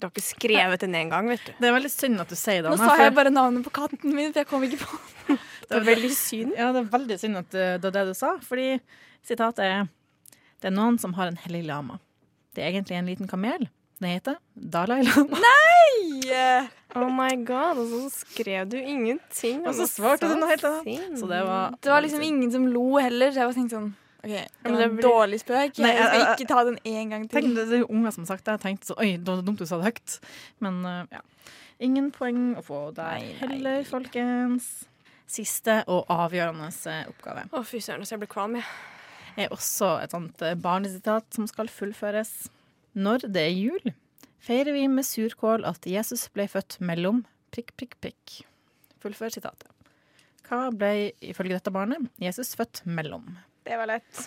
Du 0.00 0.06
har 0.08 0.10
ikke 0.12 0.24
skrevet 0.26 0.82
den 0.82 0.96
én 0.98 1.10
gang, 1.12 1.28
vet 1.30 1.44
du. 1.46 1.52
Det 1.60 1.68
er 1.68 1.76
veldig 1.76 1.90
synd 1.92 2.20
at 2.24 2.32
du 2.32 2.36
sier 2.36 2.64
det, 2.64 2.72
Nå 2.72 2.76
Anna. 2.76 2.88
sa 2.88 2.96
for- 2.96 3.04
jeg 3.04 3.14
bare 3.14 3.30
navnet 3.32 3.64
på 3.64 3.72
katten 3.78 4.14
min, 4.14 4.32
for 4.32 4.40
jeg 4.42 4.48
kom 4.50 4.62
ikke 4.66 4.80
på 4.82 4.98
Det 5.68 5.78
er 5.78 5.84
veldig 5.86 6.10
synd. 6.12 6.52
Ja, 6.58 6.72
det 6.74 6.82
er 6.84 6.90
veldig 6.92 7.18
synd 7.22 7.36
at 7.40 7.50
det 7.54 7.68
det 7.80 7.88
er 7.88 7.94
det 8.00 8.06
du 8.10 8.14
sa, 8.18 8.34
fordi 8.44 8.80
sitatet 9.24 9.64
er 9.64 9.88
Det 10.60 10.72
er 10.72 10.74
noen 10.76 10.98
som 10.98 11.12
har 11.14 11.28
en 11.28 11.36
hellig 11.36 11.64
lama. 11.66 11.98
Det 12.54 12.64
er 12.64 12.70
egentlig 12.72 12.96
en 12.98 13.06
liten 13.06 13.28
kamel. 13.28 13.68
Den 14.04 14.12
heter 14.18 14.36
Dalai 14.54 15.00
Lama. 15.06 15.38
Nei! 15.40 16.68
Oh 16.94 17.08
my 17.10 17.30
god, 17.48 17.78
og 17.80 17.88
så 17.90 18.00
skrev 18.20 18.68
du 18.70 18.76
ingenting. 18.78 19.62
Og 19.66 19.74
så 19.78 19.86
svarte 19.90 20.28
du 20.30 20.34
noe 20.38 20.50
helt 20.52 20.64
annet. 20.68 21.16
Så 21.18 21.26
det 21.30 21.40
var 21.48 21.72
Det 21.82 21.90
var 21.90 22.04
liksom 22.04 22.22
ingen 22.22 22.52
som 22.52 22.66
lo 22.70 22.98
heller, 23.00 23.32
så 23.32 23.42
jeg 23.42 23.48
var 23.50 23.56
tenkt 23.56 23.74
sånn 23.74 23.92
OK, 24.24 24.30
det 24.30 24.44
men 24.64 24.72
var 24.72 24.78
det 24.80 24.84
en 24.88 24.94
blir- 24.96 25.04
dårlig 25.04 25.38
spøk. 25.42 25.78
Nei, 25.84 25.90
Jeg 25.92 26.04
skal 26.06 26.20
jeg- 26.20 26.36
ikke 26.38 26.48
ta 26.48 26.64
den 26.64 26.78
en 26.84 27.10
gang 27.10 27.28
Tenk, 27.28 27.44
til. 27.44 27.54
det 27.54 27.64
er 27.72 27.82
jo 27.82 27.88
unger 27.90 28.10
som 28.14 28.22
har 28.24 28.30
sagt 28.36 28.44
det. 28.44 28.52
Jeg 28.54 28.60
tenkte 28.62 28.86
så, 28.86 28.94
Oi, 28.98 29.10
det 29.16 29.26
var 29.28 29.42
dumt 29.42 29.58
du 29.58 29.66
sa 29.66 29.76
det 29.80 29.84
høyt. 29.90 30.18
Men 30.60 30.78
uh, 30.86 31.04
ja. 31.12 31.20
Ingen 31.80 32.10
poeng 32.12 32.56
å 32.56 32.62
få 32.64 32.78
nei. 32.96 33.34
heller, 33.40 33.84
folkens. 33.84 34.86
Siste 35.26 35.82
og 35.88 36.06
avgjørende 36.08 36.68
eh, 36.86 37.04
oppgave 37.08 37.48
Å, 37.52 37.64
fy 37.64 37.80
søren, 37.80 38.04
så 38.06 38.12
jeg 38.14 38.20
ble 38.20 38.28
kvalm, 38.28 38.54
jeg. 38.56 38.64
er 39.36 39.48
også 39.48 40.02
et 40.04 40.10
sånt 40.12 40.40
eh, 40.42 40.54
barnesitat 40.54 41.24
som 41.34 41.46
skal 41.46 41.66
fullføres. 41.68 42.48
Når 42.94 43.24
det 43.34 43.42
er 43.48 43.54
jul, 43.54 43.92
feirer 44.44 44.74
vi 44.76 44.84
med 44.90 45.06
surkål 45.06 45.64
at 45.66 45.86
Jesus 45.88 46.28
ble 46.34 46.46
født 46.50 46.78
mellom 46.84 47.24
prikk, 47.54 47.72
prikk, 47.78 47.96
prikk. 48.02 48.34
Fullfør 49.02 49.32
sitatet. 49.34 49.70
Hva 50.44 50.68
ble 50.76 51.12
ifølge 51.24 51.56
dette 51.56 51.72
barnet 51.72 52.06
Jesus 52.20 52.52
født 52.58 52.82
mellom? 52.86 53.24
Det 53.64 53.76
var 53.80 53.88
lett. 53.88 54.26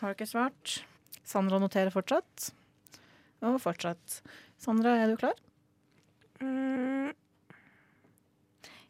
Har 0.00 0.14
dere 0.18 0.28
svart? 0.28 0.80
Sandra 1.26 1.58
noterer 1.62 1.92
fortsatt. 1.94 2.50
Og 3.46 3.56
fortsatt. 3.62 4.20
Sandra, 4.60 4.96
er 5.02 5.12
du 5.12 5.16
klar? 5.20 5.36
Mm, 6.42 7.12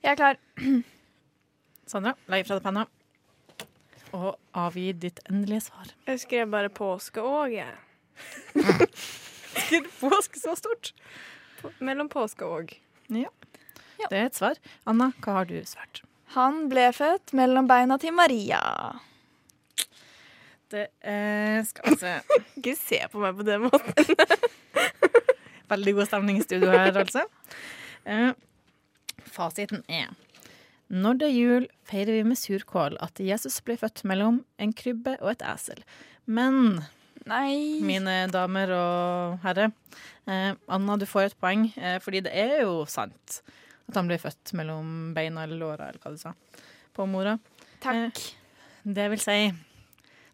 Jeg 0.03 0.13
er 0.15 0.19
klar. 0.19 0.39
Sandra, 1.91 2.15
legg 2.31 2.47
fra 2.49 2.59
deg 2.59 2.65
penna. 2.67 2.87
Og 4.17 4.33
avgi 4.57 4.91
ditt 4.97 5.21
endelige 5.29 5.67
svar. 5.69 5.91
jeg 6.07 6.21
skrev 6.23 6.51
bare 6.51 6.71
påske 6.73 7.21
òg, 7.21 7.53
jeg. 7.59 7.75
Skal 9.67 9.87
påske 10.01 10.41
så 10.41 10.57
stort? 10.59 10.93
På- 11.61 11.73
Mellom 11.85 12.09
påske 12.13 12.45
og. 12.47 12.75
Ja, 13.09 13.31
Det 14.11 14.19
er 14.19 14.27
et 14.29 14.37
svar. 14.39 14.59
Anna, 14.87 15.11
hva 15.25 15.39
har 15.41 15.49
du 15.49 15.57
svart? 15.67 16.03
Han 16.35 16.67
ble 16.69 16.89
født 16.93 17.33
mellom 17.39 17.69
beina 17.71 17.97
til 18.03 18.13
Maria. 18.17 18.61
Det 20.73 20.89
eh, 21.07 21.61
Skal 21.65 21.95
vi 21.95 21.99
se. 22.01 22.13
Ikke 22.59 22.75
se 22.79 22.99
på 23.13 23.23
meg 23.23 23.37
på 23.39 23.47
den 23.47 23.67
måten. 23.69 24.17
Veldig 25.71 25.95
god 25.99 26.07
stemning 26.11 26.39
i 26.41 26.45
studio 26.45 26.71
her, 26.75 26.93
altså. 26.99 27.25
Eh, 28.07 28.33
fasiten 29.27 29.83
er 29.91 30.13
Når 30.91 31.17
det 31.19 31.29
er 31.31 31.35
jul, 31.35 31.65
feirer 31.91 32.19
vi 32.21 32.27
med 32.29 32.39
surkål 32.39 32.99
at 33.03 33.19
Jesus 33.23 33.57
ble 33.67 33.75
født 33.81 34.05
mellom 34.07 34.43
en 34.63 34.75
krybbe 34.79 35.17
og 35.23 35.33
et 35.33 35.43
esel. 35.55 35.81
Men 36.27 36.83
Nei. 37.27 37.81
mine 37.83 38.27
damer 38.31 38.71
og 38.77 39.39
herrer. 39.43 39.73
Eh, 40.27 40.53
Anna, 40.69 40.97
du 40.97 41.07
får 41.07 41.31
et 41.33 41.39
poeng, 41.43 41.67
eh, 41.77 41.99
fordi 42.03 42.21
det 42.27 42.33
er 42.35 42.61
jo 42.63 42.85
sant 42.91 43.41
at 43.89 43.95
han 43.99 44.09
ble 44.11 44.19
født 44.19 44.53
mellom 44.59 45.13
beina 45.15 45.45
eller 45.47 45.59
låra, 45.61 45.89
eller 45.91 45.99
hva 46.03 46.11
du 46.15 46.19
sa, 46.19 46.33
på 46.95 47.07
mora. 47.07 47.37
Takk. 47.83 48.19
Det 48.87 49.09
vil 49.13 49.19
si, 49.23 49.39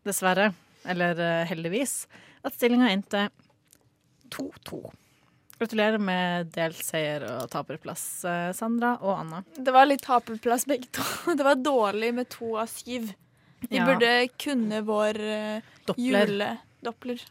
dessverre, 0.05 0.51
eller 0.89 1.19
eh, 1.21 1.45
heldigvis, 1.51 2.07
at 2.45 2.57
stillinga 2.57 2.89
endte 2.93 3.27
2-2. 4.33 4.83
Gratulerer 5.61 6.01
med 6.03 6.49
delt 6.57 6.81
seier 6.83 7.23
og 7.29 7.45
taperplass, 7.53 8.25
eh, 8.27 8.51
Sandra 8.57 8.95
og 9.01 9.13
Anna. 9.21 9.43
Det 9.57 9.73
var 9.75 9.87
litt 9.87 10.03
taperplass 10.05 10.65
begge 10.67 10.89
to. 10.97 11.05
Det 11.39 11.45
var 11.47 11.61
dårlig 11.61 12.13
med 12.17 12.29
to 12.33 12.57
av 12.59 12.67
syv. 12.73 13.13
Vi 13.69 13.77
Ja. 13.79 13.85
burde 13.87 14.29
kunne 14.43 14.81
vår 14.83 15.21
uh, 15.23 15.61
Doppler. 16.83 17.23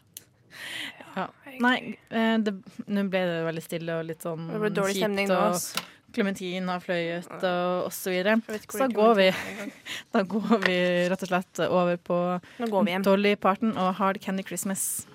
Ja. 1.16 1.26
Nei, 1.60 1.96
eh, 2.10 2.36
det- 2.38 2.54
nå 2.88 3.04
ble 3.10 3.20
det 3.28 3.40
veldig 3.46 3.62
stille 3.64 3.98
og 4.00 4.06
litt 4.06 4.22
sånn 4.24 4.48
Det 4.52 4.60
ble 4.60 4.70
dårlig 4.70 4.96
stemning 5.00 5.28
nå. 5.28 5.36
og 5.36 5.54
ass. 5.54 5.74
Klementin 6.12 6.68
har 6.68 6.80
fløyet 6.80 7.28
og, 7.42 7.86
og 7.86 7.92
så 7.92 8.10
videre. 8.12 8.36
Så 8.68 8.78
da 8.82 8.88
går 8.88 9.14
vi, 9.16 9.30
da 10.12 10.22
går 10.22 10.58
vi 10.66 10.76
rett 11.08 11.22
og 11.22 11.28
slett 11.28 11.62
over 11.70 11.96
på. 11.96 12.18
Dolly 13.02 13.34
Parton 13.36 13.72
og 13.78 13.94
Hard 13.96 14.20
Candy 14.20 14.42
Christmas. 14.44 15.06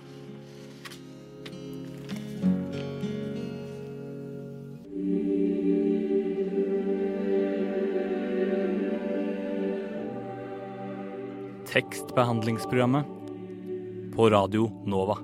Tekstbehandlingsprogrammet 11.78 13.06
på 14.18 14.30
Radio 14.30 14.84
Nova. 14.86 15.18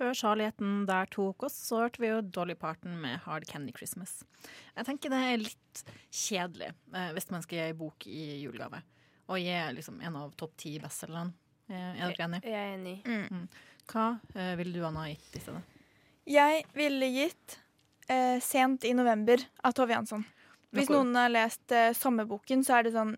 Før 0.00 0.14
kjærligheten 0.16 0.86
der 0.88 1.08
tok 1.12 1.44
oss, 1.46 1.56
så 1.68 1.82
hørte 1.82 2.00
vi 2.00 2.08
jo 2.08 2.20
Dolly 2.24 2.54
Parton 2.58 2.94
med 3.02 3.20
Hard 3.26 3.44
Candy 3.50 3.74
Christmas. 3.76 4.22
Jeg 4.74 4.86
tenker 4.88 5.12
det 5.12 5.18
er 5.28 5.42
litt 5.42 5.82
kjedelig 6.08 6.70
eh, 6.72 7.10
hvis 7.16 7.28
man 7.30 7.44
skal 7.44 7.58
gi 7.58 7.64
ei 7.68 7.76
bok 7.76 8.06
i 8.08 8.22
julegave. 8.40 8.80
Og 9.30 9.38
gi 9.42 9.58
liksom 9.76 10.00
en 10.02 10.16
av 10.22 10.32
topp 10.40 10.56
ti 10.58 10.72
bestselgerne. 10.82 11.34
Eh, 11.68 12.00
Er 12.00 12.14
dere 12.16 12.26
enig? 12.30 12.40
Jeg 12.48 12.56
er 12.62 12.72
enig. 12.78 12.96
Mm. 13.04 13.44
Hva 13.92 14.06
eh, 14.34 14.54
ville 14.58 14.72
du 14.74 14.86
Anna 14.88 15.04
gitt 15.12 15.36
i 15.36 15.44
stedet? 15.44 15.76
Jeg 16.30 16.64
ville 16.76 17.10
gitt 17.12 17.58
eh, 18.08 18.38
'Sent 18.40 18.84
i 18.84 18.94
november' 18.94 19.44
av 19.64 19.72
Tove 19.76 19.92
Jansson. 19.92 20.24
Hvis 20.70 20.90
noen 20.92 21.14
har 21.18 21.32
lest 21.32 21.72
eh, 21.74 21.92
sommerboken, 21.96 22.62
så 22.64 22.78
er 22.78 22.86
det 22.86 22.94
sånn 22.94 23.16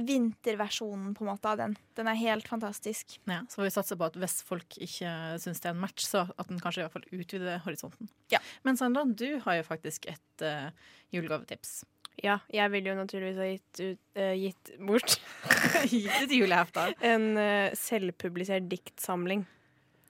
vinterversjonen 0.00 1.12
på 1.14 1.24
en 1.24 1.30
måte 1.30 1.50
av 1.50 1.60
den. 1.60 1.76
Den 1.98 2.08
er 2.10 2.18
helt 2.18 2.48
fantastisk. 2.48 3.18
Ja, 3.28 3.42
så 3.48 3.60
får 3.60 3.66
vi 3.66 3.72
satse 3.74 3.98
på 4.00 4.08
at 4.08 4.16
hvis 4.20 4.40
folk 4.46 4.78
ikke 4.80 5.12
syns 5.42 5.60
det 5.60 5.70
er 5.70 5.74
en 5.74 5.82
match, 5.82 6.06
så 6.08 6.24
at 6.30 6.48
den 6.48 6.60
kanskje 6.62 6.82
i 6.82 6.86
hvert 6.86 6.96
fall 6.96 7.08
utvider 7.12 7.62
horisonten. 7.66 8.10
Ja. 8.32 8.40
Men 8.66 8.80
Sandra, 8.80 9.04
du 9.04 9.40
har 9.44 9.60
jo 9.60 9.66
faktisk 9.66 10.08
et 10.10 10.46
uh, 10.46 10.70
julegavetips. 11.14 11.82
Ja, 12.20 12.40
jeg 12.52 12.72
ville 12.72 12.92
jo 12.92 12.98
naturligvis 12.98 13.40
ha 13.40 13.48
gitt, 13.48 13.80
ut, 13.80 14.02
uh, 14.18 14.34
gitt 14.36 14.72
bort 14.88 15.16
Gitt 15.92 16.10
et 16.16 16.34
julehefte. 16.34 16.90
en 17.12 17.30
uh, 17.38 17.76
selvpublisert 17.78 18.68
diktsamling. 18.72 19.46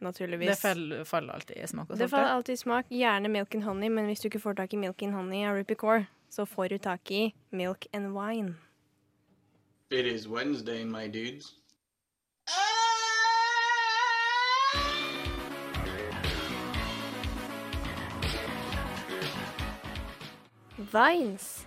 Naturligvis. 0.01 0.51
Det 0.51 0.57
faller, 0.57 1.05
faller 1.05 1.34
alltid 1.34 1.57
i 1.57 1.66
smak 1.66 1.88
Det 1.88 2.09
faller 2.09 2.28
alltid 2.28 2.53
i 2.53 2.57
smak. 2.57 2.86
Gjerne 2.88 3.28
milk 3.28 3.55
and 3.55 3.64
honey, 3.64 3.88
men 3.88 4.07
hvis 4.11 4.20
du 4.20 4.28
ikke 4.28 4.40
får 4.40 4.59
tak 4.62 4.74
i 4.74 4.76
milk 4.76 5.03
and 5.03 5.14
honey 5.14 5.44
av 5.44 5.57
Rupi 5.57 5.74
Core, 5.74 6.07
så 6.30 6.46
får 6.46 6.68
du 6.68 6.78
tak 6.78 7.11
i 7.11 7.34
milk 7.51 7.86
and 7.92 8.14
wine. 8.16 8.55
It 9.90 10.07
is 10.07 10.28
Wednesday, 10.28 10.84
my 10.84 11.09
dudes. 11.09 11.55
Vines. 20.92 21.66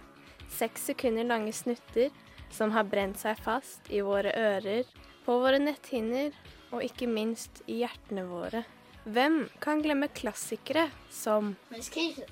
Seks 0.50 0.86
sekunder 0.86 1.24
lange 1.24 1.54
snutter 1.54 2.10
som 2.54 2.72
har 2.72 2.84
brent 2.84 3.18
seg 3.20 3.38
fast 3.42 3.90
i 3.90 4.02
våre 4.06 4.34
ører, 4.38 4.86
på 5.26 5.38
våre 5.40 5.60
netthinner 5.62 6.34
og 6.74 6.84
ikke 6.84 7.08
minst 7.08 7.62
i 7.70 7.84
hjertene 7.84 8.26
våre. 8.28 8.64
Hvem 9.04 9.50
kan 9.62 9.82
glemme 9.84 10.08
klassikere 10.08 10.90
som 11.12 11.56
Miss 11.72 11.90
Keisha. 11.92 12.26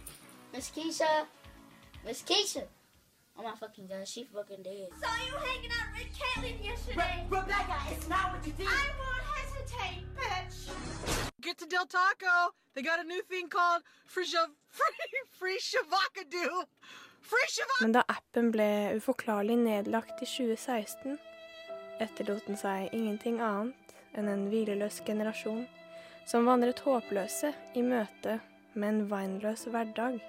Miss 0.54 0.72
Keisha. 0.72 1.10
Miss 2.06 2.24
Keisha. 2.24 2.64
Oh 3.38 3.44
my 3.44 3.56
fucking 3.60 3.88
god, 3.88 4.08
she 4.08 4.24
fucking 4.34 4.64
dead. 4.64 4.90
Saw 5.00 5.16
you 5.26 5.36
hanging 5.48 5.72
out 5.72 5.90
with 5.96 6.12
Caitlyn 6.20 6.64
yesterday. 6.64 7.26
Rebecca, 7.30 7.78
it's 7.92 8.08
not 8.10 8.32
what 8.32 8.46
you 8.46 8.54
think. 8.54 8.70
I 8.70 8.88
won't 9.02 9.26
hesitate, 9.36 10.04
bitch. 10.18 11.32
Get 11.42 11.58
to 11.60 11.66
Del 11.66 11.86
Taco. 11.86 12.54
They 12.74 12.84
got 12.84 13.00
a 13.00 13.04
new 13.04 13.22
thing 13.24 13.50
called 13.50 13.84
free 14.06 14.26
free 14.78 15.22
free 15.40 15.60
shavakadu. 15.60 16.66
Free 17.22 17.48
shavak. 17.50 17.82
Men 17.82 17.92
da 17.92 18.04
appen 18.08 18.52
ble 18.52 18.96
uforklarlig 18.98 19.58
nedlagt 19.58 20.22
i 20.22 20.26
2016, 20.26 21.18
etterlot 22.00 22.48
den 22.48 22.58
seg 22.58 22.94
ingenting 22.96 23.42
annet 23.42 23.81
enn 24.18 24.30
en 24.32 24.48
hvileløs 24.52 25.02
generasjon 25.08 25.66
som 26.28 26.48
vandret 26.48 26.84
håpløse 26.86 27.52
i 27.76 27.84
møte 27.86 28.40
med 28.74 28.88
en 28.88 29.06
vineløs 29.12 29.66
hverdag. 29.72 30.20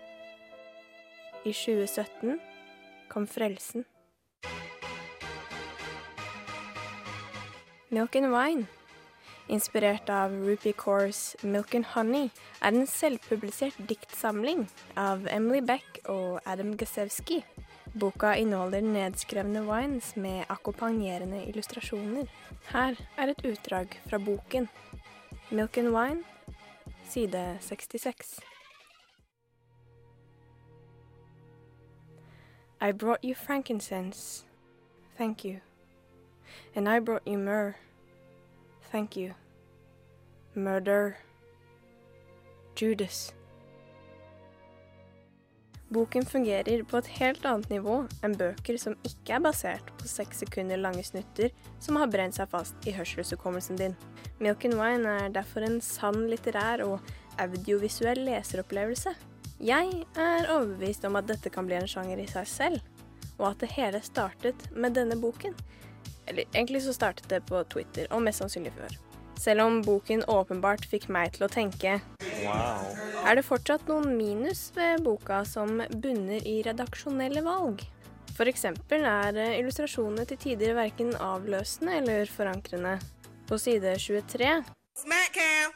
I 1.44 1.52
2017 1.52 2.38
kom 3.10 3.26
frelsen. 3.26 3.84
Milk 7.92 8.16
and 8.16 8.30
Wine, 8.32 8.66
inspirert 9.52 10.08
av 10.08 10.32
Rupi 10.32 10.72
Kaurs 10.72 11.34
Milk 11.42 11.74
and 11.74 11.90
Honey, 11.92 12.30
er 12.62 12.72
en 12.72 12.86
selvpublisert 12.88 13.76
diktsamling 13.90 14.64
av 14.96 15.26
Emily 15.28 15.60
Beck 15.60 16.00
og 16.08 16.40
Adam 16.46 16.72
Gasewski. 16.80 17.42
Boka 17.94 18.34
inneholder 18.34 18.80
nedskrevne 18.80 19.62
wines 19.68 20.16
med 20.16 20.44
akkompagnerende 20.48 21.44
illustrasjoner. 21.46 22.26
Her 22.72 22.96
er 23.18 23.28
et 23.28 23.44
utdrag 23.44 24.00
fra 24.08 24.18
boken. 24.18 24.68
Milk 25.50 25.76
and 25.78 25.88
Wine, 25.88 26.24
side 27.08 27.58
66. 27.60 28.40
I 32.80 32.92
brought 32.92 33.24
you 33.24 33.34
frankincense. 33.34 34.44
Thank 35.18 35.44
you. 35.44 35.60
And 36.74 36.88
I 36.88 36.98
brought 37.00 37.26
you 37.26 37.38
myrrh. 37.38 37.74
Thank 38.90 39.16
you. 39.16 39.34
Murder. 40.54 41.16
Judas. 42.74 43.34
Boken 45.92 46.24
fungerer 46.24 46.84
på 46.88 47.00
et 47.02 47.08
helt 47.18 47.44
annet 47.44 47.68
nivå 47.68 47.98
enn 48.24 48.36
bøker 48.40 48.78
som 48.80 48.94
ikke 49.04 49.34
er 49.36 49.42
basert 49.44 49.90
på 50.00 50.08
seks 50.08 50.40
sekunder 50.40 50.80
lange 50.80 51.02
snutter 51.04 51.52
som 51.84 51.98
har 52.00 52.08
brent 52.08 52.38
seg 52.38 52.48
fast 52.48 52.88
i 52.88 52.94
hørselshukommelsen 52.96 53.76
din. 53.76 53.96
Milk 54.40 54.64
and 54.64 54.78
Wine 54.80 55.18
er 55.26 55.34
derfor 55.34 55.66
en 55.66 55.82
sann 55.84 56.24
litterær 56.30 56.80
og 56.86 57.12
audiovisuell 57.42 58.22
leseropplevelse. 58.24 59.12
Jeg 59.60 59.92
er 60.16 60.48
overbevist 60.54 61.04
om 61.04 61.20
at 61.20 61.28
dette 61.28 61.52
kan 61.52 61.68
bli 61.68 61.76
en 61.76 61.90
sjanger 61.90 62.24
i 62.24 62.28
seg 62.30 62.48
selv, 62.48 62.80
og 63.36 63.50
at 63.52 63.60
det 63.60 63.74
hele 63.76 64.00
startet 64.02 64.64
med 64.72 64.96
denne 64.96 65.20
boken. 65.20 65.52
Eller 66.26 66.48
egentlig 66.54 66.86
så 66.86 66.96
startet 66.96 67.28
det 67.28 67.44
på 67.50 67.60
Twitter, 67.68 68.08
og 68.10 68.24
mest 68.24 68.40
sannsynlig 68.40 68.72
før. 68.78 68.96
Selv 69.40 69.64
om 69.64 69.80
boken 69.82 70.24
åpenbart 70.30 70.84
fikk 70.86 71.08
meg 71.12 71.32
til 71.36 71.46
å 71.46 71.50
tenke 71.52 72.00
Wow. 72.42 72.88
er 73.22 73.36
det 73.38 73.44
fortsatt 73.46 73.86
noen 73.86 74.16
minus 74.18 74.72
ved 74.74 75.04
boka 75.06 75.44
som 75.46 75.78
bunner 76.02 76.42
i 76.48 76.56
redaksjonelle 76.66 77.42
valg. 77.46 77.84
For 78.34 78.50
eksempel 78.50 79.04
er 79.06 79.36
illustrasjonene 79.60 80.24
til 80.26 80.40
tider 80.42 80.74
verken 80.74 81.12
avløsende 81.22 82.00
eller 82.00 82.26
forankrende. 82.32 82.96
På 83.46 83.58
side 83.60 83.94
23 84.00 84.64
Smack 84.98 85.34
cam. 85.36 85.70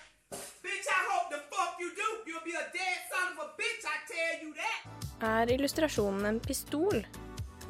Bitch, 0.64 0.88
I 0.90 1.02
hope 1.10 1.30
the 1.30 1.40
fuck 1.52 1.78
you 1.78 1.90
do. 1.94 2.08
You'll 2.26 2.42
be 2.44 2.56
a 2.56 2.66
dead 2.74 2.98
son 3.10 3.34
of 3.34 3.44
a 3.44 3.48
bitch, 3.60 3.84
I 3.86 3.96
tell 4.10 4.42
you 4.42 4.52
that. 4.58 4.82
er 5.22 5.52
illustrasjonen 5.54 6.26
en 6.28 6.40
pistol, 6.40 7.04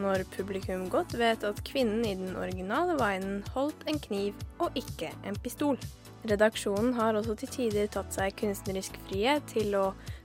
når 0.02 0.24
publikum 0.34 0.86
godt 0.92 1.14
vet 1.18 1.44
at 1.46 1.62
kvinnen 1.66 2.04
i 2.06 2.16
den 2.18 2.36
originale 2.38 2.96
vinen 3.00 3.40
holdt 3.54 3.86
en 3.90 4.00
kniv 4.02 4.34
og 4.62 4.76
ikke 4.78 5.12
en 5.26 5.38
pistol. 5.44 5.78
Redaksjonen 6.26 6.94
har 6.96 7.14
også 7.14 7.36
til 7.38 7.52
tider 7.54 7.88
tatt 7.92 8.14
seg 8.14 8.34
kunstnerisk 8.40 8.96
frihet 9.06 9.46
til 9.52 9.76
å 9.78 9.84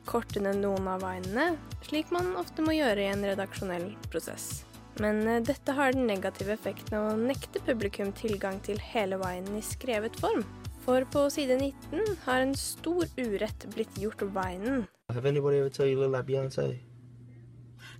korte 0.10 0.42
ned 0.42 0.62
noen 0.64 0.88
av 0.90 1.04
vinene, 1.06 1.56
slik 1.86 2.10
man 2.16 2.34
ofte 2.42 2.66
må 2.66 2.74
gjøre 2.74 3.06
i 3.06 3.12
en 3.12 3.26
redaksjonell 3.28 3.92
prosess. 4.10 4.64
Men 5.00 5.22
eh, 5.28 5.44
dette 5.46 5.76
har 5.78 5.94
den 5.96 6.10
negative 6.10 6.56
effekten 6.58 6.98
av 6.98 7.12
å 7.14 7.20
nekte 7.20 7.62
publikum 7.68 8.12
tilgang 8.18 8.60
til 8.66 8.82
hele 8.92 9.20
vinen 9.22 9.60
i 9.60 9.66
skrevet 9.66 10.18
form. 10.20 10.44
For 10.82 11.06
på 11.14 11.28
side 11.30 11.60
19 11.62 12.18
har 12.26 12.42
en 12.42 12.56
stor 12.58 13.06
urett 13.22 13.68
blitt 13.76 14.02
gjort 14.02 14.26
vinen. 14.34 14.88
Have 15.14 15.30
anybody 15.30 15.60
ever 15.60 15.70
tell 15.70 15.88
you 15.88 16.00
look 16.00 16.12
like 16.12 16.26
Beyonce? 16.26 16.91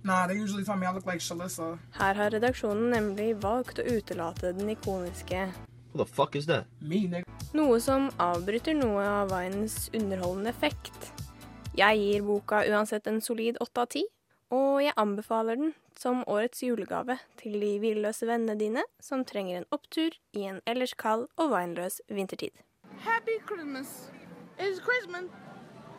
Nah, 0.04 0.26
they 0.26 0.34
usually 0.36 0.64
tell 0.64 0.76
me 0.76 0.86
I 0.86 0.92
look 0.92 1.06
like 1.06 1.20
Shalissa. 1.20 1.78
Her 1.92 2.14
har 2.14 2.30
redaksjonen 2.34 2.90
nemlig 2.90 3.36
valgt 3.42 3.78
å 3.78 3.84
utelate 3.86 4.52
den 4.56 4.70
ikoniske, 4.74 5.52
What 5.94 6.06
the 6.08 6.14
fuck 6.14 6.34
is 6.36 6.46
that? 6.46 6.64
Me, 6.80 7.06
nigga. 7.06 7.24
noe 7.52 7.78
som 7.80 8.08
avbryter 8.18 8.74
noe 8.74 9.02
av 9.04 9.28
vinens 9.30 9.90
underholdende 9.94 10.48
effekt. 10.48 11.12
Jeg 11.76 11.98
gir 12.00 12.22
boka 12.24 12.62
uansett 12.68 13.06
en 13.06 13.20
solid 13.20 13.58
åtte 13.60 13.80
av 13.84 13.86
ti, 13.92 14.02
og 14.50 14.80
jeg 14.82 14.92
anbefaler 14.96 15.56
den 15.60 15.74
som 16.00 16.24
årets 16.26 16.62
julegave 16.64 17.18
til 17.36 17.60
de 17.60 17.74
villøse 17.78 18.26
vennene 18.26 18.56
dine 18.58 18.82
som 19.00 19.22
trenger 19.24 19.60
en 19.60 19.68
opptur 19.70 20.16
i 20.32 20.46
en 20.48 20.60
ellers 20.66 20.94
kald 20.96 21.28
og 21.36 21.52
vinløs 21.52 22.00
vintertid. 22.08 22.50
Happy 23.04 23.36
Christmas. 23.46 24.08
It's 24.58 24.80
Christmas. 24.80 25.28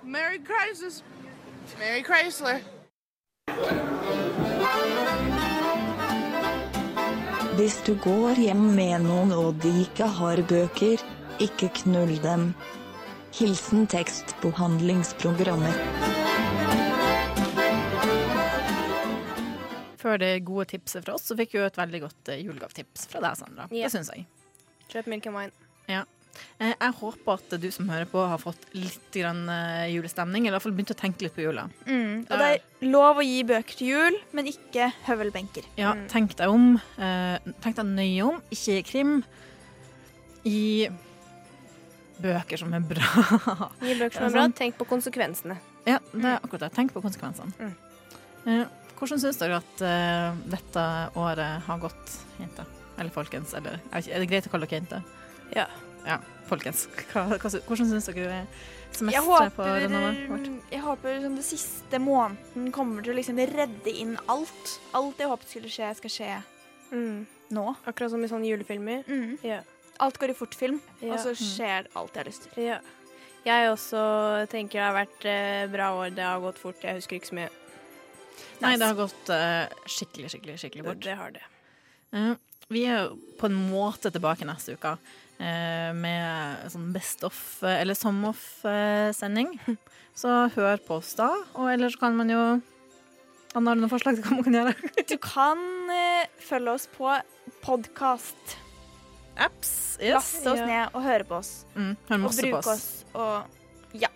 Merry 0.04 0.40
Christmas. 0.44 1.04
Merry 1.80 2.02
Chrysler. 2.04 2.60
Hvis 7.54 7.78
du 7.86 7.94
går 8.02 8.40
hjem 8.42 8.64
med 8.76 9.06
noen 9.06 9.32
og 9.36 9.60
de 9.64 9.70
ikke 9.84 10.08
har 10.18 10.42
bøker, 10.50 11.02
ikke 11.44 11.70
knull 11.84 12.16
dem. 12.24 12.50
Hilsen 13.34 13.86
tekstbehandlingsprogrammer. 13.90 15.78
Før 20.04 20.20
det 20.20 20.32
gode 20.44 20.66
tipset 20.74 21.06
fra 21.06 21.16
oss, 21.16 21.30
så 21.30 21.38
fikk 21.40 21.56
vi 21.56 21.62
jo 21.62 21.70
et 21.70 21.80
veldig 21.80 22.02
godt 22.04 22.34
eh, 22.34 22.42
julegavetips 22.44 23.08
fra 23.14 23.22
deg, 23.24 23.40
Sandra. 23.40 23.70
Yeah. 23.72 23.86
Det 23.86 23.94
syns 23.94 24.12
jeg. 24.12 24.26
Kjøp 24.92 25.08
milk 25.14 25.30
and 25.30 25.38
wine. 25.38 25.70
Ja. 25.88 26.04
Eh, 26.60 26.74
Jeg 26.80 26.94
håper 27.00 27.34
at 27.38 27.54
du 27.62 27.68
som 27.72 27.90
hører 27.90 28.08
på, 28.10 28.22
har 28.28 28.40
fått 28.42 28.64
litt 28.74 29.12
grann 29.14 29.44
eh, 29.50 29.88
julestemning, 29.94 30.48
eller 30.48 30.56
i 30.56 30.58
hvert 30.58 30.66
fall 30.66 30.76
begynt 30.78 30.94
å 30.96 30.98
tenke 31.00 31.22
litt 31.28 31.36
på 31.36 31.44
jula. 31.46 31.68
Mm, 31.86 32.26
og 32.26 32.34
det 32.42 32.48
er 32.56 32.88
lov 32.90 33.22
å 33.22 33.26
gi 33.26 33.44
bøker 33.50 33.78
til 33.80 33.92
jul, 33.94 34.18
men 34.34 34.50
ikke 34.50 34.90
høvelbenker. 35.06 35.68
Ja, 35.78 35.94
tenk 36.12 36.36
deg 36.40 36.50
om. 36.50 36.76
eh, 36.98 37.38
tenk 37.62 37.78
deg 37.80 37.86
nøye 37.92 38.24
om. 38.32 38.42
Ikke 38.54 38.80
i 38.80 38.86
krim. 38.88 39.16
I 40.46 40.90
bøker 42.24 42.60
som 42.60 42.74
er 42.76 42.84
bra. 42.88 43.08
Gi 43.84 43.96
bøker 44.00 44.18
som 44.18 44.28
er 44.30 44.36
bra. 44.38 44.46
Tenk 44.58 44.78
på 44.80 44.88
konsekvensene. 44.90 45.58
Ja, 45.88 45.98
det 46.14 46.24
er 46.30 46.38
akkurat 46.40 46.68
det. 46.68 46.74
Tenk 46.78 46.94
på 46.96 47.02
konsekvensene. 47.04 47.52
Mm. 48.46 48.66
hvordan 49.00 49.20
syns 49.22 49.38
dere 49.40 49.58
at 49.62 49.82
eh, 49.84 50.36
dette 50.52 50.84
året 51.20 51.64
har 51.68 51.80
gått, 51.82 52.18
jenter? 52.40 52.68
Eller 52.98 53.12
folkens? 53.12 53.54
Eller 53.58 53.80
er 53.96 54.20
det 54.22 54.30
greit 54.32 54.48
å 54.48 54.52
kalle 54.54 54.68
dere 54.70 54.82
jenter? 54.82 55.04
Ja. 55.56 55.66
Ja, 56.06 56.18
folkens. 56.50 56.86
Hva, 57.14 57.26
hva, 57.32 57.38
hvordan 57.40 57.90
syns 57.92 58.10
dere 58.10 58.42
semesteret 58.94 59.56
på 59.56 59.64
håper, 59.66 59.78
Renova 59.86 60.10
har 60.12 60.18
vært? 60.30 60.50
jeg 60.74 60.82
håper 60.84 61.16
liksom 61.18 61.38
det 61.40 61.46
siste 61.48 62.00
måneden 62.04 62.72
kommer 62.76 63.02
til 63.06 63.14
å 63.14 63.18
liksom 63.18 63.40
redde 63.54 63.94
inn 63.94 64.18
alt. 64.30 64.74
Alt 64.94 65.22
jeg 65.24 65.32
håpet 65.32 65.50
skulle 65.54 65.72
skje, 65.74 65.94
skal 66.02 66.14
skje 66.14 66.32
nå. 67.54 67.64
Akkurat 67.90 68.12
som 68.14 68.24
i 68.24 68.30
sånne 68.30 68.50
julefilmer. 68.52 69.04
Mm. 69.08 69.38
Yeah. 69.46 69.64
Alt 70.04 70.20
går 70.22 70.34
i 70.34 70.38
fortfilm, 70.38 70.80
yeah. 71.02 71.14
og 71.14 71.20
så 71.22 71.34
Mm. 71.34 71.42
skjer 71.42 71.88
alt 71.96 72.14
jeg 72.14 72.24
har 72.24 72.30
lyst 72.30 72.44
til. 72.50 72.64
Yeah. 72.64 72.82
Jeg 73.46 73.70
også 73.72 74.04
tenker 74.50 74.80
det 74.80 74.86
har 74.88 74.96
vært 74.96 75.26
eh, 75.28 75.68
bra 75.72 75.90
år. 76.00 76.14
Det 76.16 76.24
har 76.24 76.40
gått 76.40 76.60
fort. 76.62 76.80
Jeg 76.82 76.96
husker 76.96 77.18
ikke 77.18 77.28
så 77.28 77.36
mye. 77.36 77.50
Nei, 78.62 78.78
det 78.80 78.88
har 78.88 78.96
gått 78.96 79.30
eh, 79.30 79.68
skikkelig, 79.86 80.30
skikkelig, 80.32 80.56
skikkelig 80.62 80.84
Det, 80.84 80.88
bort. 80.88 81.04
det 81.04 81.16
har 81.20 81.32
det. 81.36 81.44
Uh, 82.14 82.36
Vi 82.72 82.86
er 82.88 83.04
jo 83.04 83.18
på 83.38 83.50
en 83.50 83.58
måte 83.70 84.10
tilbake 84.14 84.46
neste 84.48 84.78
uke 84.78 84.94
eh, 84.96 84.98
med 85.40 86.68
sånn 86.72 86.92
best 86.94 87.24
of, 87.28 87.38
eh, 87.64 87.82
eller 87.82 87.98
som 87.98 88.20
off-sending. 88.30 89.56
Så 90.16 90.30
hør 90.56 90.78
på 90.86 91.00
oss 91.02 91.16
da, 91.18 91.32
og 91.58 91.72
ellers 91.74 91.96
kan 91.98 92.14
man 92.16 92.30
jo 92.30 92.42
Anna, 93.54 93.70
har 93.70 93.78
du 93.78 93.82
noen 93.84 93.90
forslag 93.92 94.16
til 94.18 94.24
hva 94.26 94.36
man 94.40 94.46
kan 94.48 94.56
gjøre? 94.60 94.74
Du 95.12 95.18
kan 95.22 95.60
eh, 95.94 96.26
følge 96.42 96.74
oss 96.74 96.88
på 96.90 97.10
podkast. 97.62 98.56
Apps. 99.38 99.98
yes. 100.02 100.14
Laste 100.14 100.52
oss 100.54 100.62
Ja. 100.62 100.66
ned 100.70 100.96
og 100.98 101.04
høre 101.06 101.26
på 101.30 101.38
oss. 101.40 101.52
Mm, 101.76 101.96
hør 102.10 102.26
og 102.30 102.34
bruke 102.38 102.60
oss. 102.62 102.68
oss. 102.74 103.06
Og 103.14 104.00
ja. 104.02 104.10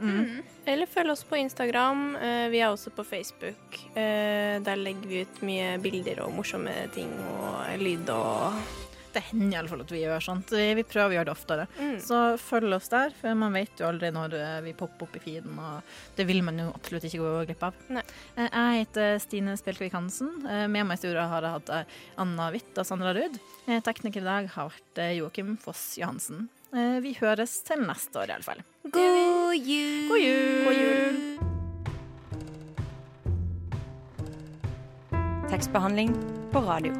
Mm. 0.00 0.42
Eller 0.68 0.86
følg 0.88 1.10
oss 1.12 1.24
på 1.26 1.36
Instagram. 1.40 2.02
Eh, 2.16 2.48
vi 2.52 2.60
er 2.64 2.68
også 2.72 2.92
på 2.94 3.04
Facebook. 3.04 3.78
Eh, 3.96 4.56
der 4.64 4.76
legger 4.80 5.08
vi 5.10 5.22
ut 5.24 5.40
mye 5.44 5.76
bilder 5.84 6.20
og 6.24 6.32
morsomme 6.36 6.74
ting 6.94 7.12
og 7.34 7.80
lyd 7.80 8.08
og 8.14 8.56
Det 9.18 9.24
hender 9.32 9.56
i 9.56 9.58
alle 9.58 9.70
fall 9.72 9.80
at 9.82 9.90
vi 9.90 10.00
gjør 10.04 10.22
sånt. 10.22 10.52
Vi 10.54 10.66
vi 10.78 10.84
prøver 10.86 11.10
å 11.10 11.16
gjøre 11.18 11.26
det 11.26 11.32
oftere. 11.34 11.64
Mm. 11.80 11.96
Så 12.04 12.18
følg 12.38 12.76
oss 12.76 12.86
der, 12.92 13.10
for 13.18 13.34
man 13.34 13.56
vet 13.56 13.80
jo 13.82 13.88
aldri 13.88 14.12
når 14.14 14.36
eh, 14.38 14.58
vi 14.68 14.74
popper 14.78 15.08
opp 15.08 15.16
i 15.18 15.22
feeden, 15.24 15.56
og 15.58 15.82
det 16.14 16.26
vil 16.28 16.44
man 16.46 16.60
jo 16.62 16.68
absolutt 16.70 17.08
ikke 17.08 17.18
gå 17.24 17.32
glipp 17.48 17.64
av. 17.66 17.74
Nei. 17.96 18.04
Eh, 18.36 18.46
Jeg 18.46 18.84
heter 18.84 19.18
Stine 19.24 19.56
Spjelkvik 19.58 19.96
Hansen. 19.98 20.30
Eh, 20.46 20.66
Med 20.70 20.86
meg 20.86 20.94
i 20.94 21.02
studio 21.02 21.24
har 21.32 21.42
jeg 21.48 21.56
hatt 21.56 21.90
Anna 22.22 22.46
Hvitt 22.54 22.78
og 22.78 22.86
Sandra 22.86 23.10
Ruud. 23.16 23.40
Eh, 23.66 23.80
Tekniker 23.82 24.22
i 24.22 24.28
dag 24.30 24.48
har 24.54 24.70
vært 24.70 25.02
Joakim 25.18 25.56
Foss 25.58 25.96
Johansen. 25.98 26.46
Eh, 26.72 27.00
Vi 27.02 27.16
høres 27.18 27.58
til 27.66 27.82
neste 27.88 28.22
år, 28.22 28.30
i 28.30 28.36
alle 28.38 28.46
fall. 28.46 28.62
God 28.92 29.56
jul! 29.58 30.08
God 30.12 30.22
jul! 30.22 30.64
God 30.68 30.76
jul. 30.78 31.16
Tekstbehandling 35.50 36.12
på 36.52 36.60
radio. 36.60 36.92